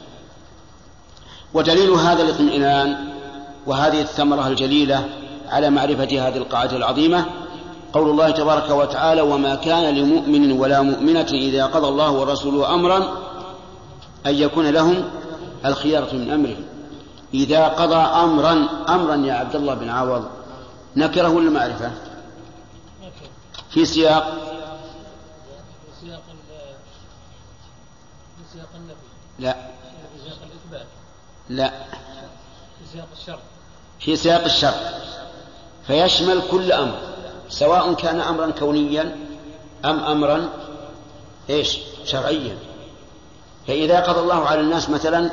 ودليل 1.55 1.91
هذا 1.91 2.23
الاطمئنان 2.23 2.97
وهذه 3.67 4.01
الثمرة 4.01 4.49
الجليلة 4.49 5.09
على 5.49 5.71
معرفة 5.71 6.29
هذه 6.29 6.37
القاعدة 6.37 6.77
العظيمة 6.77 7.25
قول 7.93 8.11
الله 8.11 8.31
تبارك 8.31 8.71
وتعالى 8.71 9.21
وما 9.21 9.55
كان 9.55 9.95
لمؤمن 9.95 10.53
ولا 10.53 10.83
مؤمنة 10.83 11.27
إذا 11.33 11.67
قضى 11.67 11.89
الله 11.89 12.11
ورسوله 12.11 12.75
أمرا 12.75 12.97
أن 14.27 14.35
يكون 14.35 14.67
لهم 14.67 15.05
الخيارة 15.65 16.15
من 16.15 16.31
أمرهم. 16.31 16.65
إذا 17.35 17.69
قضى 17.69 17.95
أمرا 17.95 18.69
أمرا 18.89 19.17
يا 19.17 19.35
عبد 19.35 19.57
الله 19.57 19.75
بن 19.75 19.89
عوض 19.89 20.25
نكره 20.97 21.29
ولا 21.29 21.51
معرفة 21.51 21.91
في 23.71 23.85
سياق 23.85 24.25
في 25.87 26.07
سياق 26.07 26.23
في 28.37 28.45
سياق 28.53 28.69
لا. 29.39 29.53
في 29.53 30.23
سياق 30.25 30.39
الإثبات 30.43 30.87
لا. 31.49 31.71
في 32.79 32.87
سياق 32.93 33.09
الشرط 33.13 33.41
في 34.01 34.17
سياق 34.17 34.45
فيشمل 35.87 36.43
كل 36.51 36.73
أمر 36.73 36.99
سواء 37.49 37.95
كان 37.95 38.21
أمرا 38.21 38.51
كونيا 38.51 39.17
أم 39.85 40.01
أمرا 40.05 40.49
إيش؟ 41.51 41.79
شرعيا. 42.05 42.59
فإذا 43.67 44.01
قضى 44.01 44.21
الله 44.21 44.47
على 44.47 44.61
الناس 44.61 44.91
مثلا 44.91 45.31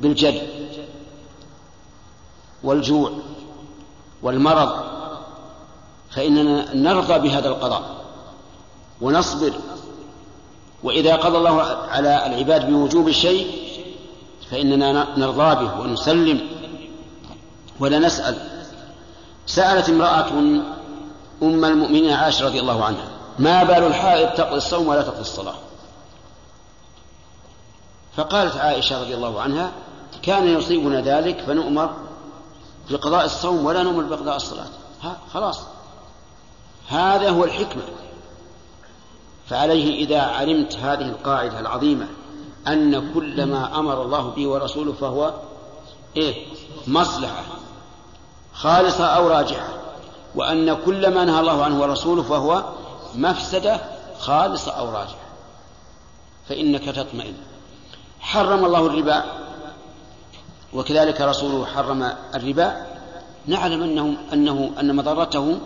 بالجد 0.00 0.42
والجوع 2.62 3.12
والمرض 4.22 4.89
فإننا 6.10 6.74
نرضى 6.74 7.18
بهذا 7.18 7.48
القضاء 7.48 7.82
ونصبر. 9.00 9.52
وإذا 10.82 11.16
قضى 11.16 11.38
الله 11.38 11.62
على 11.62 12.26
العباد 12.26 12.70
بوجوب 12.70 13.08
الشيء 13.08 13.70
فإننا 14.50 15.18
نرضى 15.18 15.64
به 15.64 15.80
ونسلم 15.80 16.48
ولا 17.80 17.98
نسأل. 17.98 18.50
سألت 19.46 19.88
امرأة 19.88 20.28
أم 21.42 21.64
المؤمنين 21.64 22.10
عائشة 22.10 22.46
رضي 22.46 22.60
الله 22.60 22.84
عنها 22.84 23.08
ما 23.38 23.64
بال 23.64 23.86
الحائض 23.86 24.28
تقضي 24.28 24.56
الصوم 24.56 24.88
ولا 24.88 25.02
تقضي 25.02 25.20
الصلاة؟ 25.20 25.54
فقالت 28.16 28.56
عائشة 28.56 29.00
رضي 29.00 29.14
الله 29.14 29.40
عنها 29.40 29.72
كان 30.22 30.48
يصيبنا 30.48 31.00
ذلك 31.00 31.40
فنؤمر 31.46 31.90
بقضاء 32.90 33.24
الصوم 33.24 33.66
ولا 33.66 33.82
نؤمر 33.82 34.02
بقضاء 34.02 34.36
الصلاة. 34.36 34.66
ها 35.02 35.16
خلاص. 35.34 35.60
هذا 36.90 37.30
هو 37.30 37.44
الحكمة. 37.44 37.82
فعليه 39.46 40.04
إذا 40.04 40.20
علمت 40.20 40.76
هذه 40.76 41.08
القاعدة 41.08 41.60
العظيمة 41.60 42.06
أن 42.66 43.12
كل 43.14 43.44
ما 43.44 43.78
أمر 43.78 44.02
الله 44.02 44.30
به 44.30 44.48
ورسوله 44.48 44.92
فهو 44.92 45.34
إيه؟ 46.16 46.46
مصلحة 46.86 47.42
خالصة 48.54 49.06
أو 49.06 49.28
راجحة. 49.28 49.68
وأن 50.34 50.74
كل 50.74 51.14
ما 51.14 51.24
نهى 51.24 51.40
الله 51.40 51.64
عنه 51.64 51.80
ورسوله 51.80 52.22
فهو 52.22 52.64
مفسدة 53.14 53.80
خالصة 54.18 54.72
أو 54.72 54.88
راجحة. 54.88 55.30
فإنك 56.48 56.84
تطمئن. 56.84 57.34
حرم 58.20 58.64
الله 58.64 58.86
الربا 58.86 59.24
وكذلك 60.72 61.20
رسوله 61.20 61.66
حرم 61.66 62.12
الربا. 62.34 62.86
نعلم 63.46 63.82
أنه 63.82 64.16
أنه 64.32 64.70
أن 64.80 64.96
مضرته 64.96 65.58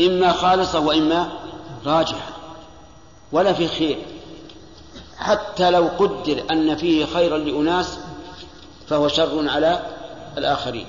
إما 0.00 0.32
خالصة 0.32 0.80
وإما 0.80 1.28
راجحة 1.86 2.36
ولا 3.32 3.52
في 3.52 3.68
خير. 3.68 3.98
حتى 5.18 5.70
لو 5.70 5.88
قدر 5.98 6.42
أن 6.50 6.76
فيه 6.76 7.06
خيرا 7.06 7.38
لأناس 7.38 7.98
فهو 8.86 9.08
شر 9.08 9.48
على 9.48 9.82
الآخرين. 10.38 10.86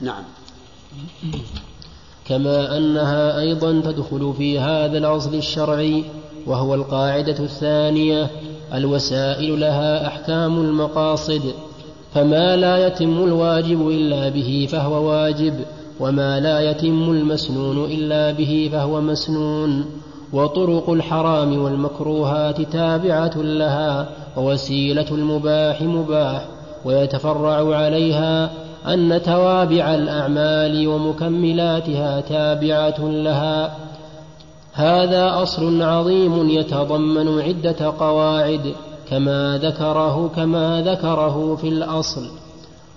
نعم. 0.00 0.24
كما 2.28 2.76
أنها 2.76 3.38
أيضا 3.40 3.80
تدخل 3.80 4.34
في 4.38 4.58
هذا 4.58 4.98
الأصل 4.98 5.34
الشرعي 5.34 6.04
وهو 6.46 6.74
القاعدة 6.74 7.38
الثانية 7.38 8.30
الوسائل 8.74 9.60
لها 9.60 10.06
أحكام 10.06 10.60
المقاصد 10.60 11.54
فما 12.14 12.56
لا 12.56 12.86
يتم 12.86 13.24
الواجب 13.24 13.88
إلا 13.88 14.28
به 14.28 14.68
فهو 14.70 15.10
واجب. 15.10 15.64
وما 16.02 16.40
لا 16.40 16.70
يتم 16.70 17.10
المسنون 17.10 17.84
إلا 17.84 18.32
به 18.32 18.68
فهو 18.72 19.00
مسنون. 19.00 19.84
وطرق 20.32 20.90
الحرام 20.90 21.62
والمكروهات 21.62 22.60
تابعة 22.60 23.36
لها 23.36 24.08
ووسيلة 24.36 25.06
المباح 25.10 25.82
مباح. 25.82 26.44
ويتفرع 26.84 27.76
عليها 27.76 28.50
أن 28.86 29.22
توابع 29.22 29.94
الأعمال 29.94 30.88
ومكملاتها 30.88 32.20
تابعة 32.20 33.00
لها. 33.00 33.76
هذا 34.72 35.42
أصل 35.42 35.82
عظيم 35.82 36.48
يتضمن 36.48 37.40
عدة 37.40 37.92
قواعد 37.98 38.74
كما 39.10 39.60
ذكره 39.62 40.30
كما 40.36 40.82
ذكره 40.86 41.56
في 41.56 41.68
الأصل. 41.68 42.41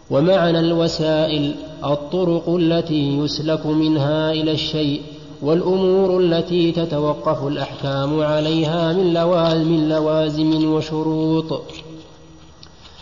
ومعنى 0.09 0.59
الوسائل 0.59 1.55
الطرق 1.85 2.49
التي 2.49 3.17
يسلك 3.17 3.65
منها 3.65 4.31
إلى 4.31 4.51
الشيء 4.51 5.01
والأمور 5.41 6.19
التي 6.19 6.71
تتوقف 6.71 7.47
الأحكام 7.47 8.21
عليها 8.21 8.93
من 8.93 9.13
لوازم, 9.13 9.89
لوازم 9.89 10.73
وشروط. 10.73 11.61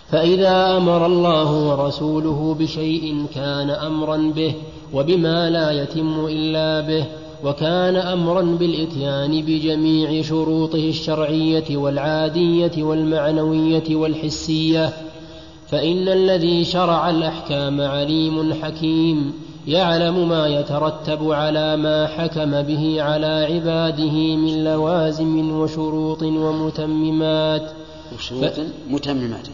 فإذا 0.10 0.78
أمر 0.78 1.06
الله 1.06 1.70
ورسوله 1.70 2.56
بشيء 2.60 3.26
كان 3.36 3.70
أمرا 3.70 4.18
به 4.18 4.54
وبما 4.94 5.50
لا 5.50 5.72
يتم 5.72 6.26
إلا 6.26 6.88
به 6.88 7.06
وكان 7.44 7.96
أمرا 7.96 8.42
بالإتيان 8.42 9.42
بجميع 9.42 10.22
شروطه 10.22 10.90
الشرعية 10.90 11.78
والعادية 11.78 12.84
والمعنوية 12.84 13.96
والحسية 13.96 14.94
فإن 15.74 16.08
الذي 16.08 16.66
شرع 16.66 17.10
الأحكام 17.10 17.82
عليم 17.82 18.64
حكيم 18.64 19.34
يعلم 19.68 20.30
ما 20.30 20.48
يترتب 20.48 21.32
على 21.32 21.78
ما 21.78 22.08
حكم 22.08 22.62
به 22.62 23.02
على 23.02 23.48
عباده 23.52 24.36
من 24.36 24.64
لوازم 24.64 25.52
وشروط 25.52 26.24
ومتممات. 26.24 27.72
وشروط 28.16 28.44
ف... 28.44 28.60
متممات. 28.88 29.48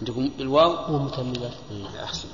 عندكم 0.00 0.30
الواو؟ 0.40 0.94
ومتممات. 0.94 1.52
أحسن. 2.04 2.28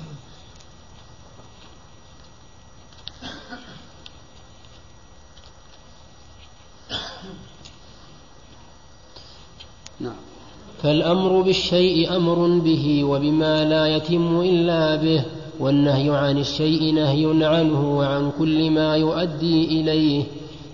نعم. 10.01 10.28
فالأمر 10.83 11.43
بالشيء 11.43 12.17
أمر 12.17 12.59
به 12.59 13.05
وبما 13.05 13.65
لا 13.65 13.87
يتم 13.87 14.41
إلا 14.41 14.97
به 14.97 15.25
والنهي 15.61 16.11
عن 16.11 16.39
الشيء 16.39 16.95
نهي 16.95 17.45
عنه 17.47 17.99
وعن 17.99 18.31
كل 18.39 18.71
ما 18.71 18.97
يؤدي 18.97 19.81
إليه. 19.81 20.25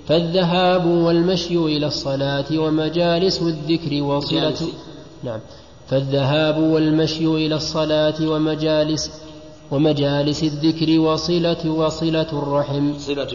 فالذهاب 0.07 0.87
والمشي 0.87 1.57
إلى 1.57 1.87
الصلاة 1.87 2.45
ومجالس 2.59 3.43
الذكر 3.43 4.03
وصلة 4.03 4.55
نعم. 5.25 5.41
فالذهاب 5.89 6.59
والمشي 6.59 7.27
إلى 7.27 7.55
الصلاة 7.55 8.29
ومجالس 8.29 9.11
ومجالس 9.71 10.43
الذكر 10.43 11.01
وصلة 11.01 11.71
وصلة 11.71 12.27
الرحم. 12.33 12.99
صلة 12.99 13.27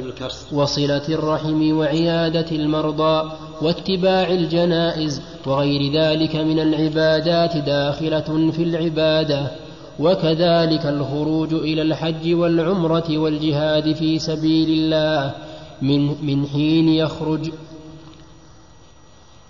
وصلة 0.54 1.08
الرحم 1.10 1.78
وعيادة 1.78 2.52
المرضى 2.52 3.32
واتباع 3.62 4.32
الجنائز. 4.32 5.22
وغير 5.46 5.94
ذلك 5.94 6.36
من 6.36 6.60
العبادات 6.60 7.58
داخلة 7.58 8.52
في 8.52 8.64
العبادة 8.64 9.52
وكذلك 10.00 10.86
الخروج 10.86 11.54
إلى 11.54 11.82
الحج 11.82 12.34
والعمرة 12.34 13.18
والجهاد 13.18 13.94
في 13.94 14.20
سبيل 14.20 14.70
الله 14.70 15.34
من 15.82 16.26
من 16.26 16.48
حين 16.48 16.90
يخرج 16.90 17.52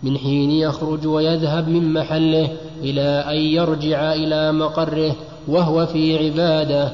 من 0.03 0.17
حين 0.17 0.51
يخرج 0.51 1.07
ويذهب 1.07 1.67
من 1.67 1.93
محله 1.93 2.51
إلى 2.81 3.23
أن 3.27 3.37
يرجع 3.37 4.13
إلى 4.13 4.51
مقره 4.51 5.15
وهو 5.47 5.85
في 5.85 6.17
عبادة. 6.17 6.93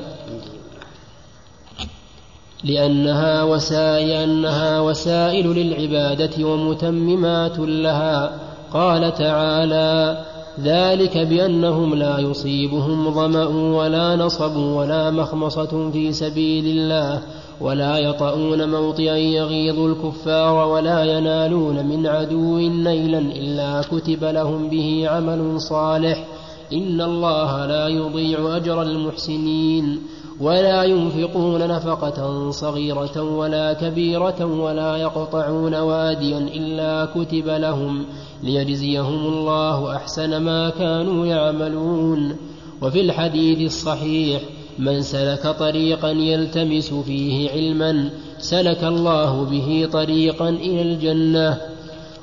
لأنها 2.64 3.44
وسائل 3.44 4.12
أنها 4.12 4.80
وسائل 4.80 5.48
للعبادة 5.48 6.46
ومتممات 6.48 7.60
لها. 7.60 8.45
قال 8.74 9.14
تعالى 9.14 10.18
ذلك 10.60 11.18
بأنهم 11.18 11.96
لا 11.96 12.20
يصيبهم 12.20 13.12
ظمأ 13.12 13.46
ولا 13.78 14.16
نصب 14.16 14.56
ولا 14.58 15.12
مخمصة 15.12 15.92
في 15.92 16.12
سبيل 16.12 16.66
الله 16.66 17.22
ولا 17.62 17.98
يطؤون 17.98 18.70
موطئا 18.72 19.16
يغيظ 19.16 19.80
الكفار 19.80 20.68
ولا 20.68 21.04
ينالون 21.04 21.86
من 21.86 22.08
عدو 22.08 22.58
نيلا 22.58 23.20
إلا 23.20 23.82
كتب 23.82 24.24
لهم 24.24 24.70
به 24.70 25.06
عمل 25.10 25.62
صالح 25.62 26.26
إن 26.74 27.02
الله 27.02 27.66
لا 27.66 27.88
يضيع 27.88 28.56
أجر 28.58 28.82
المحسنين 28.82 30.02
ولا 30.40 30.84
ينفقون 30.84 31.68
نفقة 31.68 32.50
صغيرة 32.52 33.22
ولا 33.22 33.74
كبيرة 33.74 34.46
ولا 34.46 34.98
يقطعون 34.98 35.76
واديا 35.76 36.38
إلا 36.38 37.06
كتب 37.06 37.48
لهم 37.48 38.06
ليجزيهم 38.44 39.26
الله 39.28 39.96
أحسن 39.96 40.38
ما 40.38 40.70
كانوا 40.70 41.26
يعملون. 41.26 42.36
وفي 42.82 43.02
الحديث 43.02 43.60
الصحيح 43.62 44.42
من 44.80 45.02
سلك 45.02 45.48
طريقا 45.48 46.10
يلتمس 46.10 46.94
فيه 46.94 47.50
علما 47.52 48.10
سلك 48.38 48.84
الله 48.84 49.46
به 49.46 49.90
طريقا 49.92 50.50
إلى 50.50 50.82
الجنة. 50.82 51.58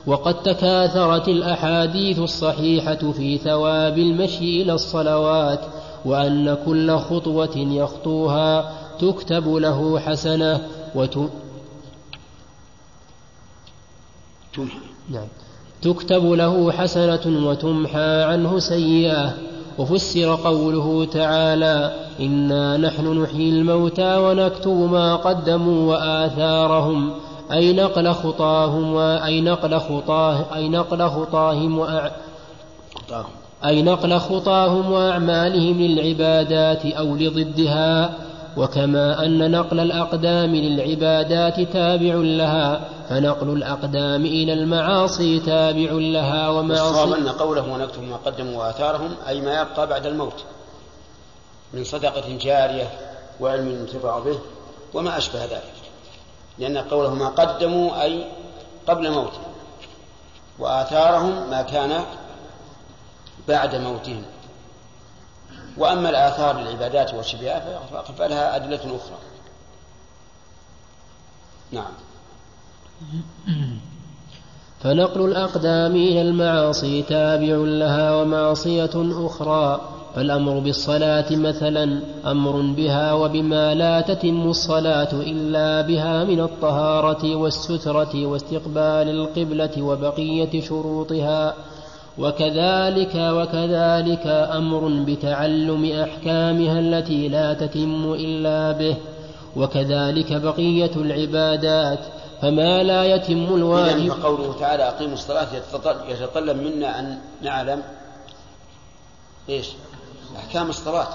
وقد 0.07 0.43
تكاثرت 0.43 1.29
الأحاديث 1.29 2.19
الصحيحة 2.19 3.13
في 3.13 3.39
ثواب 3.39 3.99
المشي 3.99 4.63
إلى 4.63 4.73
الصلوات 4.73 5.61
وأن 6.05 6.57
كل 6.67 6.99
خطوة 6.99 7.57
يخطوها 7.57 8.73
تكتب 8.99 9.49
له 9.55 9.99
حسنة 9.99 10.61
وت... 10.95 11.19
نعم. 15.11 15.27
تكتب 15.83 16.25
له 16.25 16.73
حسنة 16.73 17.49
وتمحى 17.49 18.23
عنه 18.23 18.59
سيئة. 18.59 19.35
وفسر 19.79 20.35
قوله 20.35 21.05
تعالى 21.05 22.07
إنا 22.21 22.77
نحن 22.77 23.23
نحيي 23.23 23.49
الموتى 23.49 24.17
ونكتب 24.17 24.77
ما 24.93 25.17
قدموا 25.17 25.93
وآثارهم. 25.93 27.13
أي 27.53 27.73
نقل 27.73 28.13
خطاهم 28.13 28.95
وأي 28.95 29.41
نقل 29.41 29.81
خطاه 29.81 30.55
أي 30.55 30.69
نقل 30.69 31.09
خطاهم 31.09 31.79
وأع... 31.79 32.11
أي 33.65 33.83
نقل 33.83 34.19
خطاهم 34.19 34.93
وأعمالهم 34.93 35.81
للعبادات 35.81 36.87
أو 36.87 37.17
لضدها 37.17 38.15
وكما 38.57 39.25
أن 39.25 39.51
نقل 39.51 39.81
الأقدام 39.81 40.57
للعبادات 40.57 41.61
تابع 41.61 42.15
لها 42.15 42.89
فنقل 43.09 43.49
الأقدام 43.49 44.25
إلى 44.25 44.53
المعاصي 44.53 45.41
تابع 45.41 45.91
لها 45.93 46.49
ومعصية 46.49 47.17
أن 47.17 47.29
قوله 47.29 47.73
ونكتب 47.73 48.03
ما 48.03 48.17
قدموا 48.17 48.65
وآثارهم 48.65 49.15
أي 49.29 49.41
ما 49.41 49.61
يبقى 49.61 49.87
بعد 49.87 50.07
الموت 50.07 50.45
من 51.73 51.85
صدقة 51.85 52.37
جارية 52.41 52.91
وعلم 53.41 53.69
ينتفع 53.69 54.19
به 54.19 54.39
وما 54.95 55.19
أشبه 55.19 55.45
ذلك. 55.45 55.63
لأن 56.59 56.79
قوله 56.79 57.15
ما 57.15 57.29
قدموا 57.29 58.03
أي 58.03 58.25
قبل 58.89 59.11
موتهم 59.11 59.53
وآثارهم 60.59 61.51
ما 61.51 61.63
كان 61.63 62.05
بعد 63.49 63.75
موتهم. 63.75 64.23
وأما 65.77 66.11
الآثار 66.11 66.61
للعبادات 66.61 67.15
والشبهات 67.15 67.63
فلها 68.19 68.57
أدلة 68.57 68.97
أخرى. 68.97 69.19
نعم. 71.73 71.93
فنقل 74.81 75.21
الأقدام 75.21 75.97
إلى 75.97 76.21
المعاصي 76.21 77.03
تابع 77.03 77.57
لها 77.57 78.15
ومعصية 78.15 79.27
أخرى 79.27 79.81
فالأمر 80.15 80.59
بالصلاة 80.59 81.37
مثلا 81.37 82.01
أمر 82.27 82.61
بها 82.61 83.13
وبما 83.13 83.75
لا 83.75 84.01
تتم 84.01 84.49
الصلاة 84.49 85.13
إلا 85.13 85.81
بها 85.81 86.25
من 86.25 86.41
الطهارة 86.41 87.37
والسترة 87.37 88.27
واستقبال 88.27 89.09
القبلة 89.09 89.83
وبقية 89.83 90.61
شروطها. 90.61 91.55
وكذلك 92.19 93.15
وكذلك 93.15 94.27
أمر 94.27 95.05
بتعلم 95.05 96.03
أحكامها 96.03 96.81
التي 96.81 97.29
لا 97.29 97.55
تتم 97.55 98.13
إلا 98.13 98.73
به 98.73 98.97
وكذلك 99.57 100.33
بقية 100.33 100.91
العبادات 100.97 101.99
فما 102.43 102.83
لا 102.83 103.05
يتم 103.05 103.55
الواجب 103.55 104.09
فقوله 104.13 104.59
تعالى 104.61 104.89
أقيموا 104.89 105.15
الصلاة 105.15 105.49
يتطلب 106.09 106.57
منا 106.57 107.01
أن 107.01 107.19
نعلم 107.43 107.83
إيش؟ 109.49 109.69
أحكام 110.37 110.69
الصلاة 110.69 111.09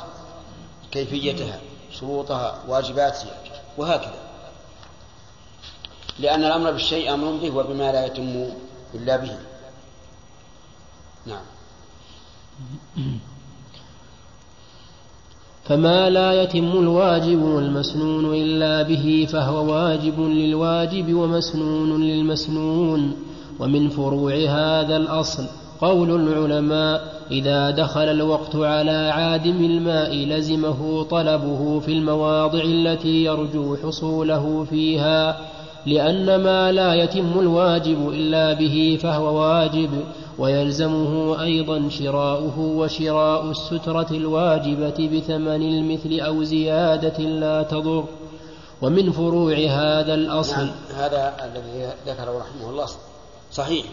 كيفيتها 0.91 1.59
شروطها 1.91 2.55
واجباتها 2.67 3.31
وهكذا. 3.77 4.19
لأن 6.19 6.43
الأمر 6.43 6.71
بالشيء 6.71 7.13
أمر 7.13 7.31
به 7.31 7.55
وبما 7.55 7.91
لا 7.91 8.05
يتم 8.05 8.49
إلا 8.95 9.17
به. 9.17 9.37
نعم. 11.27 11.43
فما 15.67 16.09
لا 16.09 16.43
يتم 16.43 16.71
الواجب 16.71 17.41
والمسنون 17.41 18.33
إلا 18.33 18.81
به 18.81 19.27
فهو 19.31 19.73
واجب 19.73 20.19
للواجب 20.19 21.13
ومسنون 21.13 22.03
للمسنون 22.03 23.15
ومن 23.59 23.89
فروع 23.89 24.33
هذا 24.33 24.97
الأصل 24.97 25.43
قول 25.81 26.11
العلماء 26.11 27.17
إذا 27.31 27.71
دخل 27.71 28.09
الوقت 28.09 28.55
على 28.55 29.11
عادم 29.13 29.65
الماء 29.65 30.15
لزمه 30.15 31.03
طلبه 31.03 31.79
في 31.79 31.91
المواضع 31.91 32.61
التي 32.63 33.23
يرجو 33.23 33.75
حصوله 33.75 34.65
فيها 34.69 35.37
لأن 35.85 36.43
ما 36.43 36.71
لا 36.71 36.93
يتم 36.93 37.39
الواجب 37.39 38.09
إلا 38.09 38.53
به 38.53 38.97
فهو 39.01 39.41
واجب 39.41 39.89
ويلزمه 40.37 41.43
أيضا 41.43 41.89
شراؤه 41.89 42.59
وشراء 42.59 43.43
السترة 43.43 44.07
الواجبة 44.11 45.09
بثمن 45.13 45.61
المثل 45.61 46.19
أو 46.19 46.43
زيادة 46.43 47.23
لا 47.23 47.63
تضر 47.63 48.05
ومن 48.81 49.11
فروع 49.11 49.53
هذا 49.53 50.13
الأصل 50.13 50.55
نعم 50.55 50.71
هذا 50.95 51.35
الذي 51.43 51.93
ذكره 52.07 52.39
رحمه 52.39 52.69
الله 52.69 52.87
صحيح. 53.51 53.85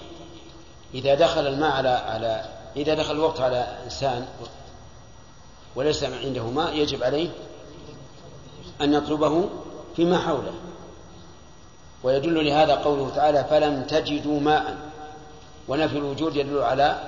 إذا 0.94 1.14
دخل 1.14 1.46
الماء 1.46 1.70
على 1.70 1.88
على 1.88 2.44
إذا 2.76 2.94
دخل 2.94 3.14
الوقت 3.14 3.40
على 3.40 3.66
إنسان 3.84 4.26
وليس 5.76 6.04
عنده 6.04 6.50
ماء 6.50 6.76
يجب 6.76 7.02
عليه 7.02 7.28
أن 8.80 8.94
يطلبه 8.94 9.44
فيما 9.96 10.18
حوله. 10.18 10.52
ويدل 12.02 12.46
لهذا 12.46 12.74
قوله 12.74 13.10
تعالى 13.10 13.44
فلم 13.44 13.82
تجدوا 13.82 14.40
ماء 14.40 14.76
ونفي 15.68 15.98
الوجود 15.98 16.36
يدل 16.36 16.62
على 16.62 16.98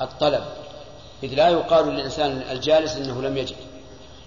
الطلب. 0.00 0.44
إذ 1.22 1.34
لا 1.34 1.48
يقال 1.48 1.86
للإنسان 1.86 2.42
الجالس 2.50 2.96
إنه 2.96 3.22
لم 3.22 3.36
يجد. 3.36 3.56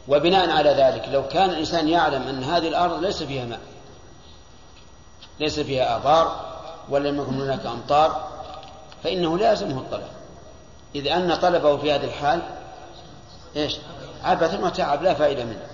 وبناء 0.08 0.50
على 0.50 0.70
ذلك 0.70 1.10
لو 1.12 1.28
كان 1.28 1.50
الإنسان 1.50 1.90
يعلم 1.90 2.22
أن 2.22 2.44
هذه 2.44 2.68
الأرض 2.68 3.04
ليس 3.04 3.24
فيها 3.24 3.46
ماء 3.46 3.60
ليس 5.40 5.60
فيها 5.60 5.96
آبار 5.96 6.56
ولم 6.90 7.22
يكن 7.22 7.42
هناك 7.42 7.66
أمطار 7.66 8.30
فإنه 9.04 9.38
لازمه 9.38 9.78
الطلب. 9.78 10.08
إذ 10.96 11.08
أن 11.08 11.36
طلبه 11.36 11.78
في 11.78 11.92
هذه 11.92 12.04
الحال 12.04 12.42
إيش؟ 13.56 13.78
عبث 14.24 14.60
وتعب 14.60 15.04
لا 15.04 15.14
فائدة 15.14 15.44
منه. 15.44 15.68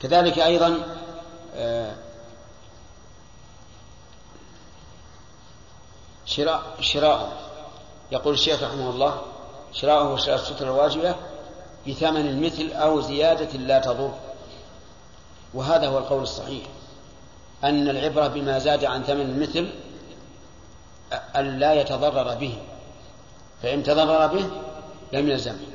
كذلك 0.00 0.38
أيضا 0.38 0.80
آه 1.56 1.94
شراء 6.28 6.62
شراء. 6.80 7.32
يقول 8.12 8.34
الشيخ 8.34 8.62
رحمه 8.62 8.90
الله 8.90 9.22
شراءه 9.72 10.12
وشراء 10.12 10.36
السترة 10.36 10.64
الواجبة 10.64 11.14
بثمن 11.88 12.26
المثل 12.26 12.72
أو 12.72 13.00
زيادة 13.00 13.58
لا 13.58 13.78
تضر. 13.78 14.12
وهذا 15.54 15.88
هو 15.88 15.98
القول 15.98 16.22
الصحيح. 16.22 16.62
أن 17.64 17.88
العبرة 17.88 18.26
بما 18.26 18.58
زاد 18.58 18.84
عن 18.84 19.02
ثمن 19.02 19.20
المثل 19.20 19.68
أن 21.36 21.58
لا 21.58 21.74
يتضرر 21.74 22.34
به. 22.34 22.58
فإن 23.62 23.82
تضرر 23.82 24.26
به 24.26 24.50
لم 25.12 25.28
يلزمه. 25.28 25.66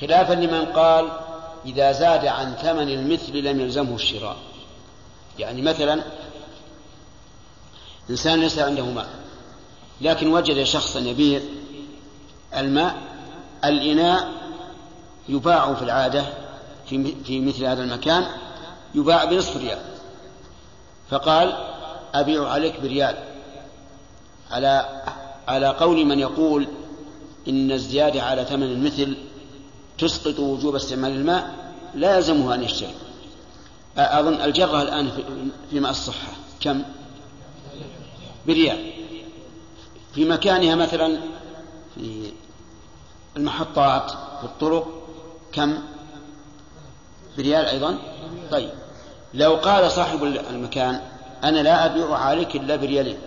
خلافا 0.00 0.32
لمن 0.32 0.64
قال 0.64 1.08
إذا 1.66 1.92
زاد 1.92 2.26
عن 2.26 2.54
ثمن 2.54 2.88
المثل 2.88 3.32
لم 3.32 3.60
يلزمه 3.60 3.94
الشراء. 3.94 4.36
يعني 5.38 5.62
مثلا 5.62 6.02
إنسان 8.10 8.40
ليس 8.40 8.58
عنده 8.58 8.84
ماء. 8.84 9.08
لكن 10.00 10.32
وجد 10.32 10.62
شخصا 10.62 11.00
يبيع 11.00 11.40
الماء 12.56 12.96
الإناء 13.64 14.32
يباع 15.28 15.74
في 15.74 15.82
العادة 15.82 16.24
في 17.24 17.40
مثل 17.40 17.64
هذا 17.64 17.82
المكان 17.82 18.26
يباع 18.94 19.24
بنصف 19.24 19.56
ريال. 19.56 19.78
فقال 21.10 21.56
أبيع 22.14 22.48
عليك 22.48 22.80
بريال. 22.80 23.16
على 24.50 25.02
على 25.48 25.66
قول 25.66 26.04
من 26.04 26.18
يقول 26.18 26.68
إن 27.48 27.72
الزيادة 27.72 28.22
على 28.22 28.44
ثمن 28.44 28.62
المثل 28.62 29.16
تسقط 29.98 30.38
وجوب 30.38 30.74
استعمال 30.74 31.10
الماء 31.10 31.54
لا 31.94 32.16
يلزمه 32.16 32.54
أن 32.54 32.62
يشتري. 32.62 32.94
أظن 33.96 34.34
الجرة 34.34 34.82
الآن 34.82 35.10
في 35.70 35.80
ماء 35.80 35.90
الصحة 35.90 36.32
كم؟ 36.60 36.82
بريال 38.46 38.92
في 40.14 40.24
مكانها 40.24 40.74
مثلا 40.74 41.18
في 41.94 42.32
المحطات 43.36 44.10
في 44.10 44.44
الطرق 44.44 44.88
كم؟ 45.52 45.78
بريال 47.38 47.64
أيضا. 47.64 47.98
طيب. 48.50 48.70
لو 49.34 49.54
قال 49.54 49.90
صاحب 49.90 50.24
المكان 50.24 51.00
أنا 51.44 51.60
لا 51.60 51.86
أبيع 51.86 52.14
عليك 52.14 52.56
إلا 52.56 52.76
بريالين 52.76 53.18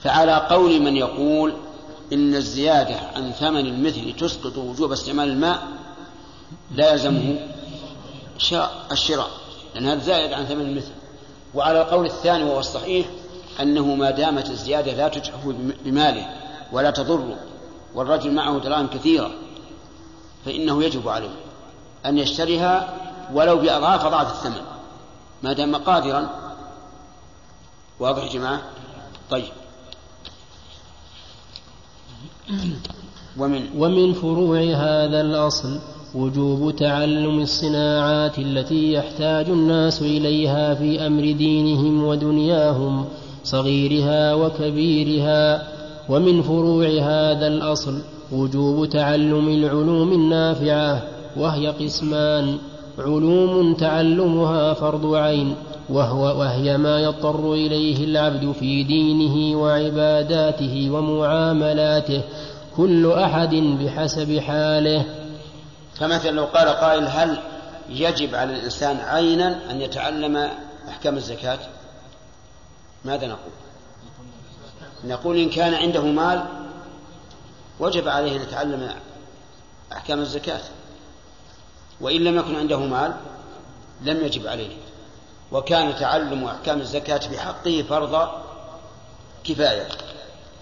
فعلى 0.00 0.46
قول 0.50 0.80
من 0.80 0.96
يقول 0.96 1.54
إن 2.12 2.34
الزيادة 2.34 2.96
عن 3.16 3.32
ثمن 3.32 3.66
المثل 3.66 4.16
تسقط 4.16 4.58
وجوب 4.58 4.92
استعمال 4.92 5.28
الماء 5.28 5.62
لا 6.74 6.92
يلزمه 6.92 7.48
الشراء 8.92 9.30
لأن 9.74 9.86
هذا 9.86 10.04
زائد 10.04 10.32
عن 10.32 10.44
ثمن 10.44 10.60
المثل. 10.60 10.92
وعلى 11.54 11.82
القول 11.82 12.06
الثاني 12.06 12.44
وهو 12.44 12.58
الصحيح 12.58 13.06
أنه 13.60 13.94
ما 13.94 14.10
دامت 14.10 14.50
الزيادة 14.50 14.92
لا 14.92 15.08
تجحف 15.08 15.46
بماله 15.84 16.26
ولا 16.72 16.90
تضره 16.90 17.36
والرجل 17.94 18.34
معه 18.34 18.58
دراهم 18.58 18.86
كثيرة 18.86 19.30
فإنه 20.44 20.84
يجب 20.84 21.08
عليه 21.08 21.34
أن 22.06 22.18
يشتريها 22.18 22.94
ولو 23.34 23.56
بأضعاف 23.56 24.04
أضعاف 24.04 24.32
الثمن. 24.32 24.62
ما 25.42 25.52
دام 25.52 25.76
قادرا. 25.76 26.30
واضح 28.00 28.22
يا 28.24 28.32
جماعة؟ 28.32 28.60
طيب. 29.30 29.44
ومن؟ 33.38 33.68
ومن 33.76 34.12
فروع 34.12 34.58
هذا 34.58 35.20
الأصل 35.20 35.80
وجوب 36.14 36.76
تعلم 36.76 37.40
الصناعات 37.40 38.38
التي 38.38 38.92
يحتاج 38.92 39.48
الناس 39.48 40.02
إليها 40.02 40.74
في 40.74 41.06
أمر 41.06 41.22
دينهم 41.22 42.04
ودنياهم. 42.04 43.08
صغيرها 43.44 44.34
وكبيرها 44.34 45.68
ومن 46.08 46.42
فروع 46.42 46.86
هذا 46.86 47.46
الأصل 47.46 48.02
وجوب 48.32 48.88
تعلم 48.88 49.48
العلوم 49.48 50.12
النافعة 50.12 51.02
وهي 51.36 51.68
قسمان. 51.68 52.58
علوم 52.98 53.74
تعلمها 53.74 54.74
فرض 54.74 55.14
عين 55.14 55.54
وهو 55.88 56.40
وهي 56.40 56.76
ما 56.76 57.00
يضطر 57.00 57.52
إليه 57.52 58.04
العبد 58.04 58.52
في 58.52 58.82
دينه 58.82 59.58
وعباداته 59.58 60.90
ومعاملاته 60.90 62.22
كل 62.76 63.12
أحد 63.12 63.54
بحسب 63.54 64.38
حاله. 64.38 65.04
فمثلا 65.94 66.30
لو 66.30 66.44
قال 66.44 66.68
قائل 66.68 67.06
هل 67.06 67.38
يجب 67.90 68.34
على 68.34 68.56
الإنسان 68.56 68.96
عينا 68.96 69.70
أن 69.70 69.80
يتعلم 69.80 70.48
أحكام 70.88 71.16
الزكاة؟ 71.16 71.58
ماذا 73.04 73.26
نقول؟ 73.26 73.52
نقول 75.04 75.36
إن 75.38 75.50
كان 75.50 75.74
عنده 75.74 76.02
مال 76.02 76.44
وجب 77.80 78.08
عليه 78.08 78.36
أن 78.36 78.42
يتعلم 78.42 78.94
أحكام 79.92 80.20
الزكاة. 80.20 80.60
وإن 82.00 82.24
لم 82.24 82.38
يكن 82.38 82.56
عنده 82.56 82.80
مال 82.80 83.14
لم 84.02 84.24
يجب 84.24 84.46
عليه. 84.46 84.76
وكان 85.52 85.96
تعلم 85.96 86.44
أحكام 86.44 86.80
الزكاة 86.80 87.20
بحقه 87.32 87.84
فرض 87.88 88.28
كفاية. 89.44 89.88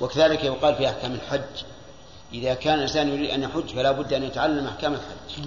وكذلك 0.01 0.45
يقال 0.45 0.75
في 0.75 0.89
أحكام 0.89 1.15
الحج 1.15 1.65
إذا 2.33 2.55
كان 2.55 2.75
الإنسان 2.75 3.09
يريد 3.09 3.31
أن 3.31 3.43
يحج 3.43 3.69
فلا 3.69 3.93
بد 3.93 4.13
أن 4.13 4.23
يتعلم 4.23 4.67
أحكام 4.67 4.93
الحج. 4.95 5.45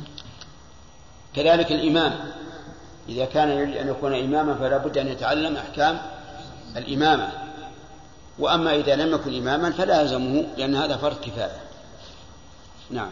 كذلك 1.36 1.72
الإمام 1.72 2.32
إذا 3.10 3.26
كان 3.26 3.50
يريد 3.50 3.78
أن 3.78 3.88
يكون 3.88 4.14
إماما 4.14 4.56
فلا 4.56 4.78
بد 4.78 4.98
أن 4.98 5.08
يتعلم 5.08 5.58
أحكام 5.58 6.02
الإمامة. 6.78 7.28
وأما 8.40 8.76
إذا 8.76 8.96
لم 8.96 9.14
يكن 9.14 9.38
إماما 9.38 9.72
فلا 9.72 10.02
يلزمه 10.02 10.44
لأن 10.58 10.76
هذا 10.76 10.98
فرض 10.98 11.16
كفاية. 11.16 11.62
نعم. 12.92 13.10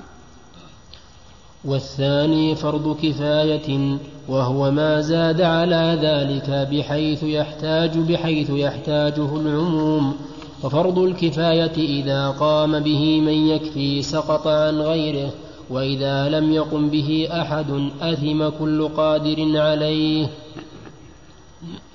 والثاني 1.65 2.55
فرض 2.55 2.97
كفاية 3.01 3.97
وهو 4.27 4.71
ما 4.71 5.01
زاد 5.01 5.41
على 5.41 5.99
ذلك 6.01 6.67
بحيث 6.71 7.23
يحتاج 7.23 7.97
بحيث 7.97 8.49
يحتاجه 8.49 9.35
العموم. 9.35 10.17
وفرض 10.63 10.99
الكفاية 10.99 11.75
إذا 11.77 12.29
قام 12.29 12.79
به 12.79 13.21
من 13.21 13.47
يكفي 13.47 14.01
سقط 14.01 14.47
عن 14.47 14.81
غيره 14.81 15.31
وإذا 15.69 16.29
لم 16.29 16.51
يقم 16.51 16.89
به 16.89 17.27
أحد 17.31 17.89
أثم 18.01 18.49
كل 18.49 18.87
قادر 18.87 19.59
عليه. 19.59 20.27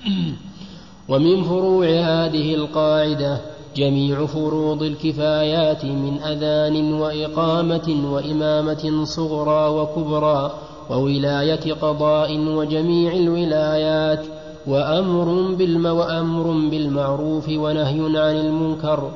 ومن 1.09 1.43
فروع 1.43 1.85
هذه 1.85 2.55
القاعدة 2.55 3.41
جميع 3.75 4.25
فروض 4.25 4.83
الكفايات 4.83 5.85
من 5.85 6.17
أذان 6.17 6.93
وإقامة 6.93 8.11
وإمامة 8.11 9.03
صغرى 9.03 9.69
وكبرى 9.69 10.51
وولاية 10.89 11.73
قضاء 11.73 12.37
وجميع 12.39 13.13
الولايات 13.13 14.25
وأمر, 14.67 15.55
بالم 15.55 15.85
وأمر 15.85 16.69
بالمعروف 16.69 17.49
ونهي 17.49 18.19
عن 18.19 18.35
المنكر 18.35 19.11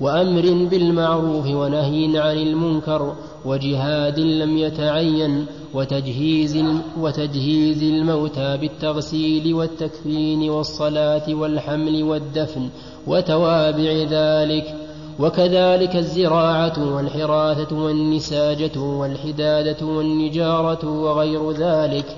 وأمر 0.00 0.68
بالمعروف 0.70 1.46
ونهي 1.46 2.18
عن 2.18 2.36
المنكر 2.36 3.14
وجهاد 3.44 4.18
لم 4.18 4.58
يتعين 4.58 5.46
وتجهيز, 5.74 6.64
وتجهيز 6.98 7.82
الموتى 7.82 8.56
بالتغسيل 8.56 9.54
والتكفين 9.54 10.50
والصلاة 10.50 11.34
والحمل 11.34 12.02
والدفن 12.02 12.68
وتوابع 13.06 13.92
ذلك 14.10 14.74
وكذلك 15.18 15.96
الزراعة 15.96 16.94
والحراثة 16.94 17.76
والنساجة 17.76 18.80
والحدادة 18.80 19.86
والنجارة 19.86 20.88
وغير 20.88 21.52
ذلك. 21.52 22.16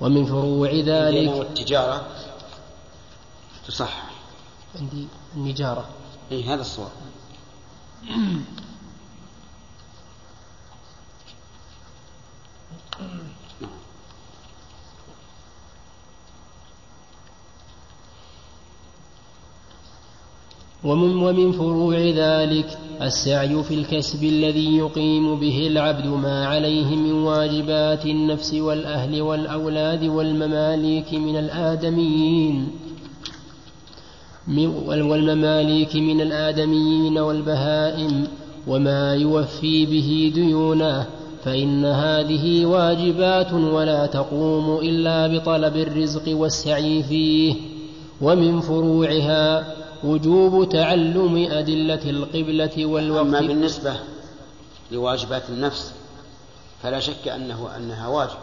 ومن 0.00 0.24
فروع 0.24 0.70
ذلك 0.70 1.32
والتجارة 1.36 2.06
تصح. 3.68 4.02
عندي 4.80 5.06
النجارة. 5.36 5.84
اي 6.32 6.42
هذا 6.42 6.60
الصواب 6.60 6.90
ومن, 20.84 21.16
ومن 21.16 21.52
فروع 21.52 21.98
ذلك 21.98 22.78
السعي 23.02 23.62
في 23.62 23.74
الكسب 23.74 24.24
الذي 24.24 24.76
يقيم 24.76 25.40
به 25.40 25.66
العبد 25.66 26.06
ما 26.06 26.46
عليه 26.46 26.96
من 26.96 27.12
واجبات 27.12 28.06
النفس 28.06 28.54
والأهل 28.54 29.22
والأولاد 29.22 30.04
والمماليك 30.04 31.14
من 31.14 31.36
الآدميين. 31.36 32.68
والمماليك 34.86 35.96
من 35.96 36.20
الآدميين 36.20 37.18
والبهائم 37.18 38.26
وما 38.66 39.14
يوفي 39.14 39.86
به 39.86 40.32
ديونه. 40.34 41.21
فإن 41.44 41.84
هذه 41.84 42.66
واجبات 42.66 43.52
ولا 43.52 44.06
تقوم 44.06 44.78
إلا 44.78 45.26
بطلب 45.26 45.76
الرزق 45.76 46.22
والسعي 46.28 47.02
فيه 47.02 47.54
ومن 48.20 48.60
فروعها 48.60 49.74
وجوب 50.04 50.68
تعلم 50.68 51.36
أدلة 51.50 52.10
القبلة 52.10 52.86
والوقت. 52.86 53.26
أما 53.26 53.40
بالنسبة 53.40 53.96
لواجبات 54.90 55.48
النفس 55.48 55.92
فلا 56.82 57.00
شك 57.00 57.28
أنه 57.28 57.76
أنها 57.76 58.08
واجب. 58.08 58.38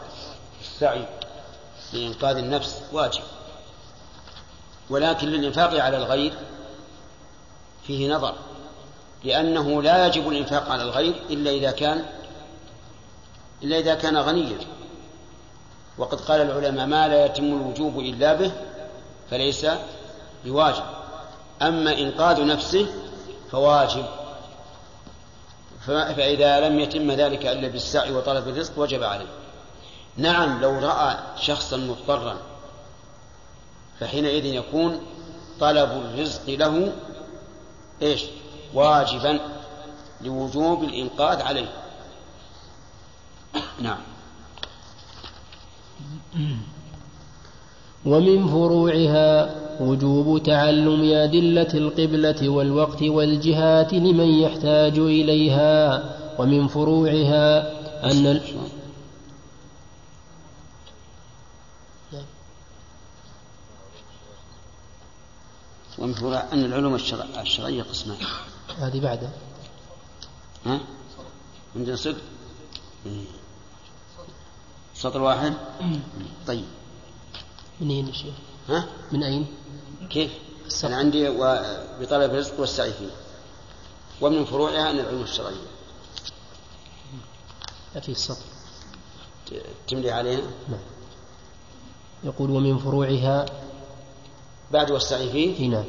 السعي 0.62 1.06
لإنقاذ 1.94 2.38
النفس 2.38 2.82
واجب. 2.94 3.22
ولكن 4.90 5.28
للإنفاق 5.28 5.84
على 5.84 5.98
الغير 5.98 6.34
فيه 7.88 8.14
نظر 8.14 8.36
لأنه 9.24 9.82
لا 9.82 10.08
يجب 10.08 10.30
الإنفاق 10.30 10.70
على 10.70 10.84
الغير 10.84 11.14
إلا 11.30 11.52
إذا 11.52 11.72
كان 11.72 12.06
إلا 13.64 13.80
إذا 13.80 13.96
كان 13.96 14.18
غنيا. 14.18 14.58
وقد 15.98 16.22
قال 16.22 16.42
العلماء 16.42 16.86
ما 16.86 17.08
لا 17.08 17.26
يتم 17.26 17.44
الوجوب 17.44 18.00
إلا 18.00 18.34
به 18.34 18.52
فليس 19.32 19.68
بواجب. 20.46 20.84
أما 21.62 22.00
إنقاذ 22.00 22.46
نفسه 22.46 22.88
فواجب. 23.52 24.06
فإذا 25.88 26.70
لم 26.70 26.80
يتم 26.80 27.12
ذلك 27.12 27.46
إلا 27.46 27.68
بالسعي 27.68 28.12
وطلب 28.12 28.48
الرزق 28.48 28.80
وجب 28.80 29.04
عليه. 29.04 29.28
نعم 30.18 30.62
لو 30.62 30.80
رأى 30.80 31.18
شخصا 31.42 31.78
مضطرا 31.78 32.38
فحينئذ 34.00 34.46
يكون 34.46 35.02
طلب 35.60 35.92
الرزق 35.92 36.50
له 36.50 36.94
إيش؟ 38.02 38.24
واجبا 38.74 39.40
لوجوب 40.22 40.84
الإنقاذ 40.84 41.42
عليه. 41.42 41.72
نعم. 43.82 43.98
ومن 48.06 48.48
فروعها 48.48 49.56
وجوب 49.82 50.44
تعلم 50.44 51.14
أدلة 51.14 51.74
القبلة 51.74 52.50
والوقت 52.50 53.04
والجهات 53.04 53.94
لمن 53.94 54.28
يحتاج 54.28 55.00
إليها. 55.00 56.04
ومن 56.40 56.68
فروعها 56.68 57.72
أن 58.12 58.26
ال... 58.28 58.42
ومن 65.98 66.14
فروع 66.14 66.44
أن 66.54 66.66
العلوم 66.66 66.96
الشرعية 67.42 67.84
قسمان. 67.84 68.18
هذه 68.78 69.00
بعدها 69.00 69.32
ها؟ 70.66 70.80
عندنا 71.76 71.96
صدق؟ 71.96 72.22
سطر 75.00 75.22
واحد 75.22 75.54
طيب 76.48 76.66
من 77.82 77.90
أين 77.92 78.08
الشيخ؟ 78.08 78.34
ها؟ 78.70 78.86
من 79.12 79.24
أين؟ 79.24 79.48
كيف؟ 80.10 80.32
أنا 80.84 80.98
عندي 80.98 81.30
و... 81.30 81.60
بطلب 82.02 82.32
الرزق 82.32 82.60
والسعي 82.60 82.94
فيه 82.94 83.10
ومن 84.22 84.46
فروعها 84.46 84.90
أن 84.92 85.00
العلوم 85.00 85.22
الشرعية 85.24 85.56
في 88.02 88.10
السطر 88.10 88.46
تملي 89.88 90.12
عليها؟ 90.12 90.42
نعم 90.70 90.80
يقول 92.24 92.50
ومن 92.52 92.78
فروعها 92.78 93.46
بعد 94.72 94.92
والسعي 94.92 95.32
فيه؟ 95.32 95.68
نعم 95.68 95.72
نعم 95.72 95.86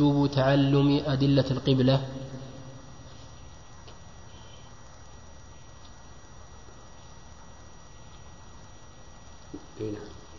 وجوب 0.00 0.30
تعلم 0.30 1.02
أدلة 1.06 1.44
القبلة. 1.50 2.08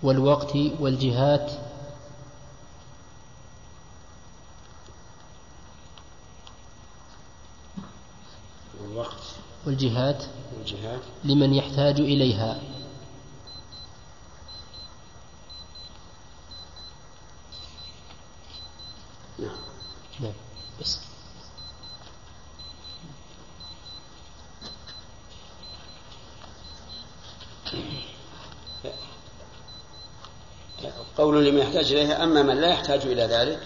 والوقت 0.03 0.55
والجهات. 0.80 1.51
والوقت 8.82 9.14
والجهات. 9.66 10.24
والجهات. 10.57 11.01
لمن 11.24 11.53
يحتاج 11.53 11.99
إليها 11.99 12.60
نعم 19.39 19.57
نعم 20.20 20.34
بس 20.82 20.99
قول 31.18 31.45
لمن 31.45 31.59
يحتاج 31.70 31.91
إليها. 31.93 32.24
أما 32.24 32.43
من 32.43 32.61
لا 32.61 32.67
يحتاج 32.67 33.01
إلى 33.05 33.24
ذلك 33.24 33.59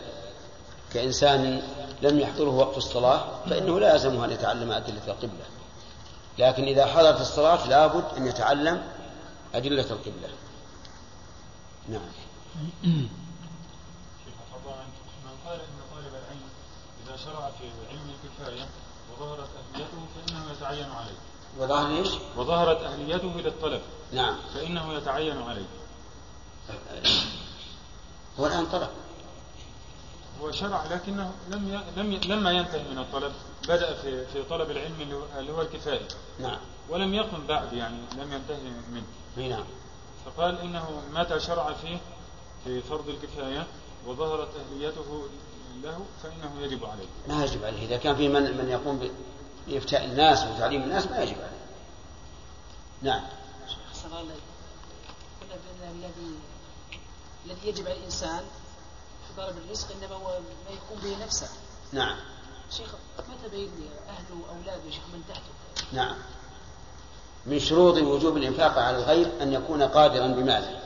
كإنسان 0.94 1.62
لم 2.02 2.20
يحضره 2.20 2.50
وقت 2.50 2.78
الصلاة 2.78 3.26
فإنه 3.50 3.80
لا 3.80 3.94
يلزمه 3.94 4.26
أن 4.26 4.32
يتعلم 4.32 4.72
أدلة 4.72 5.08
القبلة. 5.08 5.46
لكن 6.40 6.64
إذا 6.64 6.86
حضرت 6.86 7.22
الصلاة 7.22 7.68
لابد 7.68 8.06
أن 8.18 8.28
يتعلم 8.28 8.84
أدلة 9.56 9.92
القبلة. 9.92 10.30
نعم. 11.90 12.02
من 12.84 13.10
قال 15.46 15.60
إن 15.60 15.82
طالب 15.94 16.08
العلم 16.08 16.42
إذا 17.06 17.18
شرع 17.18 17.52
في 17.60 17.64
علم 17.90 18.14
الكفاية 18.24 18.66
وظهرت 19.12 19.50
أهليته 19.74 19.98
فإنه 20.16 20.52
يتعين 20.52 20.92
عليه. 20.92 21.18
وظهر 21.60 21.98
إيش؟ 21.98 22.10
وظهرت 22.38 22.82
أهليته 22.82 23.42
للطلب. 23.42 23.82
نعم. 24.14 24.36
فإنه 24.54 24.94
يتعين 24.94 25.42
عليه. 25.42 25.66
هو 28.40 28.48
الآن 28.48 28.66
طلب. 28.66 28.90
هو 30.42 30.52
شرع 30.52 30.84
لكنه 30.86 31.32
لم 31.50 31.68
ي... 31.74 32.00
لم 32.02 32.12
ي... 32.12 32.18
لما 32.20 32.52
ينتهي 32.52 32.84
من 32.92 32.98
الطلب. 33.00 33.34
بدأ 33.68 33.94
في 34.02 34.26
في 34.26 34.44
طلب 34.44 34.72
العلم 34.72 35.02
اللي 35.38 35.52
هو- 35.52 35.62
الكفاية. 35.62 36.08
نعم. 36.40 36.58
ولم 36.90 37.14
يقم 37.14 37.48
بعد 37.48 37.74
يعني 37.74 37.98
لم 38.18 38.34
ينتهي 38.34 38.72
منه. 38.92 39.04
أي 39.38 39.48
نعم. 39.50 39.64
فقال 40.26 40.58
إنه 40.60 41.02
متى 41.14 41.40
شرع 41.40 41.74
فيه 41.74 41.98
في 42.64 42.82
فرض 42.82 43.10
الكفاية 43.10 43.68
وظهرت 44.08 44.50
أهليته 44.56 45.28
له 45.84 46.06
فإنه 46.24 46.62
يجب 46.62 46.86
عليه. 46.86 47.06
ما 47.28 47.44
يجب 47.46 47.64
عليه. 47.64 47.86
إذا 47.86 47.98
كان 47.98 48.16
في 48.16 48.28
من 48.28 48.58
من 48.58 48.70
يقوم 48.70 49.10
بإفتاء 49.68 50.06
الناس 50.06 50.44
وتعليم 50.46 50.84
الناس 50.84 51.08
ما 51.08 51.20
يجب 51.24 51.36
عليه. 51.38 51.64
نعم. 53.02 53.24
الله 54.06 54.36
بأن 55.82 55.92
الذي 55.92 56.36
الذي 57.46 57.68
يجب 57.70 57.86
على 57.88 57.98
الإنسان 57.98 58.40
في 59.28 59.42
طلب 59.42 59.56
الرزق 59.66 59.88
إنما 59.92 60.16
هو 60.16 60.30
ما 60.40 60.72
يقوم 60.72 61.00
به 61.04 61.26
نفسه. 61.26 61.48
نعم. 61.92 62.16
شيخ 62.72 62.88
متى 63.20 63.50
بين 63.56 63.70
أهله 64.10 64.42
وأولاده؟ 64.48 64.92
شيخ 64.92 65.04
من 65.14 65.22
تحته. 65.30 65.94
نعم. 65.94 66.16
من 67.46 67.60
شروط 67.60 67.98
وجوب 67.98 68.38
الإنفاق 68.38 68.78
على 68.80 68.98
الغير 68.98 69.32
أن 69.42 69.54
يكون 69.54 69.84
قادرا 69.84 70.28
بماله. 70.28 70.80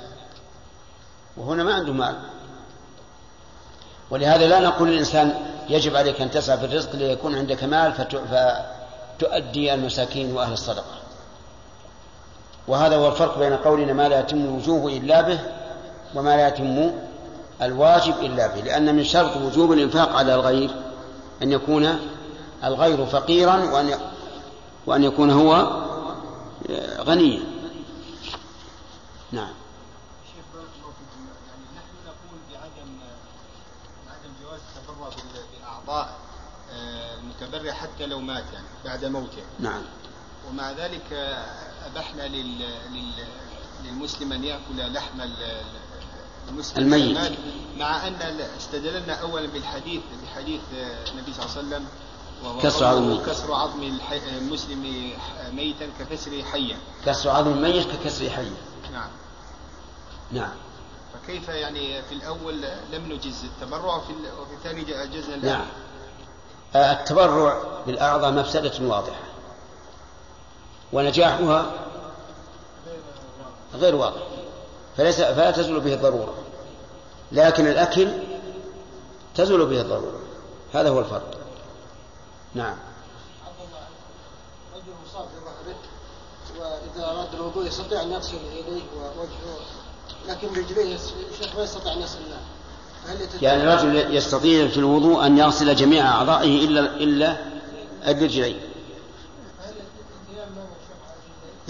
وهنا 1.37 1.63
ما 1.63 1.73
عنده 1.73 1.93
مال. 1.93 2.19
ولهذا 4.09 4.47
لا 4.47 4.59
نقول 4.59 4.89
للإنسان 4.89 5.53
يجب 5.69 5.95
عليك 5.95 6.21
أن 6.21 6.31
تسعى 6.31 6.57
في 6.57 6.65
الرزق 6.65 6.95
ليكون 6.95 7.35
عندك 7.35 7.63
مال 7.63 7.93
فت- 7.93 8.15
فتؤدي 9.19 9.73
المساكين 9.73 10.33
وأهل 10.35 10.53
الصدقة. 10.53 10.97
وهذا 12.67 12.95
هو 12.95 13.07
الفرق 13.07 13.37
بين 13.37 13.53
قولنا 13.57 13.93
ما 13.93 14.09
لا 14.09 14.19
يتم 14.19 14.37
الوجوب 14.37 14.87
إلا 14.87 15.21
به 15.21 15.39
وما 16.15 16.35
لا 16.37 16.47
يتم 16.47 16.91
الواجب 17.61 18.19
إلا 18.19 18.47
به 18.47 18.61
لأن 18.61 18.95
من 18.95 19.03
شرط 19.03 19.37
وجوب 19.37 19.71
الإنفاق 19.71 20.15
على 20.15 20.35
الغير 20.35 20.69
أن 21.41 21.51
يكون 21.51 21.99
الغير 22.63 23.05
فقيرا 23.05 23.55
وأن 23.55 23.99
وأن 24.85 25.03
يكون 25.03 25.31
هو 25.31 25.83
غنيا. 26.99 27.39
نعم. 29.31 29.53
آه، 36.71 37.15
المتبرع 37.15 37.73
حتى 37.73 38.05
لو 38.05 38.19
مات 38.19 38.43
يعني 38.53 38.65
بعد 38.85 39.05
موته. 39.05 39.43
نعم. 39.59 39.81
ومع 40.49 40.71
ذلك 40.71 41.13
آه، 41.13 41.45
أبحنا 41.85 42.27
لل 42.27 42.59
لل 42.93 43.27
للمسلم 43.83 44.33
أن 44.33 44.43
يأكل 44.43 44.93
لحم 44.93 45.21
الميت. 46.77 47.17
مع 47.77 48.07
أن 48.07 48.13
ال- 48.13 48.41
استدللنا 48.57 49.13
أولا 49.13 49.47
بالحديث 49.47 50.01
بحديث 50.23 50.61
آه، 50.75 51.09
النبي 51.11 51.33
صلى 51.33 51.45
الله 51.45 51.57
عليه 51.57 51.67
وسلم 51.67 51.85
وهو 52.43 52.59
كسر 52.59 52.85
عظم. 52.85 53.17
كسر 53.25 53.53
عظم 53.53 53.83
الح- 53.83 54.11
المسلم 54.37 55.11
ميتا 55.53 55.87
ككسره 55.99 56.43
حيا. 56.43 56.77
كسر 57.05 57.29
عظم 57.29 57.51
الميت 57.51 57.87
ككسر 57.91 58.29
حي 58.29 58.49
نعم. 58.91 59.09
نعم. 60.31 60.51
فكيف 61.13 61.49
يعني 61.49 62.01
في 62.03 62.11
الأول 62.15 62.61
لم 62.91 63.11
نجز 63.11 63.43
التبرع 63.45 63.95
وفي 63.95 64.09
ال- 64.09 64.39
وفي 64.41 64.53
الثاني 64.53 65.03
أجزنا 65.03 65.37
نعم. 65.37 65.65
آه، 66.75 66.91
التبرع 66.91 67.63
بالأعضاء 67.87 68.31
مفسدة 68.31 68.73
واضحة. 68.87 69.19
ونجاحها 70.93 71.71
غير 73.73 73.95
واضح. 73.95 74.21
فليس 74.97 75.21
فلا 75.21 75.51
تزول 75.51 75.79
به 75.79 75.93
الضرورة. 75.93 76.33
لكن 77.31 77.67
الأكل 77.67 78.07
تزول 79.35 79.65
به 79.65 79.81
الضرورة. 79.81 80.19
هذا 80.73 80.89
هو 80.89 80.99
الفرق. 80.99 81.37
نعم. 82.55 82.77
رجل 84.75 84.93
مصاب 85.05 85.27
في 85.27 85.35
ظهره 85.45 85.77
وإذا 86.59 87.11
أراد 87.11 87.33
الوضوء 87.33 87.67
يستطيع 87.67 88.01
أن 88.01 88.11
يغسل 88.11 88.35
يديه 88.35 88.81
ووجهه 88.95 89.59
لكن 90.27 90.47
رجليه 90.47 90.95
الشيخ 90.95 91.55
ما 91.55 91.63
يستطيع 91.63 91.93
أن 91.93 91.99
يغسلها 91.99 92.39
فهل 93.05 93.21
يتجاوز؟ 93.21 93.43
يعني 93.43 93.63
الرجل 93.63 94.15
يستطيع 94.15 94.67
في 94.67 94.77
الوضوء 94.77 95.25
أن 95.25 95.37
يغسل 95.37 95.75
جميع 95.75 96.07
أعضائه 96.07 96.65
إلا 96.65 96.79
إلا 96.79 97.37
الرجلين. 98.07 98.59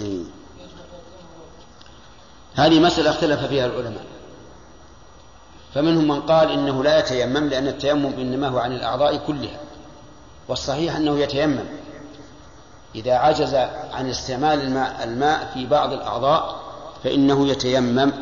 إيه. 0.00 0.22
هذه 2.54 2.80
مسألة 2.80 3.10
اختلف 3.10 3.44
فيها 3.44 3.66
العلماء. 3.66 4.06
فمنهم 5.74 6.08
من 6.08 6.20
قال 6.20 6.50
إنه 6.50 6.84
لا 6.84 6.98
يتيمم 6.98 7.48
لأن 7.48 7.68
التيمم 7.68 8.12
إنما 8.18 8.48
هو 8.48 8.58
عن 8.58 8.72
الأعضاء 8.72 9.16
كلها. 9.16 9.60
والصحيح 10.48 10.96
أنه 10.96 11.18
يتيمم 11.18 11.64
إذا 12.94 13.14
عجز 13.14 13.54
عن 13.92 14.10
استعمال 14.10 14.60
الماء, 14.60 15.04
الماء 15.04 15.50
في 15.54 15.66
بعض 15.66 15.92
الأعضاء 15.92 16.56
فإنه 17.04 17.48
يتيمم 17.48 18.12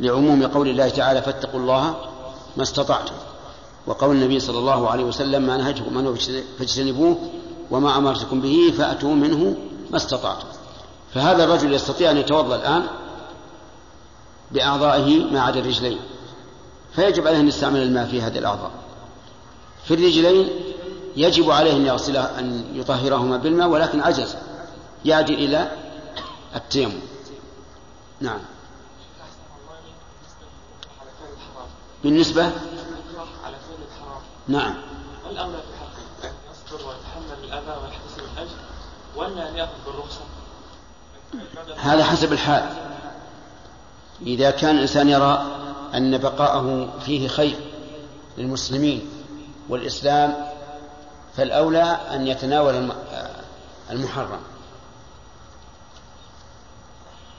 لعموم 0.00 0.46
قول 0.46 0.68
الله 0.68 0.88
تعالى 0.88 1.22
فاتقوا 1.22 1.60
الله 1.60 1.94
ما 2.56 2.62
استطعتم. 2.62 3.14
وقول 3.86 4.16
النبي 4.16 4.40
صلى 4.40 4.58
الله 4.58 4.90
عليه 4.90 5.04
وسلم 5.04 5.42
ما 5.42 5.56
نهجكم 5.56 5.98
عنه 5.98 6.14
فاجتنبوه 6.58 7.18
وما 7.70 7.96
أمرتكم 7.96 8.40
به 8.40 8.72
فأتوا 8.78 9.14
منه 9.14 9.56
ما 9.90 9.96
استطعتم. 9.96 10.46
فهذا 11.14 11.44
الرجل 11.44 11.74
يستطيع 11.74 12.10
أن 12.10 12.16
يتوضأ 12.16 12.56
الآن 12.56 12.82
بأعضائه 14.52 15.24
ما 15.24 15.40
عدا 15.40 15.60
الرجلين 15.60 15.98
فيجب 16.96 17.26
عليه 17.26 17.40
أن 17.40 17.48
يستعمل 17.48 17.82
الماء 17.82 18.06
في 18.06 18.22
هذه 18.22 18.38
الأعضاء. 18.38 18.70
في 19.84 19.94
الرجلين 19.94 20.48
يجب 21.16 21.50
عليه 21.50 21.72
أن 21.72 21.86
يغسله 21.86 22.38
أن 22.38 22.64
يطهرهما 22.74 23.36
بالماء 23.36 23.68
ولكن 23.68 24.00
عجز 24.00 24.36
يعدل 25.04 25.34
إلى 25.34 25.70
التيمم. 26.56 27.00
نعم. 28.20 28.40
بالنسبة؟ 32.04 32.50
نعم. 34.48 34.74
ويتحمل 36.74 37.44
الأذى 37.44 37.80
ويحتسب 37.82 38.22
الأجر 38.34 38.56
ولا 39.16 39.48
أن 39.48 39.56
يأخذ 39.56 39.72
بالرخصة 39.86 40.20
هذا 41.76 42.04
حسب 42.04 42.32
الحال. 42.32 42.64
إذا 44.26 44.50
كان 44.50 44.76
الإنسان 44.76 45.08
يرى 45.08 45.46
أن 45.94 46.18
بقاءه 46.18 46.88
فيه 47.00 47.28
خير 47.28 47.56
للمسلمين 48.38 49.08
والإسلام 49.68 50.34
فالأولى 51.36 51.98
أن 52.10 52.26
يتناول 52.26 52.90
المحرم. 53.90 54.40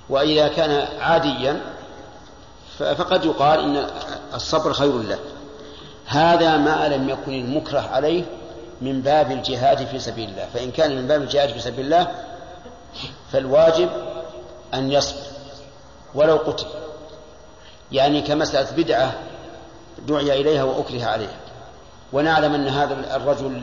وإذا 0.10 0.48
كان 0.48 0.88
عاديا 1.00 1.62
فقد 2.78 3.26
يقال 3.26 3.60
إن 3.60 3.88
الصبر 4.34 4.74
خير 4.74 4.98
له. 4.98 5.20
هذا 6.06 6.58
ما 6.58 6.88
لم 6.88 7.10
يكن 7.10 7.34
المكره 7.34 7.80
عليه 7.80 8.24
من 8.82 9.02
باب 9.02 9.32
الجهاد 9.32 9.88
في 9.88 10.00
سبيل 10.00 10.30
الله. 10.30 10.48
فإن 10.54 10.72
كان 10.72 10.96
من 10.96 11.08
باب 11.08 11.22
الجهاد 11.22 11.50
في 11.50 11.60
سبيل 11.60 11.86
الله 11.86 12.12
فالواجب 13.32 13.90
أن 14.74 14.92
يصبر 14.92 15.22
ولو 16.16 16.36
قتل. 16.36 16.85
يعني 17.92 18.22
كمسألة 18.22 18.84
بدعة 18.84 19.14
دعي 20.08 20.42
إليها 20.42 20.64
وأكره 20.64 21.06
عليها. 21.06 21.38
ونعلم 22.14 22.54
أن 22.54 22.68
هذا 22.68 23.16
الرجل 23.16 23.62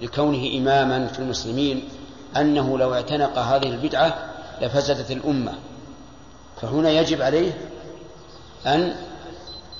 لكونه 0.00 0.58
إماما 0.58 1.06
في 1.06 1.18
المسلمين 1.18 1.88
أنه 2.36 2.78
لو 2.78 2.94
اعتنق 2.94 3.38
هذه 3.38 3.66
البدعة 3.66 4.14
لفسدت 4.60 5.10
الأمة. 5.10 5.52
فهنا 6.62 6.90
يجب 6.90 7.22
عليه 7.22 7.52
أن 8.66 8.94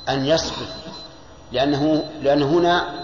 أن 0.09 0.27
يصبر 0.27 0.67
لأنه 1.53 2.05
لأن 2.23 2.43
هنا 2.43 3.01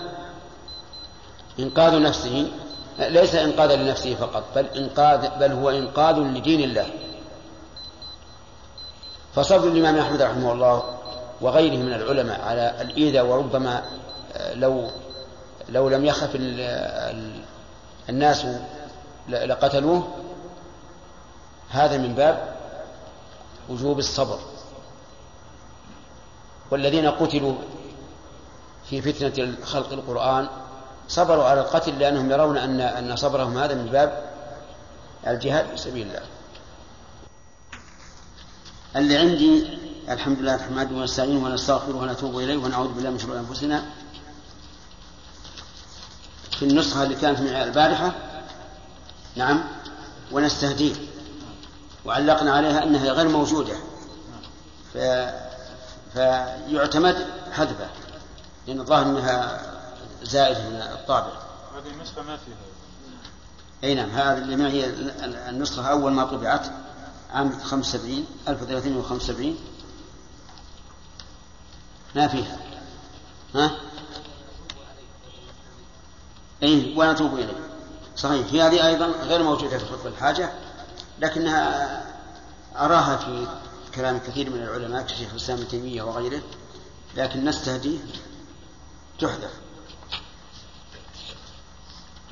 إنقاذ 1.59 2.03
نفسه 2.03 2.47
ليس 2.99 3.35
إنقاذا 3.35 3.77
لنفسه 3.77 4.15
فقط 4.15 4.45
بل 4.57 4.67
إنقاذ 4.67 5.29
بل 5.41 5.53
هو 5.53 5.71
إنقاذ 5.71 6.19
لدين 6.19 6.61
الله. 6.61 6.87
فصبر 9.37 9.69
الإمام 9.69 9.99
أحمد 9.99 10.23
رحمه 10.23 10.53
الله 10.53 10.83
وغيره 11.41 11.77
من 11.77 11.93
العلماء 11.93 12.41
على 12.41 12.75
الإيذاء 12.81 13.27
وربما 13.27 13.83
آه، 14.37 14.55
لو 14.55 14.91
لو 15.69 15.89
لم 15.89 16.05
يخف 16.05 16.31
الناس 18.09 18.47
لقتلوه 19.29 20.09
هذا 21.71 21.99
من 21.99 22.15
باب 22.15 22.57
وجوب 23.69 23.99
الصبر 23.99 24.39
والذين 26.71 27.11
قتلوا 27.11 27.55
في 28.91 29.03
فتنة 29.03 29.55
خلق 29.65 29.93
القرآن 29.93 30.49
صبروا 31.09 31.45
على 31.45 31.61
القتل 31.61 31.99
لأنهم 31.99 32.31
يرون 32.31 32.59
أن 32.59 32.81
أن 32.81 33.17
صبرهم 33.17 33.59
هذا 33.59 33.75
من 33.75 33.87
باب 33.87 34.23
الجهاد 35.27 35.67
في 35.67 35.77
سبيل 35.77 36.07
الله. 36.07 36.23
اللي 38.97 39.17
عندي 39.17 39.67
الحمد 40.09 40.39
لله 40.39 40.57
نحمده 40.57 40.97
ونستعينه 40.97 41.45
ونستغفره 41.45 41.97
ونتوب 41.97 42.39
إليه 42.39 42.57
ونعوذ 42.57 42.89
بالله 42.89 43.11
من 43.11 43.19
شرور 43.19 43.39
أنفسنا. 43.39 43.87
في 46.59 46.65
النسخة 46.65 47.03
اللي 47.03 47.15
كانت 47.15 47.41
معي 47.41 47.65
البارحة 47.65 48.13
نعم 49.37 49.65
ونستهديه. 50.33 50.95
وعلقنا 52.05 52.53
عليها 52.53 52.83
أنها 52.83 53.13
غير 53.13 53.29
موجودة. 53.29 53.75
ف... 54.95 54.99
فيعتمد 56.13 57.27
حذفه 57.53 57.89
لأن 58.67 58.81
الظاهر 58.81 59.07
أنها 59.07 59.61
زائدة 60.23 60.69
من 60.69 60.77
الطابع. 60.77 61.33
هذه 61.77 61.93
النسخة 61.95 62.23
ما 62.23 62.37
فيها. 62.37 62.57
أي 63.85 63.95
نعم 63.95 64.11
هذه 64.11 64.39
اللي 64.39 64.57
معي 64.57 64.87
النسخة 65.49 65.87
أول 65.87 66.13
ما 66.13 66.25
طبعت. 66.25 66.67
عام 67.37 67.59
75 67.59 68.27
1375 68.49 69.57
ما 72.15 72.29
فيها. 72.29 72.59
ها؟ 73.55 73.77
أي 76.63 76.95
ونتوب 76.97 77.35
إليه 77.35 77.69
صحيح. 78.17 78.47
في 78.47 78.63
هذه 78.63 78.87
أيضا 78.87 79.07
غير 79.07 79.43
موجودة 79.43 79.79
في 79.79 79.85
خطبة 79.85 80.09
الحاجة 80.09 80.53
لكنها 81.19 82.03
أراها 82.77 83.17
في 83.17 83.47
كلام 83.95 84.19
كثير 84.19 84.51
من 84.51 84.63
العلماء 84.63 85.03
كشيخ 85.03 85.31
الإسلام 85.31 85.59
ابن 85.59 85.69
تيمية 85.69 86.03
وغيره 86.03 86.43
لكن 87.17 87.45
نستهدي 87.45 87.99
تحذف 89.19 89.53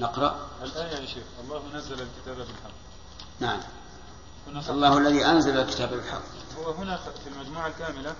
نقرأ. 0.00 0.48
الآية 0.62 1.00
يا 1.00 1.06
شيخ 1.06 1.24
الله 1.44 1.62
نزل 1.74 1.92
الكتاب 1.92 2.36
بالحق. 2.36 2.70
نعم. 3.40 3.60
الله 4.68 4.98
الذي 4.98 5.26
أنزل 5.26 5.58
الكتاب 5.58 5.90
بالحق. 5.90 6.22
هو 6.58 6.70
هنا 6.70 6.96
في 6.96 7.28
المجموعة 7.28 7.66
الكاملة 7.66 8.14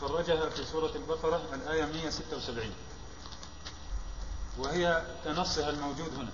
خرجها 0.00 0.48
في 0.48 0.64
سورة 0.64 0.90
البقرة 0.94 1.42
الآية 1.54 1.84
176 1.84 2.70
وهي 4.58 5.02
كنصها 5.24 5.70
الموجود 5.70 6.14
هنا. 6.16 6.30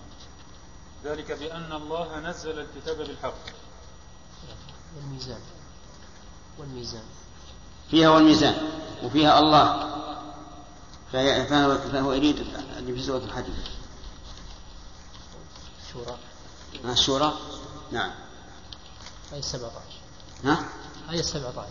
ذلك 1.04 1.32
بأن 1.32 1.72
الله 1.72 2.20
نزل 2.20 2.58
الكتاب 2.58 2.96
بالحق. 2.96 3.44
والميزان. 4.96 5.40
والميزان. 6.58 7.04
فيها 7.90 8.08
والميزان 8.08 8.56
وفيها 9.02 9.38
الله. 9.38 9.98
فهو, 11.12 11.78
فهو 11.78 12.12
يريد 12.12 12.46
اللي 12.78 12.94
في 12.94 13.02
سورة 13.02 13.24
الحديث 13.24 13.54
الشورى 15.88 16.18
الشورى 16.84 17.32
نعم. 17.92 18.10
آية 19.32 19.40
17 19.40 19.72
ها؟ 20.44 20.64
آية 21.10 21.22
17 21.22 21.68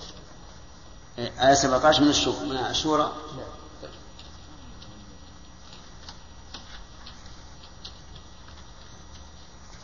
آية 1.17 1.53
17 1.53 2.01
من 2.01 2.09
الشورى 2.09 2.45
من 2.45 2.55
الشورى؟ 2.57 3.11
نعم. 3.38 3.47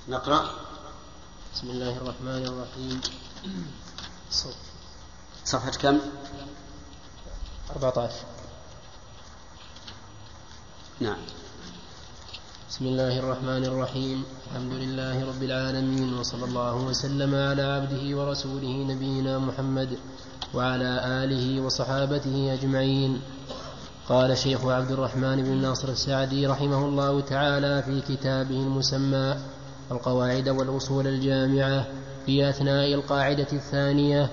نقرأ. 0.07 0.49
بسم 1.55 1.69
الله 1.69 1.97
الرحمن 1.97 2.45
الرحيم. 2.45 3.01
صف. 4.31 4.55
صفحة 5.45 5.71
كم؟ 5.71 5.99
14 7.75 8.13
نعم. 10.99 11.17
بسم 12.73 12.85
الله 12.85 13.19
الرحمن 13.19 13.65
الرحيم. 13.65 14.23
الحمد 14.49 14.73
لله 14.73 15.25
رب 15.29 15.43
العالمين 15.43 16.13
وصلى 16.13 16.45
الله 16.45 16.75
وسلم 16.89 17.35
على 17.35 17.61
عبده 17.61 18.17
ورسوله 18.17 18.73
نبينا 18.89 19.39
محمد 19.39 19.89
وعلى 20.53 20.91
آله 21.23 21.61
وصحابته 21.61 22.53
أجمعين. 22.53 23.21
قال 24.09 24.37
شيخ 24.37 24.65
عبد 24.65 24.91
الرحمن 24.91 25.43
بن 25.43 25.61
ناصر 25.61 25.89
السعدي 25.89 26.47
رحمه 26.47 26.85
الله 26.85 27.21
تعالى 27.21 27.83
في 27.83 28.01
كتابه 28.01 28.57
المسمى 28.57 29.35
القواعد 29.91 30.49
والأصول 30.49 31.07
الجامعة 31.07 31.85
في 32.25 32.49
أثناء 32.49 32.93
القاعدة 32.93 33.51
الثانية 33.53 34.29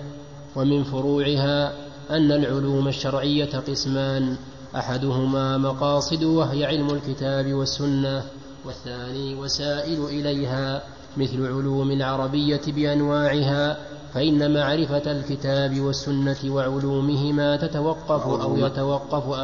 ومن 0.57 0.85
فروعها 0.85 1.73
أن 2.11 2.33
العلوم 2.33 2.89
الشرعية 2.89 3.53
قسمان. 3.69 4.37
أحدهما 4.77 5.59
مقاصد 5.59 6.23
وهي 6.25 6.65
علم 6.65 6.91
الكتاب 6.91 7.53
والسنة 7.53 8.23
والثاني 8.67 9.35
وسائل 9.35 10.05
إليها 10.05 10.83
مثل 11.17 11.47
علوم 11.47 11.91
العربية 11.91 12.61
بأنواعها 12.67 13.77
فإن 14.15 14.55
معرفة 14.55 15.13
الكتاب 15.13 15.81
والسنة 15.81 16.37
وعلومهما 16.47 17.57
تتوقف 17.57 18.11
أو 18.23 18.31
وعلومه- 18.33 18.65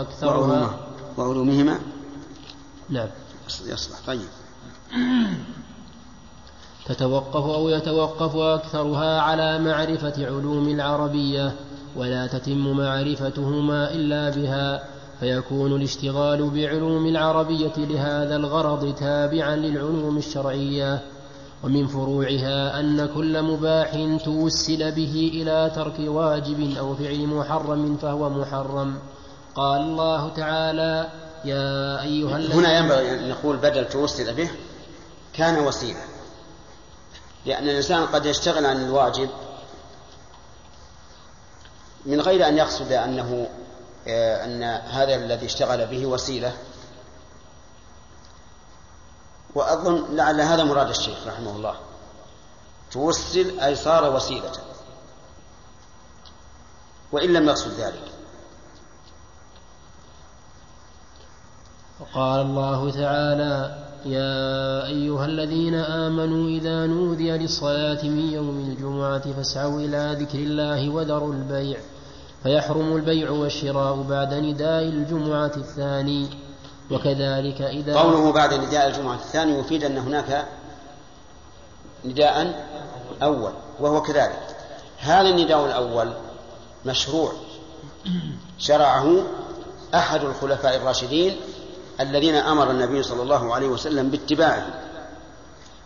أكثرها. 0.00 0.30
وعلومه 0.36 0.70
وعلومهما؟ 1.18 1.78
نعم. 2.90 3.08
يصلح. 3.66 3.98
طيب. 4.06 4.20
تتوقف 6.86 7.44
أو 7.44 7.68
يتوقف 7.68 8.36
أكثرها 8.36 9.20
على 9.20 9.58
معرفة 9.58 10.26
علوم 10.26 10.68
العربية 10.68 11.52
ولا 11.96 12.26
تتم 12.26 12.76
معرفتهما 12.76 13.90
إلا 13.94 14.30
بها 14.30 14.84
فيكون 15.20 15.72
الاشتغال 15.72 16.50
بعلوم 16.50 17.06
العربية 17.06 17.72
لهذا 17.76 18.36
الغرض 18.36 18.94
تابعا 18.94 19.56
للعلوم 19.56 20.16
الشرعية 20.16 21.02
ومن 21.64 21.86
فروعها 21.86 22.80
أن 22.80 23.08
كل 23.14 23.42
مباح 23.42 24.18
توسل 24.24 24.92
به 24.92 25.30
إلى 25.34 25.72
ترك 25.74 25.98
واجب 25.98 26.76
أو 26.78 26.94
فعل 26.94 27.26
محرم 27.26 27.96
فهو 27.96 28.30
محرم. 28.30 28.98
قال 29.54 29.80
الله 29.80 30.28
تعالى 30.28 31.08
يا 31.44 32.02
أيها 32.02 32.36
الذين 32.36 32.52
هنا 32.52 32.78
ينبغي 32.78 33.14
أن 33.14 33.28
نقول 33.28 33.56
بدل 33.56 33.88
توسل 33.88 34.34
به 34.34 34.50
كان 35.32 35.66
وسيلة 35.66 36.00
لأن 37.46 37.68
الإنسان 37.68 38.06
قد 38.06 38.26
يشتغل 38.26 38.66
عن 38.66 38.84
الواجب 38.84 39.28
من 42.06 42.20
غير 42.20 42.48
أن 42.48 42.56
يقصد 42.56 42.92
أنه 42.92 43.48
أن 44.08 44.62
هذا 44.62 45.14
الذي 45.14 45.46
اشتغل 45.46 45.86
به 45.86 46.06
وسيلة. 46.06 46.56
وأظن 49.54 50.16
لعل 50.16 50.40
هذا 50.40 50.64
مراد 50.64 50.88
الشيخ 50.88 51.26
رحمه 51.26 51.56
الله. 51.56 51.74
توسل 52.92 53.60
أي 53.60 53.74
صار 53.74 54.16
وسيلة. 54.16 54.52
وإن 57.12 57.32
لم 57.32 57.48
يقصد 57.48 57.70
ذلك. 57.70 58.12
وقال 62.00 62.40
الله 62.40 62.90
تعالى 62.90 63.86
يا 64.04 64.86
أيها 64.86 65.24
الذين 65.24 65.74
آمنوا 65.74 66.48
إذا 66.48 66.86
نودي 66.86 67.30
للصلاة 67.30 68.04
من 68.04 68.32
يوم 68.32 68.58
الجمعة 68.58 69.32
فاسعوا 69.32 69.80
إلى 69.80 70.16
ذكر 70.20 70.38
الله 70.38 70.90
وذروا 70.90 71.32
البيع. 71.32 71.80
فيحرم 72.46 72.96
البيع 72.96 73.30
والشراء 73.30 74.02
بعد 74.02 74.34
نداء 74.34 74.82
الجمعة 74.82 75.52
الثاني. 75.56 76.28
وكذلك 76.90 77.62
إذا 77.62 77.96
قوله 77.96 78.32
بعد 78.32 78.54
نداء 78.54 78.88
الجمعة 78.88 79.14
الثاني 79.14 79.58
يفيد 79.58 79.84
أن 79.84 79.98
هناك 79.98 80.46
نداء 82.04 82.66
أول 83.22 83.52
وهو 83.80 84.02
كذلك. 84.02 84.56
هذا 84.98 85.28
النداء 85.28 85.66
الأول 85.66 86.12
مشروع. 86.84 87.32
شرعه 88.58 89.22
أحد 89.94 90.24
الخلفاء 90.24 90.76
الراشدين 90.76 91.36
الذين 92.00 92.34
أمر 92.34 92.70
النبي 92.70 93.02
صلى 93.02 93.22
الله 93.22 93.54
عليه 93.54 93.68
وسلم 93.68 94.10
باتباعه. 94.10 94.66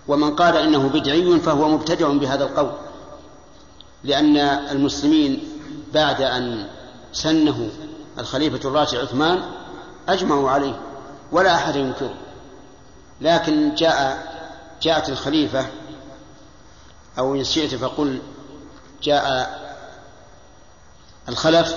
ومن 0.08 0.36
قال 0.36 0.56
إنه 0.56 0.88
بدعي 0.88 1.40
فهو 1.40 1.68
مبتدع 1.68 2.08
بهذا 2.08 2.44
القول 2.44 2.72
لأن 4.04 4.36
المسلمين 4.36 5.49
بعد 5.92 6.22
أن 6.22 6.68
سنه 7.12 7.70
الخليفة 8.18 8.68
الراشد 8.68 8.97
عثمان 8.97 9.42
أجمعوا 10.09 10.51
عليه 10.51 10.80
ولا 11.32 11.55
أحد 11.55 11.76
ينكره. 11.76 12.14
لكن 13.20 13.74
جاء 13.74 14.30
جاءت 14.82 15.09
الخليفة 15.09 15.66
أو 17.18 17.34
إن 17.34 17.44
شئت 17.44 17.74
فقل 17.74 18.18
جاء 19.02 19.60
الخلف 21.28 21.74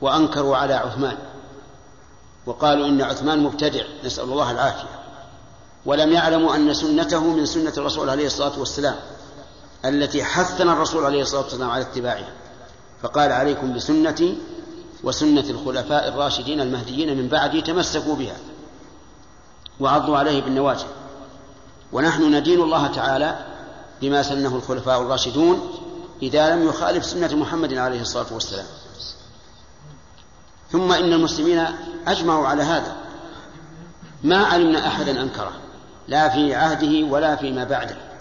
وأنكروا 0.00 0.56
على 0.56 0.74
عثمان 0.74 1.16
وقالوا 2.46 2.86
إن 2.86 3.02
عثمان 3.02 3.38
مبتدع 3.38 3.84
نسأل 4.04 4.24
الله 4.24 4.50
العافية. 4.50 4.88
ولم 5.86 6.12
يعلموا 6.12 6.56
أن 6.56 6.74
سنته 6.74 7.20
من 7.20 7.46
سنة 7.46 7.72
الرسول 7.76 8.10
عليه 8.10 8.26
الصلاة 8.26 8.58
والسلام. 8.58 8.96
التي 9.84 10.24
حثنا 10.24 10.72
الرسول 10.72 11.04
عليه 11.04 11.22
الصلاة 11.22 11.42
والسلام 11.42 11.70
على 11.70 11.82
اتباعها. 11.82 12.32
فقال 13.02 13.32
عليكم 13.32 13.74
بسنتي 13.74 14.38
وسنة 15.02 15.50
الخلفاء 15.50 16.08
الراشدين 16.08 16.60
المهديين 16.60 17.16
من 17.16 17.28
بعدي 17.28 17.60
تمسكوا 17.60 18.16
بها 18.16 18.36
وعضوا 19.80 20.18
عليه 20.18 20.42
بالنواجذ. 20.42 20.86
ونحن 21.92 22.34
ندين 22.34 22.60
الله 22.62 22.86
تعالى 22.86 23.46
بما 24.02 24.22
سنه 24.22 24.56
الخلفاء 24.56 25.02
الراشدون 25.02 25.70
إذا 26.22 26.54
لم 26.54 26.68
يخالف 26.68 27.04
سنة 27.04 27.34
محمد 27.34 27.74
عليه 27.74 28.00
الصلاة 28.00 28.26
والسلام. 28.32 28.66
ثم 30.72 30.92
إن 30.92 31.12
المسلمين 31.12 31.66
أجمعوا 32.06 32.46
على 32.46 32.62
هذا. 32.62 32.96
ما 34.22 34.44
علمنا 34.44 34.86
أحدا 34.86 35.22
أنكره. 35.22 35.52
لا 36.08 36.28
في 36.28 36.54
عهده 36.54 37.06
ولا 37.06 37.36
فيما 37.36 37.64
بعده. 37.64 38.13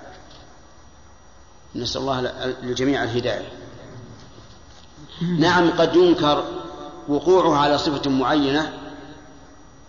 نسأل 1.75 2.01
الله 2.01 2.21
للجميع 2.61 3.03
الهداية. 3.03 3.51
نعم 5.39 5.69
قد 5.71 5.95
ينكر 5.95 6.43
وقوعه 7.07 7.57
على 7.57 7.77
صفة 7.77 8.09
معينة 8.09 8.73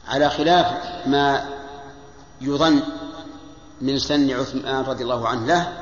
على 0.08 0.30
خلاف 0.30 0.66
ما 1.06 1.48
يظن 2.40 2.82
من 3.80 3.98
سن 3.98 4.30
عثمان 4.30 4.84
رضي 4.84 5.02
الله 5.02 5.28
عنه 5.28 5.46
له 5.46 5.72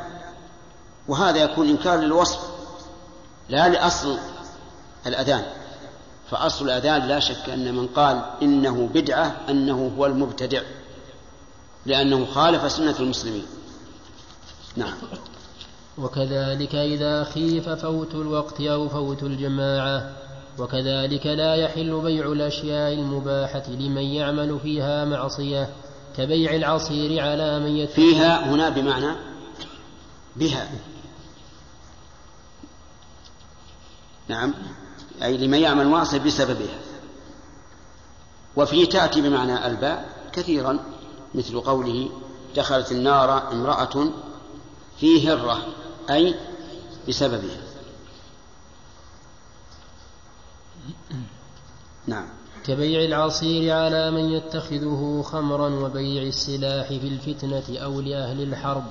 وهذا 1.09 1.39
يكون 1.43 1.69
إنكار 1.69 1.99
للوصف 2.01 2.41
لا 3.49 3.69
لأصل 3.69 4.19
الأذان. 5.07 5.45
فأصل 6.31 6.65
الأذان 6.65 7.09
لا 7.09 7.20
شك 7.20 7.51
أن 7.51 7.74
من 7.74 7.87
قال 7.87 8.24
إنه 8.43 8.91
بدعة 8.95 9.37
أنه 9.49 9.93
هو 9.99 10.07
المبتدع 10.07 10.62
لأنه 11.87 12.27
خالف 12.27 12.73
سنة 12.73 12.95
المسلمين. 13.01 13.47
نعم. 14.77 14.95
وكذلك 15.98 16.74
إذا 16.74 17.24
خيف 17.24 17.69
فوت 17.69 18.14
الوقت 18.14 18.60
أو 18.60 18.89
فوت 18.89 19.23
الجماعة 19.23 20.12
وكذلك 20.59 21.27
لا 21.27 21.55
يحل 21.55 22.01
بيع 22.01 22.32
الأشياء 22.32 22.93
المباحة 22.93 23.70
لمن 23.70 24.02
يعمل 24.02 24.60
فيها 24.62 25.05
معصية 25.05 25.69
كبيع 26.16 26.55
العصير 26.55 27.23
على 27.23 27.60
من 27.60 27.77
يتقي. 27.77 27.94
فيها 27.94 28.51
هنا 28.51 28.69
بمعنى 28.69 29.16
بها. 30.36 30.70
نعم. 34.28 34.55
أي 35.23 35.36
لمن 35.36 35.59
يعمل 35.59 35.89
معصية 35.89 36.19
بسببها. 36.19 36.78
وفي 38.56 38.86
تأتي 38.86 39.20
بمعنى 39.20 39.66
الباء 39.66 40.09
كثيرا 40.32 40.78
مثل 41.35 41.60
قوله 41.60 42.10
دخلت 42.56 42.93
النار 42.93 43.52
امرأة 43.52 44.10
في 44.98 45.28
هرة 45.28 45.59
أي 46.11 46.35
بسببها. 47.09 47.62
نعم. 52.07 52.27
كبيع 52.65 53.05
العصير 53.05 53.73
على 53.73 54.11
من 54.11 54.33
يتخذه 54.33 55.23
خمرا 55.24 55.69
وبيع 55.69 56.23
السلاح 56.23 56.89
في 56.89 57.09
الفتنة 57.09 57.79
أو 57.79 58.01
لأهل 58.01 58.43
الحرب 58.43 58.85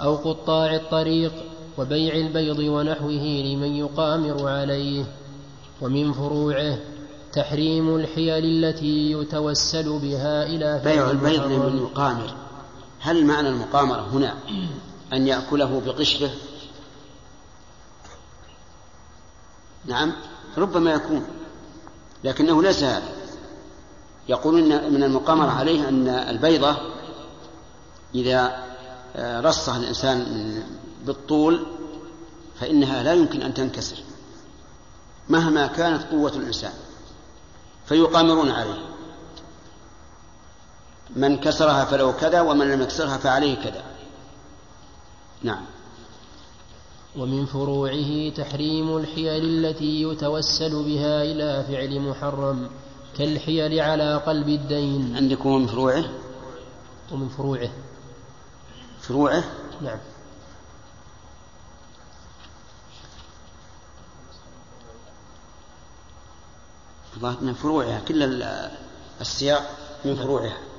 أو 0.00 0.16
قطاع 0.16 0.74
الطريق 0.74 1.32
وبيع 1.78 2.14
البيض 2.14 2.58
ونحوه 2.58 3.42
لمن 3.44 3.76
يقامر 3.76 4.48
عليه. 4.48 5.04
ومن 5.80 6.12
فروعه 6.12 6.78
تحريم 7.32 7.96
الحيل 7.96 8.44
التي 8.44 9.12
يتوسل 9.12 9.98
بها 9.98 10.46
إلى 10.46 10.80
بيع 10.84 11.10
البيض. 11.10 11.52
لمن 11.52 11.78
يقامر. 11.78 12.34
هل 13.00 13.26
معنى 13.26 13.48
المقامرة 13.48 14.08
هنا؟ 14.12 14.34
أن 15.12 15.26
يأكله 15.26 15.82
بقشره؟ 15.86 16.30
نعم 19.84 20.12
ربما 20.58 20.92
يكون 20.92 21.26
لكنه 22.24 22.62
ليس 22.62 22.82
هذا. 22.82 23.08
يقولون 24.28 24.72
إن 24.72 24.92
من 24.92 25.02
المقامرة 25.02 25.50
عليه 25.50 25.88
أن 25.88 26.08
البيضة 26.08 26.76
إذا 28.14 28.62
آه، 29.16 29.40
رصها 29.40 29.76
الإنسان 29.76 30.62
بالطول 31.04 31.66
فإنها 32.60 33.02
لا 33.02 33.14
يمكن 33.14 33.42
أن 33.42 33.54
تنكسر 33.54 33.96
مهما 35.28 35.66
كانت 35.66 36.02
قوة 36.10 36.30
الإنسان. 36.30 36.72
فيقامرون 37.86 38.50
عليه 38.50 38.92
من 41.16 41.40
كسرها 41.40 41.84
فله 41.84 42.12
كذا 42.12 42.40
ومن 42.40 42.70
لم 42.70 42.82
يكسرها 42.82 43.16
فعليه 43.16 43.54
كذا. 43.54 43.91
نعم. 45.44 45.64
ومن 47.16 47.46
فروعه 47.46 48.30
تحريم 48.30 48.96
الحيل 48.96 49.44
التي 49.44 50.02
يتوسل 50.02 50.84
بها 50.84 51.22
إلى 51.22 51.64
فعل 51.68 52.00
محرم 52.00 52.70
كالحيل 53.18 53.80
على 53.80 54.16
قلب 54.16 54.48
الدين. 54.48 55.16
عندكم 55.16 55.56
من 55.56 55.66
فروعه؟ 55.66 56.04
ومن 57.12 57.28
فروعه. 57.28 57.70
فروعه؟ 59.00 59.44
نعم. 59.80 59.98
من 67.22 67.54
فروعها 67.54 68.00
كل 68.08 68.42
السياق 69.20 69.78
من 70.04 70.14
نعم. 70.14 70.24
فروعها. 70.24 70.71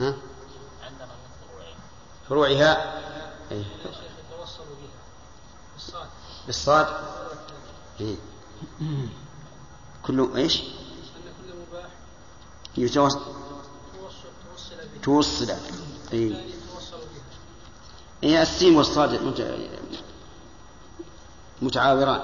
ها؟ 0.00 0.14
فروعها. 2.28 2.98
إيه. 3.50 3.58
يتوصل 3.58 4.64
بها 4.64 4.90
الصاد 5.76 6.06
بالصاد؟ 6.46 6.86
إيه. 8.00 8.16
كل 10.06 10.30
إيش؟ 10.36 10.60
أن 10.60 10.64
كل 11.46 11.54
مباح 11.70 11.86
يتوصل 12.76 13.20
توصل 15.00 15.00
توصل 15.02 15.46
به. 15.46 16.44
توصل 16.74 16.96
بها 16.96 18.30
هي 18.30 18.42
السين 18.42 18.76
والصاد 18.76 19.22
مت- 19.22 19.62
متعاوران. 21.62 22.20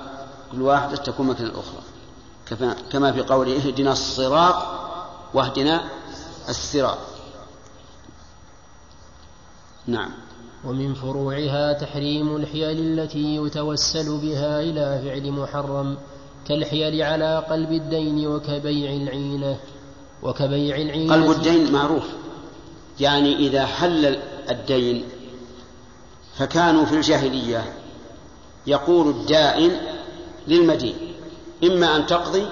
كل 0.53 0.63
واحدة 0.63 0.97
تكون 0.97 1.27
مكان 1.27 1.47
الأخرى 1.47 1.83
كما- 2.47 2.77
كما 2.93 3.13
في 3.13 3.23
قوله 3.23 3.57
اهدنا 3.57 3.93
الصراط 3.93 4.55
واهدنا 5.35 5.89
الصراط 6.49 6.99
نعم. 9.89 10.11
ومن 10.65 10.95
فروعها 10.95 11.73
تحريم 11.73 12.37
الحيل 12.37 13.01
التي 13.01 13.37
يتوسل 13.37 14.19
بها 14.19 14.61
إلى 14.61 15.01
فعل 15.05 15.33
محرم 15.33 15.97
كالحيل 16.49 17.03
على 17.03 17.45
قلب 17.51 17.73
الدين 17.73 18.27
وكبيع 18.27 18.93
العينة. 18.93 19.57
وكبيع 20.23 20.77
العينة 20.77 21.15
قلب 21.15 21.31
الدين 21.31 21.73
معروف. 21.73 22.05
يعني 23.01 23.37
إذا 23.37 23.67
حل 23.67 24.19
الدين 24.51 25.05
فكانوا 26.37 26.85
في 26.85 26.95
الجاهلية 26.95 27.73
يقول 28.67 29.09
الدائن 29.09 29.71
للمدين 30.49 30.97
إما 31.65 31.97
أن 31.97 32.07
تقضي 32.07 32.47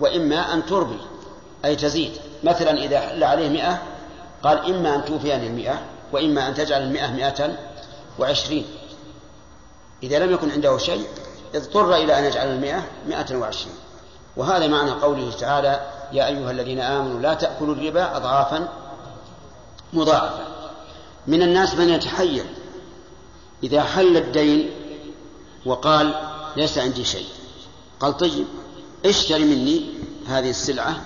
وإما 0.00 0.54
أن 0.54 0.66
تربي 0.66 0.98
أي 1.64 1.76
تزيد. 1.76 2.12
مثلا 2.44 2.84
إذا 2.84 3.00
حل 3.00 3.24
عليه 3.24 3.48
مئة 3.48 3.82
قال 4.42 4.74
إما 4.74 4.96
أن 4.96 5.04
توفيني 5.04 5.46
المئة 5.46 5.80
وإما 6.12 6.48
أن 6.48 6.54
تجعل 6.54 6.82
المئة 6.82 7.12
مئة 7.12 7.58
وعشرين. 8.18 8.66
إذا 10.02 10.18
لم 10.18 10.32
يكن 10.32 10.50
عنده 10.50 10.78
شيء 10.78 11.06
اضطر 11.54 11.94
إلى 11.96 12.18
أن 12.18 12.24
يجعل 12.24 12.46
المئة 12.48 12.82
مئة 13.08 13.36
وعشرين. 13.36 13.74
وهذا 14.36 14.66
معنى 14.66 14.90
قوله 14.90 15.30
تعالى 15.30 15.86
يا 16.12 16.26
أيها 16.26 16.50
الذين 16.50 16.80
آمنوا 16.80 17.20
لا 17.20 17.34
تأكلوا 17.34 17.74
الربا 17.74 18.16
أضعافا 18.16 18.68
مضاعفة 19.92 20.44
من 21.26 21.42
الناس 21.42 21.74
من 21.74 21.88
يتحير 21.88 22.44
إذا 23.62 23.82
حل 23.82 24.16
الدين 24.16 24.70
وقال 25.66 26.14
ليس 26.56 26.78
عندي 26.78 27.04
شيء. 27.04 27.26
قال 28.00 28.16
طيب 28.16 28.46
اشتري 29.06 29.44
مني 29.44 29.90
هذه 30.28 30.50
السلعة 30.50 31.02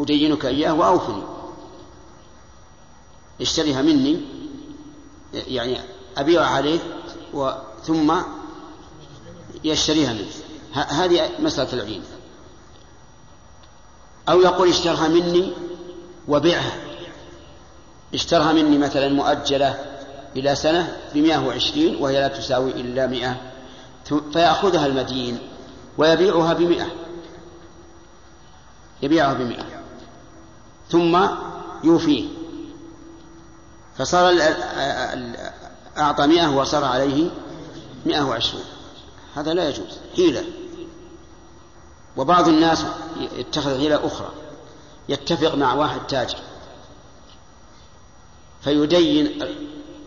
أدينك 0.00 0.46
إياه 0.46 0.74
وأوفني. 0.74 1.22
اشتريها 3.40 3.82
مني 3.82 4.20
يعني 5.34 5.78
أبيعها 6.16 6.46
عليه 6.46 6.78
ثم 7.84 8.14
يشتريها 9.64 10.12
منه 10.12 10.26
ه- 10.74 10.78
هذه 11.04 11.30
مسألة 11.38 11.72
العين 11.72 12.02
أو 14.28 14.40
يقول 14.40 14.68
اشترها 14.68 15.08
مني 15.08 15.52
وبيعها. 16.28 16.72
اشترها 18.14 18.52
مني 18.52 18.78
مثلا 18.78 19.08
مؤجلة 19.08 19.78
إلى 20.36 20.54
سنة 20.54 20.96
بمئة 21.14 21.46
وعشرين 21.46 21.96
وهي 21.96 22.20
لا 22.20 22.28
تساوي 22.28 22.70
إلا 22.70 23.06
مئة 23.06 23.36
فيأخذها 24.32 24.86
المدين 24.86 25.38
ويبيعها 25.98 26.54
بمئة. 26.54 26.86
يبيعها 29.02 29.34
بمئة. 29.34 29.64
ثم 30.90 31.26
يوفيه. 31.84 32.24
فصار 33.98 34.34
أعطى 35.98 36.26
مئة 36.26 36.56
وصار 36.56 36.84
عليه 36.84 37.30
مئة 38.06 38.22
وعشرون. 38.22 38.64
هذا 39.34 39.54
لا 39.54 39.68
يجوز. 39.68 39.98
حيلة. 40.16 40.44
وبعض 42.16 42.48
الناس 42.48 42.84
يتخذ 43.36 43.78
حيلة 43.78 44.06
أخرى. 44.06 44.30
يتفق 45.08 45.54
مع 45.54 45.74
واحد 45.74 46.06
تاجر. 46.06 46.38
فيدين 48.64 49.42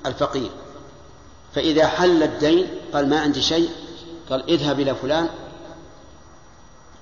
الفقير. 0.06 0.52
فإذا 1.56 1.88
حل 1.88 2.24
الدين 2.24 2.68
قال 2.94 3.10
ما 3.10 3.20
عندي 3.20 3.42
شيء. 3.42 3.70
قال 4.30 4.50
اذهب 4.50 4.80
إلى 4.80 4.96
فلان. 4.96 5.30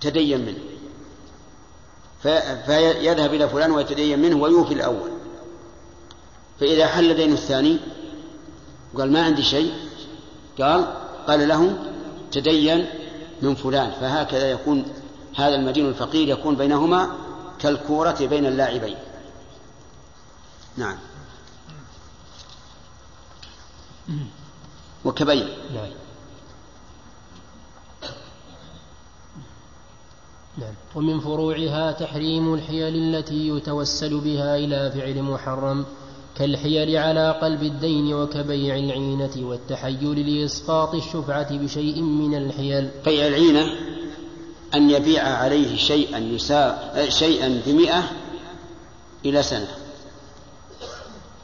تدين 0.01 0.45
منه. 0.45 0.59
في- 2.23 2.63
فيذهب 2.65 3.33
إلى 3.33 3.49
فلان 3.49 3.71
ويتدين 3.71 4.19
منه 4.19 4.37
ويوفي 4.37 4.73
الأول. 4.73 5.16
فإذا 6.59 6.87
حل 6.87 7.13
دين 7.13 7.33
الثاني 7.33 7.77
قال 8.97 9.11
ما 9.11 9.23
عندي 9.23 9.43
شيء 9.43 9.73
قال 10.59 10.87
قال 11.27 11.47
له 11.47 11.77
تدين 12.31 12.85
من 13.41 13.55
فلان 13.55 13.91
فهكذا 13.91 14.51
يكون 14.51 14.85
هذا 15.35 15.55
المدين 15.55 15.85
الفقير 15.85 16.27
يكون 16.27 16.55
بينهما 16.55 17.15
كالكورة 17.59 18.17
بين 18.21 18.45
اللاعبين. 18.45 18.95
نعم. 20.77 20.97
وكبيع 25.05 25.47
نعم. 25.73 25.91
نعم. 30.57 30.73
ومن 30.95 31.19
فروعها 31.19 31.91
تحريم 31.91 32.53
الحيل 32.53 32.95
التي 32.95 33.47
يتوسل 33.47 34.19
بها 34.19 34.55
إلى 34.55 34.91
فعل 34.91 35.23
محرم. 35.23 35.85
كالحيل 36.37 36.97
على 36.97 37.31
قلب 37.41 37.63
الدين 37.63 38.13
وكبيع 38.13 38.75
العينة 38.75 39.31
والتحيل 39.37 40.29
لإسقاط 40.29 40.95
الشفعة 40.95 41.57
بشيء 41.57 42.01
من 42.01 42.37
الحيل. 42.37 42.89
بيع 43.05 43.27
العينة 43.27 43.65
أن 44.75 44.89
يبيع 44.89 45.23
عليه 45.23 45.77
شيئا 45.77 46.17
يساء 46.19 47.05
شيئا 47.09 47.61
بمئة 47.65 48.03
إلى 49.25 49.43
سنة. 49.43 49.67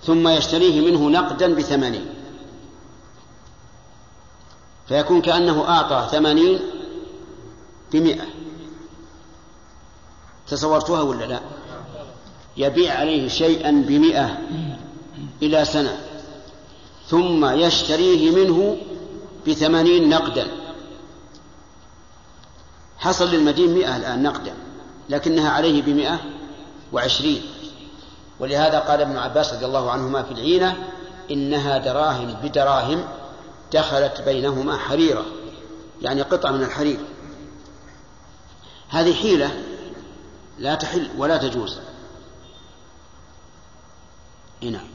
ثم 0.03 0.27
يشتريه 0.27 0.81
منه 0.81 1.09
نقدا 1.09 1.55
بثمانين. 1.55 2.05
فيكون 4.87 5.21
كأنه 5.21 5.67
أعطى 5.69 6.07
ثمانين 6.11 6.59
بمئة. 7.93 8.25
تصورتها 10.47 11.01
ولا 11.01 11.25
لا؟ 11.25 11.39
يبيع 12.57 12.93
عليه 12.93 13.27
شيئا 13.27 13.71
بمئة. 13.87 14.37
إلى 15.45 15.65
سنة 15.65 15.97
ثم 17.07 17.45
يشتريه 17.45 18.31
منه 18.31 18.77
بثمانين 19.47 20.09
نقدا. 20.09 20.47
حصل 22.97 23.31
للمدين 23.31 23.73
مئة 23.73 23.97
الآن 23.97 24.23
نقدا 24.23 24.53
لكنها 25.09 25.49
عليه 25.49 25.81
بمئة 25.81 26.19
وعشرين. 26.93 27.41
ولهذا 28.39 28.79
قال 28.79 29.01
ابن 29.01 29.17
عباس 29.17 29.53
رضي 29.53 29.65
الله 29.65 29.91
عنهما 29.91 30.23
في 30.23 30.31
العينة 30.31 30.87
إنها 31.31 31.77
دراهم 31.77 32.33
بدراهم 32.43 33.07
دخلت 33.73 34.21
بينهما 34.21 34.77
حريرة 34.77 35.25
يعني 36.01 36.21
قطعة 36.21 36.51
من 36.51 36.63
الحرير. 36.63 36.99
هذه 38.89 39.13
حيلة 39.13 39.63
لا 40.59 40.75
تحل 40.75 41.09
ولا 41.17 41.37
تجوز. 41.37 41.77
إيه 44.63 44.69
نعم. 44.69 44.92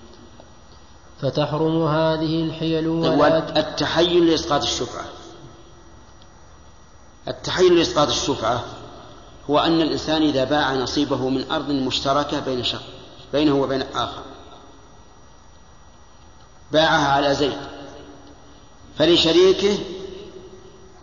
فتحرم 1.23 1.87
هذه 1.87 2.43
الحيل 2.43 2.89
ولا 2.89 3.11
والتحيل 3.11 4.31
لإسقاط 4.31 4.63
الشفعة. 4.63 5.05
التحيل 7.29 7.79
لإسقاط 7.79 8.09
الشفعة 8.09 8.65
هو 9.51 9.59
أن 9.59 9.81
الإنسان 9.81 10.23
إذا 10.23 10.45
باع 10.45 10.75
نصيبه 10.75 11.29
من 11.29 11.51
أرض 11.51 11.71
مشتركة 11.71 12.41
بين 12.41 12.65
شخص 12.65 12.85
بينه 13.33 13.55
وبين 13.55 13.83
آخر. 13.83 14.23
باعها 16.73 17.09
على 17.13 17.35
زيد. 17.35 17.59
فلشريكه 18.99 19.79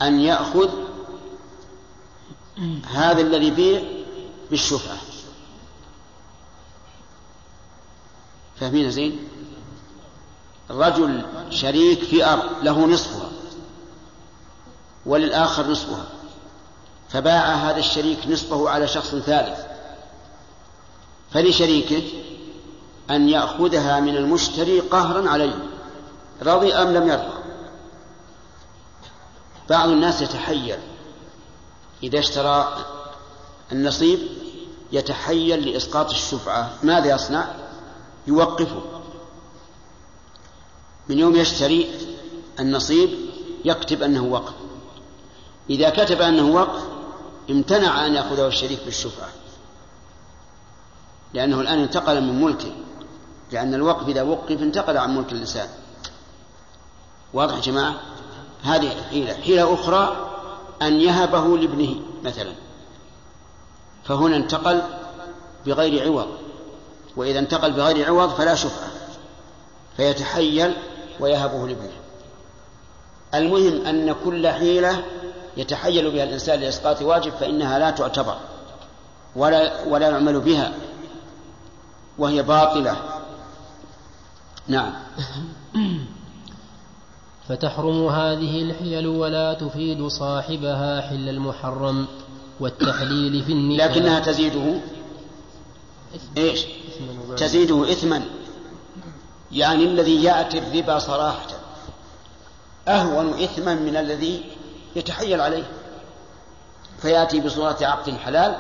أن 0.02 0.20
يأخذ 0.20 0.70
هذا 2.88 3.22
الذي 3.22 3.52
بيع 3.52 3.84
بالشفعة. 4.52 4.98
فاهمين 8.60 8.92
زين؟ 8.92 9.20
الرجل 10.70 11.26
شريك 11.50 12.04
في 12.04 12.26
أرض 12.26 12.50
له 12.64 12.88
نصفها 12.88 13.30
وللآخر 15.06 15.68
نصفها 15.68 16.06
فباع 17.10 17.54
هذا 17.54 17.78
الشريك 17.78 18.28
نصفه 18.28 18.70
على 18.70 18.88
شخص 18.88 19.16
ثالث 19.16 19.60
فلشريكه 21.32 22.04
أن 23.10 23.30
يأخذها 23.30 24.00
من 24.00 24.18
المشتري 24.18 24.80
قهرا 24.80 25.30
عليه 25.30 25.56
رضي 26.42 26.74
أم 26.74 26.94
لم 26.94 27.08
يرضى. 27.08 27.34
بعض 29.70 29.90
الناس 29.90 30.22
يتحيل 30.22 30.78
إذا 32.04 32.20
اشترى 32.20 32.78
النصيب 33.72 34.20
يتحيل 34.92 35.70
لإسقاط 35.70 36.10
الشفعة 36.10 36.70
ماذا 36.84 37.16
يصنع؟ 37.16 37.48
يوقفه. 38.28 38.82
من 41.10 41.20
يوم 41.20 41.36
يشتري 41.36 41.90
النصيب 42.60 43.10
يكتب 43.66 44.04
أنه 44.04 44.24
وقف. 44.24 44.54
إذا 45.70 45.90
كتب 45.90 46.22
أنه 46.22 46.56
وقف 46.56 46.84
امتنع 47.50 48.06
أن 48.06 48.14
يأخذه 48.14 48.48
الشريك 48.48 48.80
بالشفعة. 48.86 49.30
لأنه 51.34 51.62
الآن 51.62 51.80
انتقل 51.80 52.22
من 52.22 52.42
ملكه 52.42 52.72
لأن 53.52 53.74
الوقف 53.74 54.08
إذا 54.08 54.22
وقف 54.22 54.62
انتقل 54.62 54.98
عن 54.98 55.18
ملك 55.18 55.32
الإنسان 55.32 55.68
واضح 57.34 57.56
يا 57.56 57.62
جماعة؟ 57.62 57.96
هذه 58.64 58.92
حيلة. 59.10 59.34
حيلة 59.34 59.74
أخرى 59.74 60.32
أن 60.82 61.02
يهبه 61.02 61.58
لابنه 61.58 61.96
مثلا. 62.24 62.52
فهنا 64.04 64.36
انتقل 64.36 64.82
بغير 65.66 66.04
عوض. 66.04 66.28
وإذا 67.16 67.40
انتقل 67.40 67.72
بغير 67.72 68.08
عوض 68.08 68.30
فلا 68.30 68.56
شفعة. 68.56 68.90
فيتحيل 69.98 70.74
ويهبه 71.20 71.68
لابنه. 71.68 71.92
المهم 73.36 73.86
أن 73.86 74.16
كل 74.26 74.48
حيلة 74.48 75.04
يتحيل 75.58 76.12
بها 76.12 76.24
الإنسان 76.24 76.60
لإسقاط 76.60 77.02
واجب 77.02 77.32
فإنها 77.32 77.80
لا 77.80 77.90
تعتبر 77.90 78.38
ولا 79.36 79.84
ولا 79.88 80.10
يعمل 80.10 80.40
بها 80.40 80.74
وهي 82.18 82.44
باطلة. 82.44 82.96
نعم. 84.68 84.94
فتحرم 87.48 88.08
هذه 88.08 88.62
الحيل 88.62 89.08
ولا 89.08 89.54
تفيد 89.54 90.08
صاحبها 90.08 91.02
حل 91.02 91.30
المحرم 91.30 92.08
والتحليل 92.60 93.44
في 93.44 93.52
النكاح. 93.52 93.86
لكنها 93.86 94.20
تزيده. 94.20 94.80
إيش؟ 96.38 96.66
تزيده 97.38 97.92
إثما. 97.92 98.26
يعني 99.56 99.84
الذي 99.84 100.24
يأتي 100.24 100.58
الربا 100.58 101.00
صراحة 101.00 101.48
أهون 102.88 103.44
إثما 103.44 103.76
من 103.76 103.98
الذي 103.98 104.44
يتحيل 104.96 105.42
عليه. 105.42 105.64
فيأتي 106.98 107.40
بصورة 107.40 107.78
عقد 107.82 108.18
حلال 108.18 108.56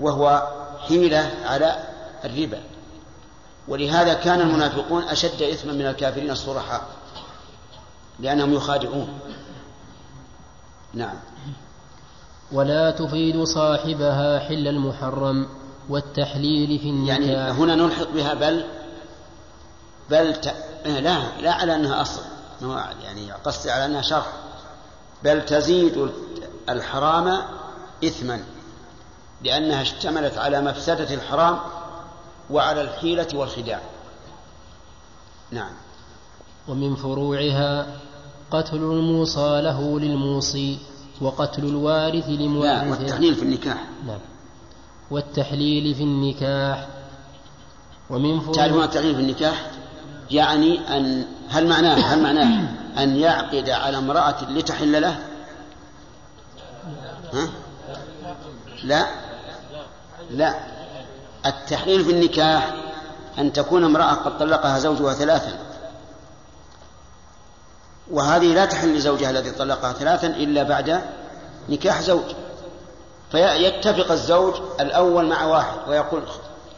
وهو 0.00 0.48
حيلة 0.88 1.30
على 1.44 1.76
الربا. 2.24 2.60
ولهذا 3.68 4.14
كان 4.14 4.40
المنافقون 4.40 5.02
أشد 5.02 5.42
إثما 5.42 5.72
من 5.72 5.86
الكافرين 5.86 6.30
الصرحاء 6.30 6.86
لأنهم 8.20 8.52
يخادعون. 8.52 9.08
نعم. 10.94 11.16
ولا 12.52 12.90
تفيد 12.90 13.42
صاحبها 13.42 14.38
حل 14.38 14.68
المحرم 14.68 15.48
والتحليل 15.88 16.78
في 16.78 16.88
النكاح. 16.88 17.18
يعني 17.18 17.50
هنا 17.50 17.74
نلحق 17.74 18.10
بها 18.10 18.34
بل 18.34 18.64
بل 20.10 20.34
ت... 20.34 20.54
لا 20.84 21.40
لا 21.40 21.52
على 21.52 21.74
أنها 21.74 22.02
أصل 22.02 22.20
يعني 23.02 23.32
قصدي 23.32 23.70
على 23.70 23.84
أنها 23.84 24.02
شرح 24.02 24.32
بل 25.24 25.44
تزيد 25.44 26.10
الحرام 26.68 27.38
إثما 28.04 28.44
لأنها 29.42 29.82
اشتملت 29.82 30.38
على 30.38 30.60
مفسدة 30.60 31.14
الحرام 31.14 31.58
وعلى 32.50 32.80
الحيلة 32.80 33.26
والخداع. 33.34 33.80
نعم. 35.50 35.72
ومن 36.68 36.94
فروعها 36.96 37.86
قتل 38.50 38.76
الموصى 38.76 39.60
له 39.62 40.00
للموصي 40.00 40.78
وقتل 41.20 41.64
الوارث 41.64 42.28
لمورثه 42.28 42.84
لا 42.84 42.90
والتحليل 42.90 43.34
في 43.34 43.42
النكاح. 43.42 43.84
نعم. 44.06 44.20
والتحليل 45.10 45.94
في 45.94 46.02
النكاح. 46.02 46.88
ومن 48.10 48.40
فروع 48.40 48.54
تعرفون 48.54 48.82
التحليل 48.82 49.14
في 49.14 49.20
النكاح؟ 49.20 49.70
يعني 50.30 50.96
أن 50.96 51.26
هل 51.48 51.66
معناه 51.66 51.94
هل 51.94 52.22
معناه 52.22 52.68
أن 52.98 53.16
يعقد 53.16 53.70
على 53.70 53.98
امرأة 53.98 54.50
لتحل 54.50 55.02
له؟ 55.02 55.18
ها؟ 57.32 57.48
لا. 58.84 59.06
لا. 60.30 60.54
التحليل 61.46 62.04
في 62.04 62.10
النكاح 62.10 62.74
أن 63.38 63.52
تكون 63.52 63.84
امرأة 63.84 64.14
قد 64.14 64.38
طلقها 64.38 64.78
زوجها 64.78 65.14
ثلاثا. 65.14 65.58
وهذه 68.10 68.54
لا 68.54 68.64
تحل 68.64 68.94
لزوجها 68.94 69.30
الذي 69.30 69.50
طلقها 69.50 69.92
ثلاثا 69.92 70.26
إلا 70.26 70.62
بعد 70.62 71.02
نكاح 71.68 72.00
زوج. 72.00 72.24
فيتفق 73.30 74.12
الزوج 74.12 74.54
الأول 74.80 75.26
مع 75.26 75.44
واحد 75.44 75.78
ويقول 75.88 76.22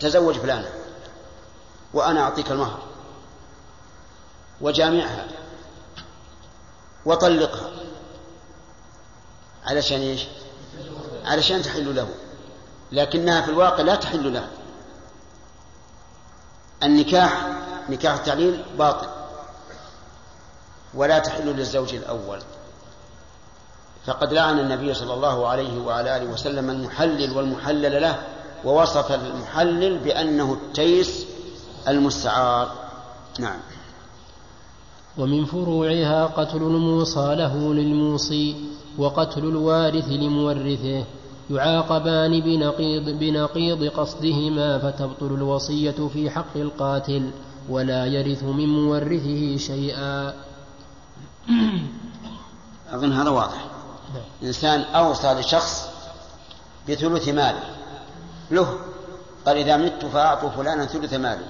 تزوج 0.01 0.35
فلانة 0.35 0.69
وأنا 1.95 2.21
أعطيك 2.21 2.51
المهر. 2.51 2.88
وجامعها 4.61 5.27
وطلقها 7.05 7.71
علشان 9.67 10.01
إيش؟ 10.01 10.27
علشان 11.25 11.63
تحل 11.63 11.97
له. 11.97 12.09
لكنها 12.93 13.41
في 13.41 13.51
الواقع 13.51 13.83
لا 13.83 13.95
تحل 13.95 14.35
له. 14.35 14.49
النكاح 16.83 17.47
نكاح 17.89 18.15
التعليل 18.15 18.65
باطل. 18.79 19.09
ولا 20.95 21.19
تحل 21.19 21.47
للزوج 21.47 21.95
الأول. 21.95 22.43
فقد 24.07 24.33
لعن 24.33 24.59
النبي 24.59 24.95
صلى 24.95 25.15
الله 25.15 25.49
عليه 25.49 25.81
وعلى 25.81 26.17
آله 26.17 26.27
وسلم 26.27 26.71
المحلل 26.71 27.37
والمحلل 27.37 28.03
له 28.03 28.23
ووصف 28.65 29.13
المحلل 29.13 29.99
بأنه 29.99 30.53
التيس 30.53 31.27
المستعار. 31.89 32.75
نعم. 33.39 33.61
ومن 35.19 35.45
فروعها 35.45 36.27
قتل 36.27 36.63
الموصى 36.63 37.35
له 37.35 37.75
للموصي 37.75 38.57
وقتل 38.99 39.45
الوارث 39.45 40.09
لمورثه 40.09 41.05
يعاقبان 41.51 42.41
بنقيض, 42.41 43.09
بنقيض 43.09 43.85
قصدهما 43.85 44.79
فتبطل 44.79 45.35
الوصية 45.35 46.09
في 46.13 46.31
حق 46.31 46.57
القاتل 46.57 47.31
ولا 47.69 48.07
يرث 48.07 48.43
من 48.43 48.69
مورثه 48.69 49.57
شيئا. 49.57 50.35
أظن 52.93 53.13
هذا 53.13 53.31
واضح. 53.31 53.79
إنسان 54.43 54.81
أوصى 54.81 55.35
لشخص 55.35 55.89
بثلث 56.89 57.29
ماله 57.29 57.63
له 58.51 58.79
قال 59.47 59.57
إذا 59.57 59.77
مت 59.77 60.05
فأعطوا 60.05 60.49
فلانا 60.49 60.87
ثلث 60.87 61.15
مالي 61.15 61.47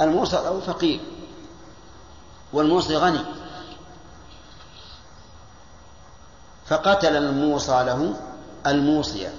الموصى 0.00 0.36
له 0.36 0.60
فقير 0.60 1.00
والموصي 2.52 2.96
غني. 2.96 3.20
فقتل 6.66 7.16
الموصى 7.16 7.84
له 7.84 8.14
الموصية 8.66 9.34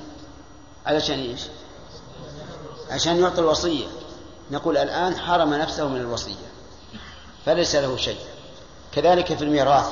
علشان 0.85 1.19
إيش؟ 1.19 1.41
عشان 2.89 3.19
يعطي 3.19 3.41
الوصية. 3.41 3.87
نقول 4.51 4.77
الآن 4.77 5.15
حرم 5.15 5.53
نفسه 5.53 5.87
من 5.87 6.01
الوصية. 6.01 6.49
فليس 7.45 7.75
له 7.75 7.97
شيء. 7.97 8.19
كذلك 8.91 9.33
في 9.33 9.43
الميراث. 9.43 9.89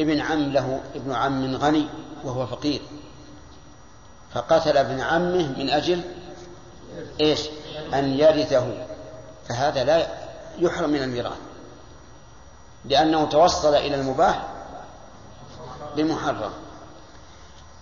ابن 0.00 0.20
عم 0.20 0.52
له 0.52 0.80
ابن 0.94 1.12
عم 1.12 1.56
غني 1.56 1.86
وهو 2.24 2.46
فقير. 2.46 2.82
فقتل 4.34 4.76
ابن 4.76 5.00
عمه 5.00 5.58
من 5.58 5.70
أجل 5.70 6.00
إيش؟ 7.20 7.40
أن 7.94 8.18
يرثه. 8.18 8.86
فهذا 9.48 9.84
لا 9.84 10.06
يحرم 10.58 10.90
من 10.90 11.02
الميراث. 11.02 11.51
لأنه 12.84 13.24
توصل 13.24 13.74
إلى 13.74 13.94
المباح 13.94 14.42
بالمحرم 15.96 16.52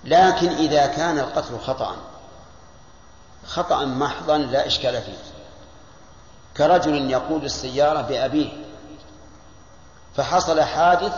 لكن 0.04 0.48
إذا 0.48 0.86
كان 0.86 1.18
القتل 1.18 1.58
خطأ 1.58 1.96
خطأ 3.46 3.84
محضا 3.84 4.38
لا 4.38 4.66
إشكال 4.66 5.02
فيه. 5.02 5.18
كرجل 6.56 7.10
يقود 7.10 7.44
السيارة 7.44 8.00
بأبيه 8.00 8.64
فحصل 10.16 10.60
حادث 10.60 11.12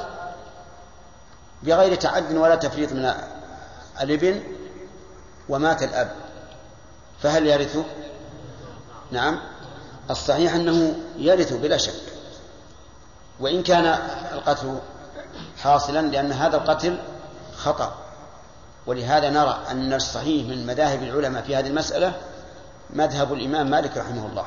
بغير 1.62 1.94
تعد 1.94 2.34
ولا 2.34 2.54
تفريط 2.54 2.92
من 2.92 3.14
الابن 4.00 4.42
ومات 5.48 5.82
الأب. 5.82 6.12
فهل 7.22 7.46
يرثه؟ 7.46 7.84
نعم. 9.10 9.40
الصحيح 10.10 10.54
أنه 10.54 10.94
يرث 11.16 11.52
بلا 11.52 11.76
شك. 11.76 12.11
وإن 13.42 13.62
كان 13.62 13.86
القتل 14.32 14.78
حاصلا 15.62 16.06
لأن 16.06 16.32
هذا 16.32 16.56
القتل 16.56 16.98
خطأ. 17.56 17.94
ولهذا 18.86 19.30
نرى 19.30 19.58
أن 19.70 19.92
الصحيح 19.92 20.46
من 20.46 20.66
مذاهب 20.66 21.02
العلماء 21.02 21.42
في 21.42 21.56
هذه 21.56 21.66
المسألة 21.66 22.12
مذهب 22.90 23.32
الإمام 23.32 23.70
مالك 23.70 23.96
رحمه 23.96 24.26
الله 24.26 24.44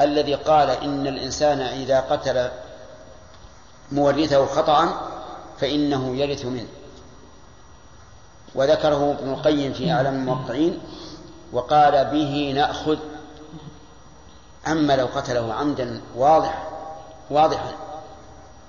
الذي 0.00 0.34
قال 0.34 0.70
إن 0.70 1.06
الإنسان 1.06 1.60
إذا 1.60 2.00
قتل 2.00 2.48
مورثه 3.92 4.46
خطأ 4.46 5.08
فإنه 5.60 6.16
يرث 6.16 6.44
منه. 6.44 6.68
وذكره 8.54 9.16
ابن 9.18 9.32
القيم 9.32 9.72
في 9.72 9.92
أعلام 9.92 10.14
الموقعين 10.14 10.78
وقال 11.52 12.04
به 12.04 12.52
نأخذ 12.56 12.98
أما 14.66 14.96
لو 14.96 15.06
قتله 15.06 15.54
عمدا 15.54 16.00
واضح 16.16 16.67
واضحا 17.30 17.72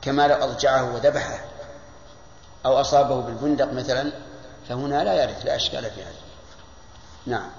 كما 0.02 0.28
لو 0.28 0.36
أضجعه 0.36 0.96
وذبحه 0.96 1.40
أو 2.66 2.82
أصابه 2.82 3.22
بالبندق 3.22 3.74
مثلا 3.74 4.12
فهنا 4.70 5.04
لا 5.04 5.24
يرث 5.24 5.46
لا 5.46 5.56
أشكال 5.56 5.84
في 5.84 6.02
هذا. 6.02 6.20
نعم. 7.26 7.50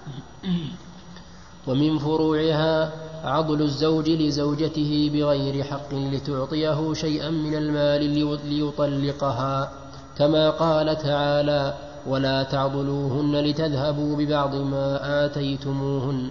ومن 1.67 1.99
فروعها 1.99 2.93
عضل 3.25 3.63
الزوج 3.63 4.11
لزوجته 4.11 5.11
بغير 5.15 5.65
حق 5.65 5.95
لتعطيه 5.95 6.95
شيئا 6.95 7.31
من 7.31 7.55
المال 7.55 8.03
ليطلقها 8.45 9.73
كما 10.19 10.51
قال 10.51 10.99
تعالى 10.99 11.75
ولا 12.07 12.43
تعضلوهن 12.43 13.37
لتذهبوا 13.37 14.17
ببعض 14.17 14.55
ما 14.55 15.25
آتيتموهن 15.25 16.31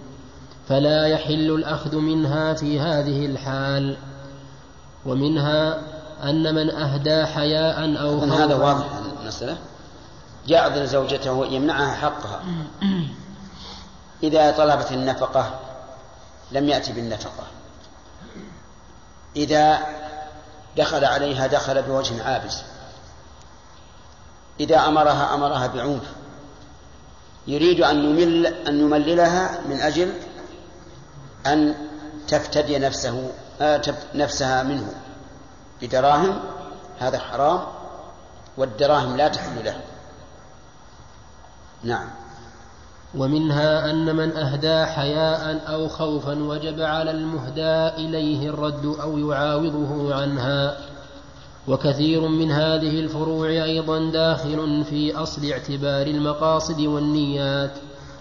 فلا 0.68 1.06
يحل 1.06 1.50
الأخذ 1.50 1.96
منها 1.96 2.54
في 2.54 2.80
هذه 2.80 3.26
الحال. 3.26 3.96
ومنها 5.06 5.82
أن 6.22 6.54
من 6.54 6.70
أهدى 6.70 7.26
حياء 7.26 8.00
أو 8.00 8.20
خوفا. 8.20 8.44
هذا 8.44 8.54
واضح 8.54 8.86
المسألة. 9.22 9.58
يعضل 10.48 10.86
زوجته 10.86 11.46
يمنعها 11.46 11.94
حقها. 11.94 12.42
إذا 14.22 14.50
طلبت 14.50 14.92
النفقة 14.92 15.60
لم 16.52 16.68
يأتي 16.68 16.92
بالنفقة. 16.92 17.44
إذا 19.36 19.78
دخل 20.76 21.04
عليها 21.04 21.46
دخل 21.46 21.82
بوجه 21.82 22.24
عابس. 22.24 22.62
إذا 24.60 24.86
أمرها 24.86 25.34
أمرها 25.34 25.66
بعنف. 25.66 26.12
يريد 27.46 27.80
أن 27.80 28.04
يمل 28.04 28.46
أن 28.46 28.80
يمللها 28.80 29.60
من 29.68 29.80
أجل 29.80 30.12
أن 31.46 31.74
تفتدي 32.28 32.78
نفسه 32.78 33.32
آه، 33.60 33.82
نفسها 34.14 34.62
منه 34.62 34.92
بدراهم 35.82 36.38
هذا 36.98 37.18
حرام 37.18 37.60
والدراهم 38.56 39.16
لا 39.16 39.28
تحل 39.28 39.64
له. 39.64 39.80
نعم. 41.84 42.08
ومنها 43.14 43.90
أن 43.90 44.16
من 44.16 44.36
أهدى 44.36 44.86
حياء 44.86 45.72
أو 45.72 45.88
خوفا 45.88 46.42
وجب 46.42 46.80
على 46.80 47.10
المهدى 47.10 47.88
إليه 47.88 48.48
الرد 48.48 48.84
أو 49.00 49.18
يعاوضه 49.18 50.14
عنها. 50.14 50.76
وكثير 51.68 52.20
من 52.20 52.50
هذه 52.50 53.00
الفروع 53.00 53.48
أيضا 53.48 54.10
داخل 54.10 54.84
في 54.84 55.16
أصل 55.16 55.50
اعتبار 55.50 56.06
المقاصد 56.06 56.80
والنيات 56.80 57.72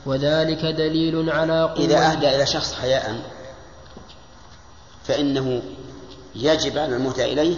وذلك 0.06 0.66
دليل 0.66 1.30
على 1.30 1.64
قوة 1.64 1.86
إذا 1.86 2.12
أهدى 2.12 2.36
إلى 2.36 2.46
شخص 2.46 2.74
حياء 2.74 3.16
فإنه 5.10 5.62
يجب 6.36 6.78
على 6.78 6.96
المهدى 6.96 7.24
إليه 7.26 7.58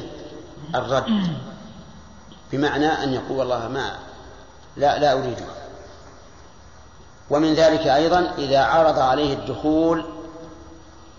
الرد 0.75 1.37
بمعنى 2.51 2.87
أن 2.87 3.13
يقول 3.13 3.37
والله 3.37 3.67
ما 3.67 3.99
لا 4.77 4.99
لا 4.99 5.13
أريده. 5.13 5.45
ومن 7.29 7.53
ذلك 7.53 7.87
أيضا 7.87 8.33
إذا 8.37 8.59
عرض 8.63 8.99
عليه 8.99 9.33
الدخول 9.33 10.05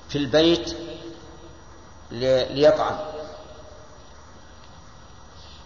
في 0.09 0.18
البيت 0.18 0.76
ليطعم. 2.50 2.98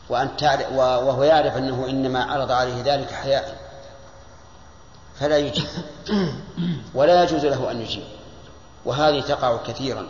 وأن 0.09 0.36
تعرف 0.36 0.72
وهو 0.72 1.22
يعرف 1.22 1.56
أنه 1.56 1.86
إنما 1.88 2.24
عرض 2.24 2.52
عليه 2.52 2.82
ذلك 2.84 3.10
حياء 3.10 3.59
فلا 5.20 5.38
يجيب. 5.38 5.66
ولا 6.94 7.22
يجوز 7.22 7.47
له 7.47 7.70
أن 7.70 7.80
يجيب. 7.80 8.05
وهذه 8.84 9.20
تقع 9.20 9.56
كثيرا. 9.56 10.09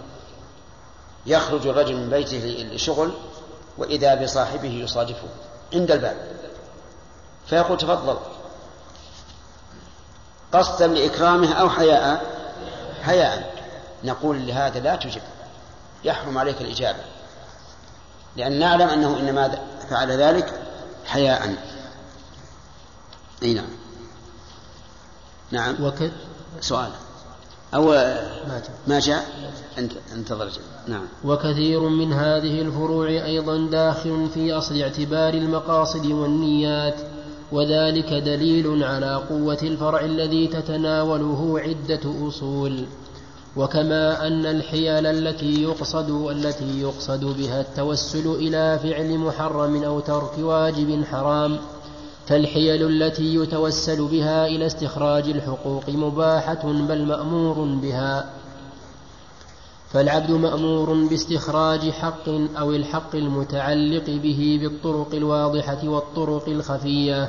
يخرج 1.26 1.66
الرجل 1.66 1.96
من 1.96 2.10
بيته 2.10 2.68
لشغل 2.72 3.12
وإذا 3.78 4.14
بصاحبه 4.14 4.68
يصادفه 4.68 5.28
عند 5.74 5.90
الباب. 5.90 6.16
فيقول 7.46 7.78
تفضل. 7.78 8.18
قصدا 10.52 10.86
لإكرامه 10.86 11.52
أو 11.52 11.70
حياء؟ 11.70 12.26
حياء. 13.02 13.56
نقول 14.04 14.46
لهذا 14.46 14.80
لا 14.80 14.96
تجب 14.96 15.22
يحرم 16.04 16.38
عليك 16.38 16.60
الإجابة. 16.60 17.02
لأن 18.36 18.58
نعلم 18.58 18.88
أنه 18.88 19.18
إنما 19.18 19.58
فعل 19.90 20.12
ذلك 20.12 20.62
حياء. 21.06 21.56
أي 23.42 23.54
نعم. 23.54 23.68
نعم. 25.50 25.84
وك... 25.84 26.10
سؤال. 26.60 26.90
أو 27.76 27.94
ما 28.86 29.00
جاء. 29.00 29.24
أنت 29.78 29.92
انتظر 30.14 30.48
نعم. 30.88 31.04
وكثير 31.24 31.80
من 31.80 32.12
هذه 32.12 32.60
الفروع 32.60 33.08
أيضا 33.08 33.70
داخل 33.70 34.28
في 34.34 34.52
أصل 34.52 34.80
اعتبار 34.80 35.34
المقاصد 35.34 36.06
والنيات 36.06 36.94
وذلك 37.52 38.12
دليل 38.12 38.84
على 38.84 39.14
قوة 39.14 39.58
الفرع 39.62 40.00
الذي 40.00 40.46
تتناوله 40.46 41.60
عدة 41.60 42.28
أصول. 42.28 42.84
وكما 43.56 44.26
أن 44.26 44.46
الحيل 44.46 45.06
التي 45.06 45.62
يقصد 45.62 46.10
التي 46.30 46.80
يقصد 46.80 47.24
بها 47.24 47.60
التوسل 47.60 48.26
إلى 48.26 48.78
فعل 48.82 49.18
محرم 49.18 49.82
أو 49.82 50.00
ترك 50.00 50.38
واجب 50.38 51.04
حرام 51.04 51.58
فالحيل 52.26 52.88
التي 52.88 53.34
يتوسل 53.34 54.08
بها 54.08 54.46
إلى 54.46 54.66
استخراج 54.66 55.28
الحقوق 55.28 55.88
مباحة 55.88 56.62
بل 56.64 57.04
مأمور 57.04 57.64
بها. 57.82 58.30
فالعبد 59.92 60.30
مأمور 60.30 60.94
باستخراج 60.94 61.90
حق 61.90 62.28
أو 62.58 62.70
الحق 62.70 63.16
المتعلق 63.16 64.04
به 64.06 64.58
بالطرق 64.62 65.14
الواضحة 65.14 65.88
والطرق 65.88 66.48
الخفية. 66.48 67.28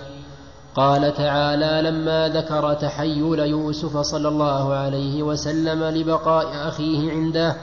قال 0.75 1.13
تعالى 1.13 1.89
لما 1.89 2.29
ذكر 2.29 2.73
تحيل 2.73 3.39
يوسف 3.39 3.97
صلى 3.97 4.27
الله 4.27 4.73
عليه 4.73 5.23
وسلم 5.23 5.83
لبقاء 5.83 6.67
أخيه 6.67 7.11
عنده 7.11 7.57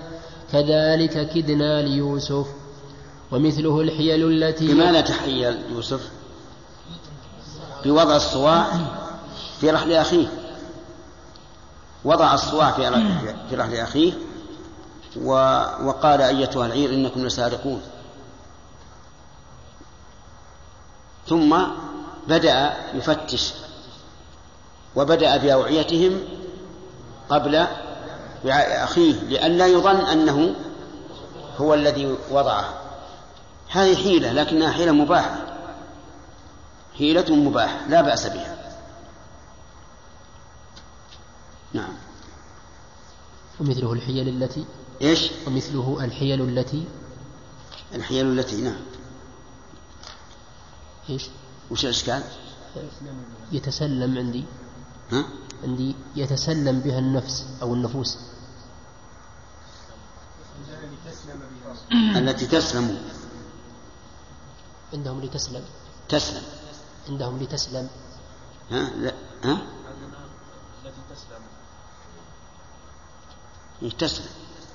كذلك 0.52 1.28
كدنا 1.34 1.82
ليوسف. 1.82 2.46
ومثله 3.32 3.80
الحيل 3.80 4.28
التي 4.28 4.72
لماذا 4.72 5.00
تحيل 5.00 5.56
يوسف؟ 5.74 6.10
بوضع 7.84 8.16
الصواع 8.16 8.66
في 9.60 9.70
رحل 9.70 9.92
أخيه. 9.92 10.26
وضع 12.04 12.34
الصواع 12.34 12.70
في 12.70 13.56
رحل 13.56 13.76
أخيه. 13.76 14.12
وقال 15.84 16.20
أيتها 16.20 16.66
العير 16.66 16.94
إنكم 16.94 17.26
لسارقون 17.26 17.82
ثم 21.28 21.56
بدأ 22.28 22.74
يفتش. 22.94 23.52
وبدأ 24.96 25.36
بأوعيتهم 25.36 26.20
قبل 27.28 27.66
وعاء 28.44 28.84
أخيه 28.84 29.12
لئلا 29.12 29.66
يظن 29.66 29.96
أنه 29.96 30.54
هو 31.58 31.74
الذي 31.74 32.16
وضعه 32.30 32.68
هذه 33.68 33.96
حيلة 33.96 34.32
لكنها 34.32 34.70
حيلة 34.70 34.92
مباحة. 34.92 35.53
حيلة 36.98 37.36
مباحة 37.36 37.88
لا 37.88 38.00
بأس 38.00 38.26
بها 38.26 38.78
نعم 41.72 41.94
ومثله 43.60 43.92
الحيل 43.92 44.28
التي 44.28 44.64
إيش؟ 45.02 45.30
ومثله 45.46 46.04
الحيل 46.04 46.40
التي 46.40 46.84
الحيل 47.94 48.38
التي 48.38 48.60
نعم 48.60 48.80
إيش؟ 51.10 51.28
وش 51.70 51.84
الإشكال؟ 51.84 52.22
يتسلم 53.52 54.18
عندي 54.18 54.44
ها؟ 55.12 55.24
عندي 55.64 55.94
يتسلم 56.16 56.80
بها 56.80 56.98
النفس 56.98 57.46
أو 57.62 57.74
النفوس 57.74 58.18
التي 61.92 62.46
تسلم 62.46 62.98
عندهم 64.92 65.20
لتسلم 65.20 65.64
تسلم 66.08 66.42
عندهم 67.08 67.42
لتسلم؟ 67.42 67.88
ها؟ 68.70 68.90
لا. 68.96 69.14
ها؟ 69.44 69.62
التي 70.84 71.00
تسلم 73.80 73.90
تسلم 73.98 74.26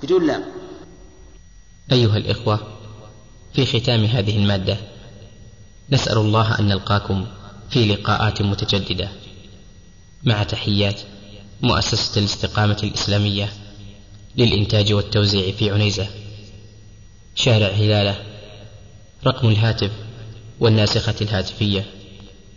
بدون 0.02 0.26
لام. 0.26 0.44
أيها 1.92 2.16
الإخوة 2.16 2.60
في 3.54 3.66
ختام 3.66 4.04
هذه 4.04 4.38
المادة 4.38 4.76
نسأل 5.90 6.18
الله 6.18 6.58
أن 6.58 6.68
نلقاكم 6.68 7.26
في 7.70 7.84
لقاءات 7.84 8.42
متجددة. 8.42 9.08
مع 10.24 10.42
تحيات 10.42 11.00
مؤسسة 11.62 12.18
الاستقامة 12.18 12.78
الإسلامية 12.82 13.52
للإنتاج 14.36 14.92
والتوزيع 14.92 15.52
في 15.52 15.70
عنيزة. 15.70 16.06
شارع 17.34 17.68
هلالة 17.68 18.24
رقم 19.26 19.48
الهاتف 19.48 19.90
والناسخة 20.60 21.14
الهاتفية. 21.20 21.99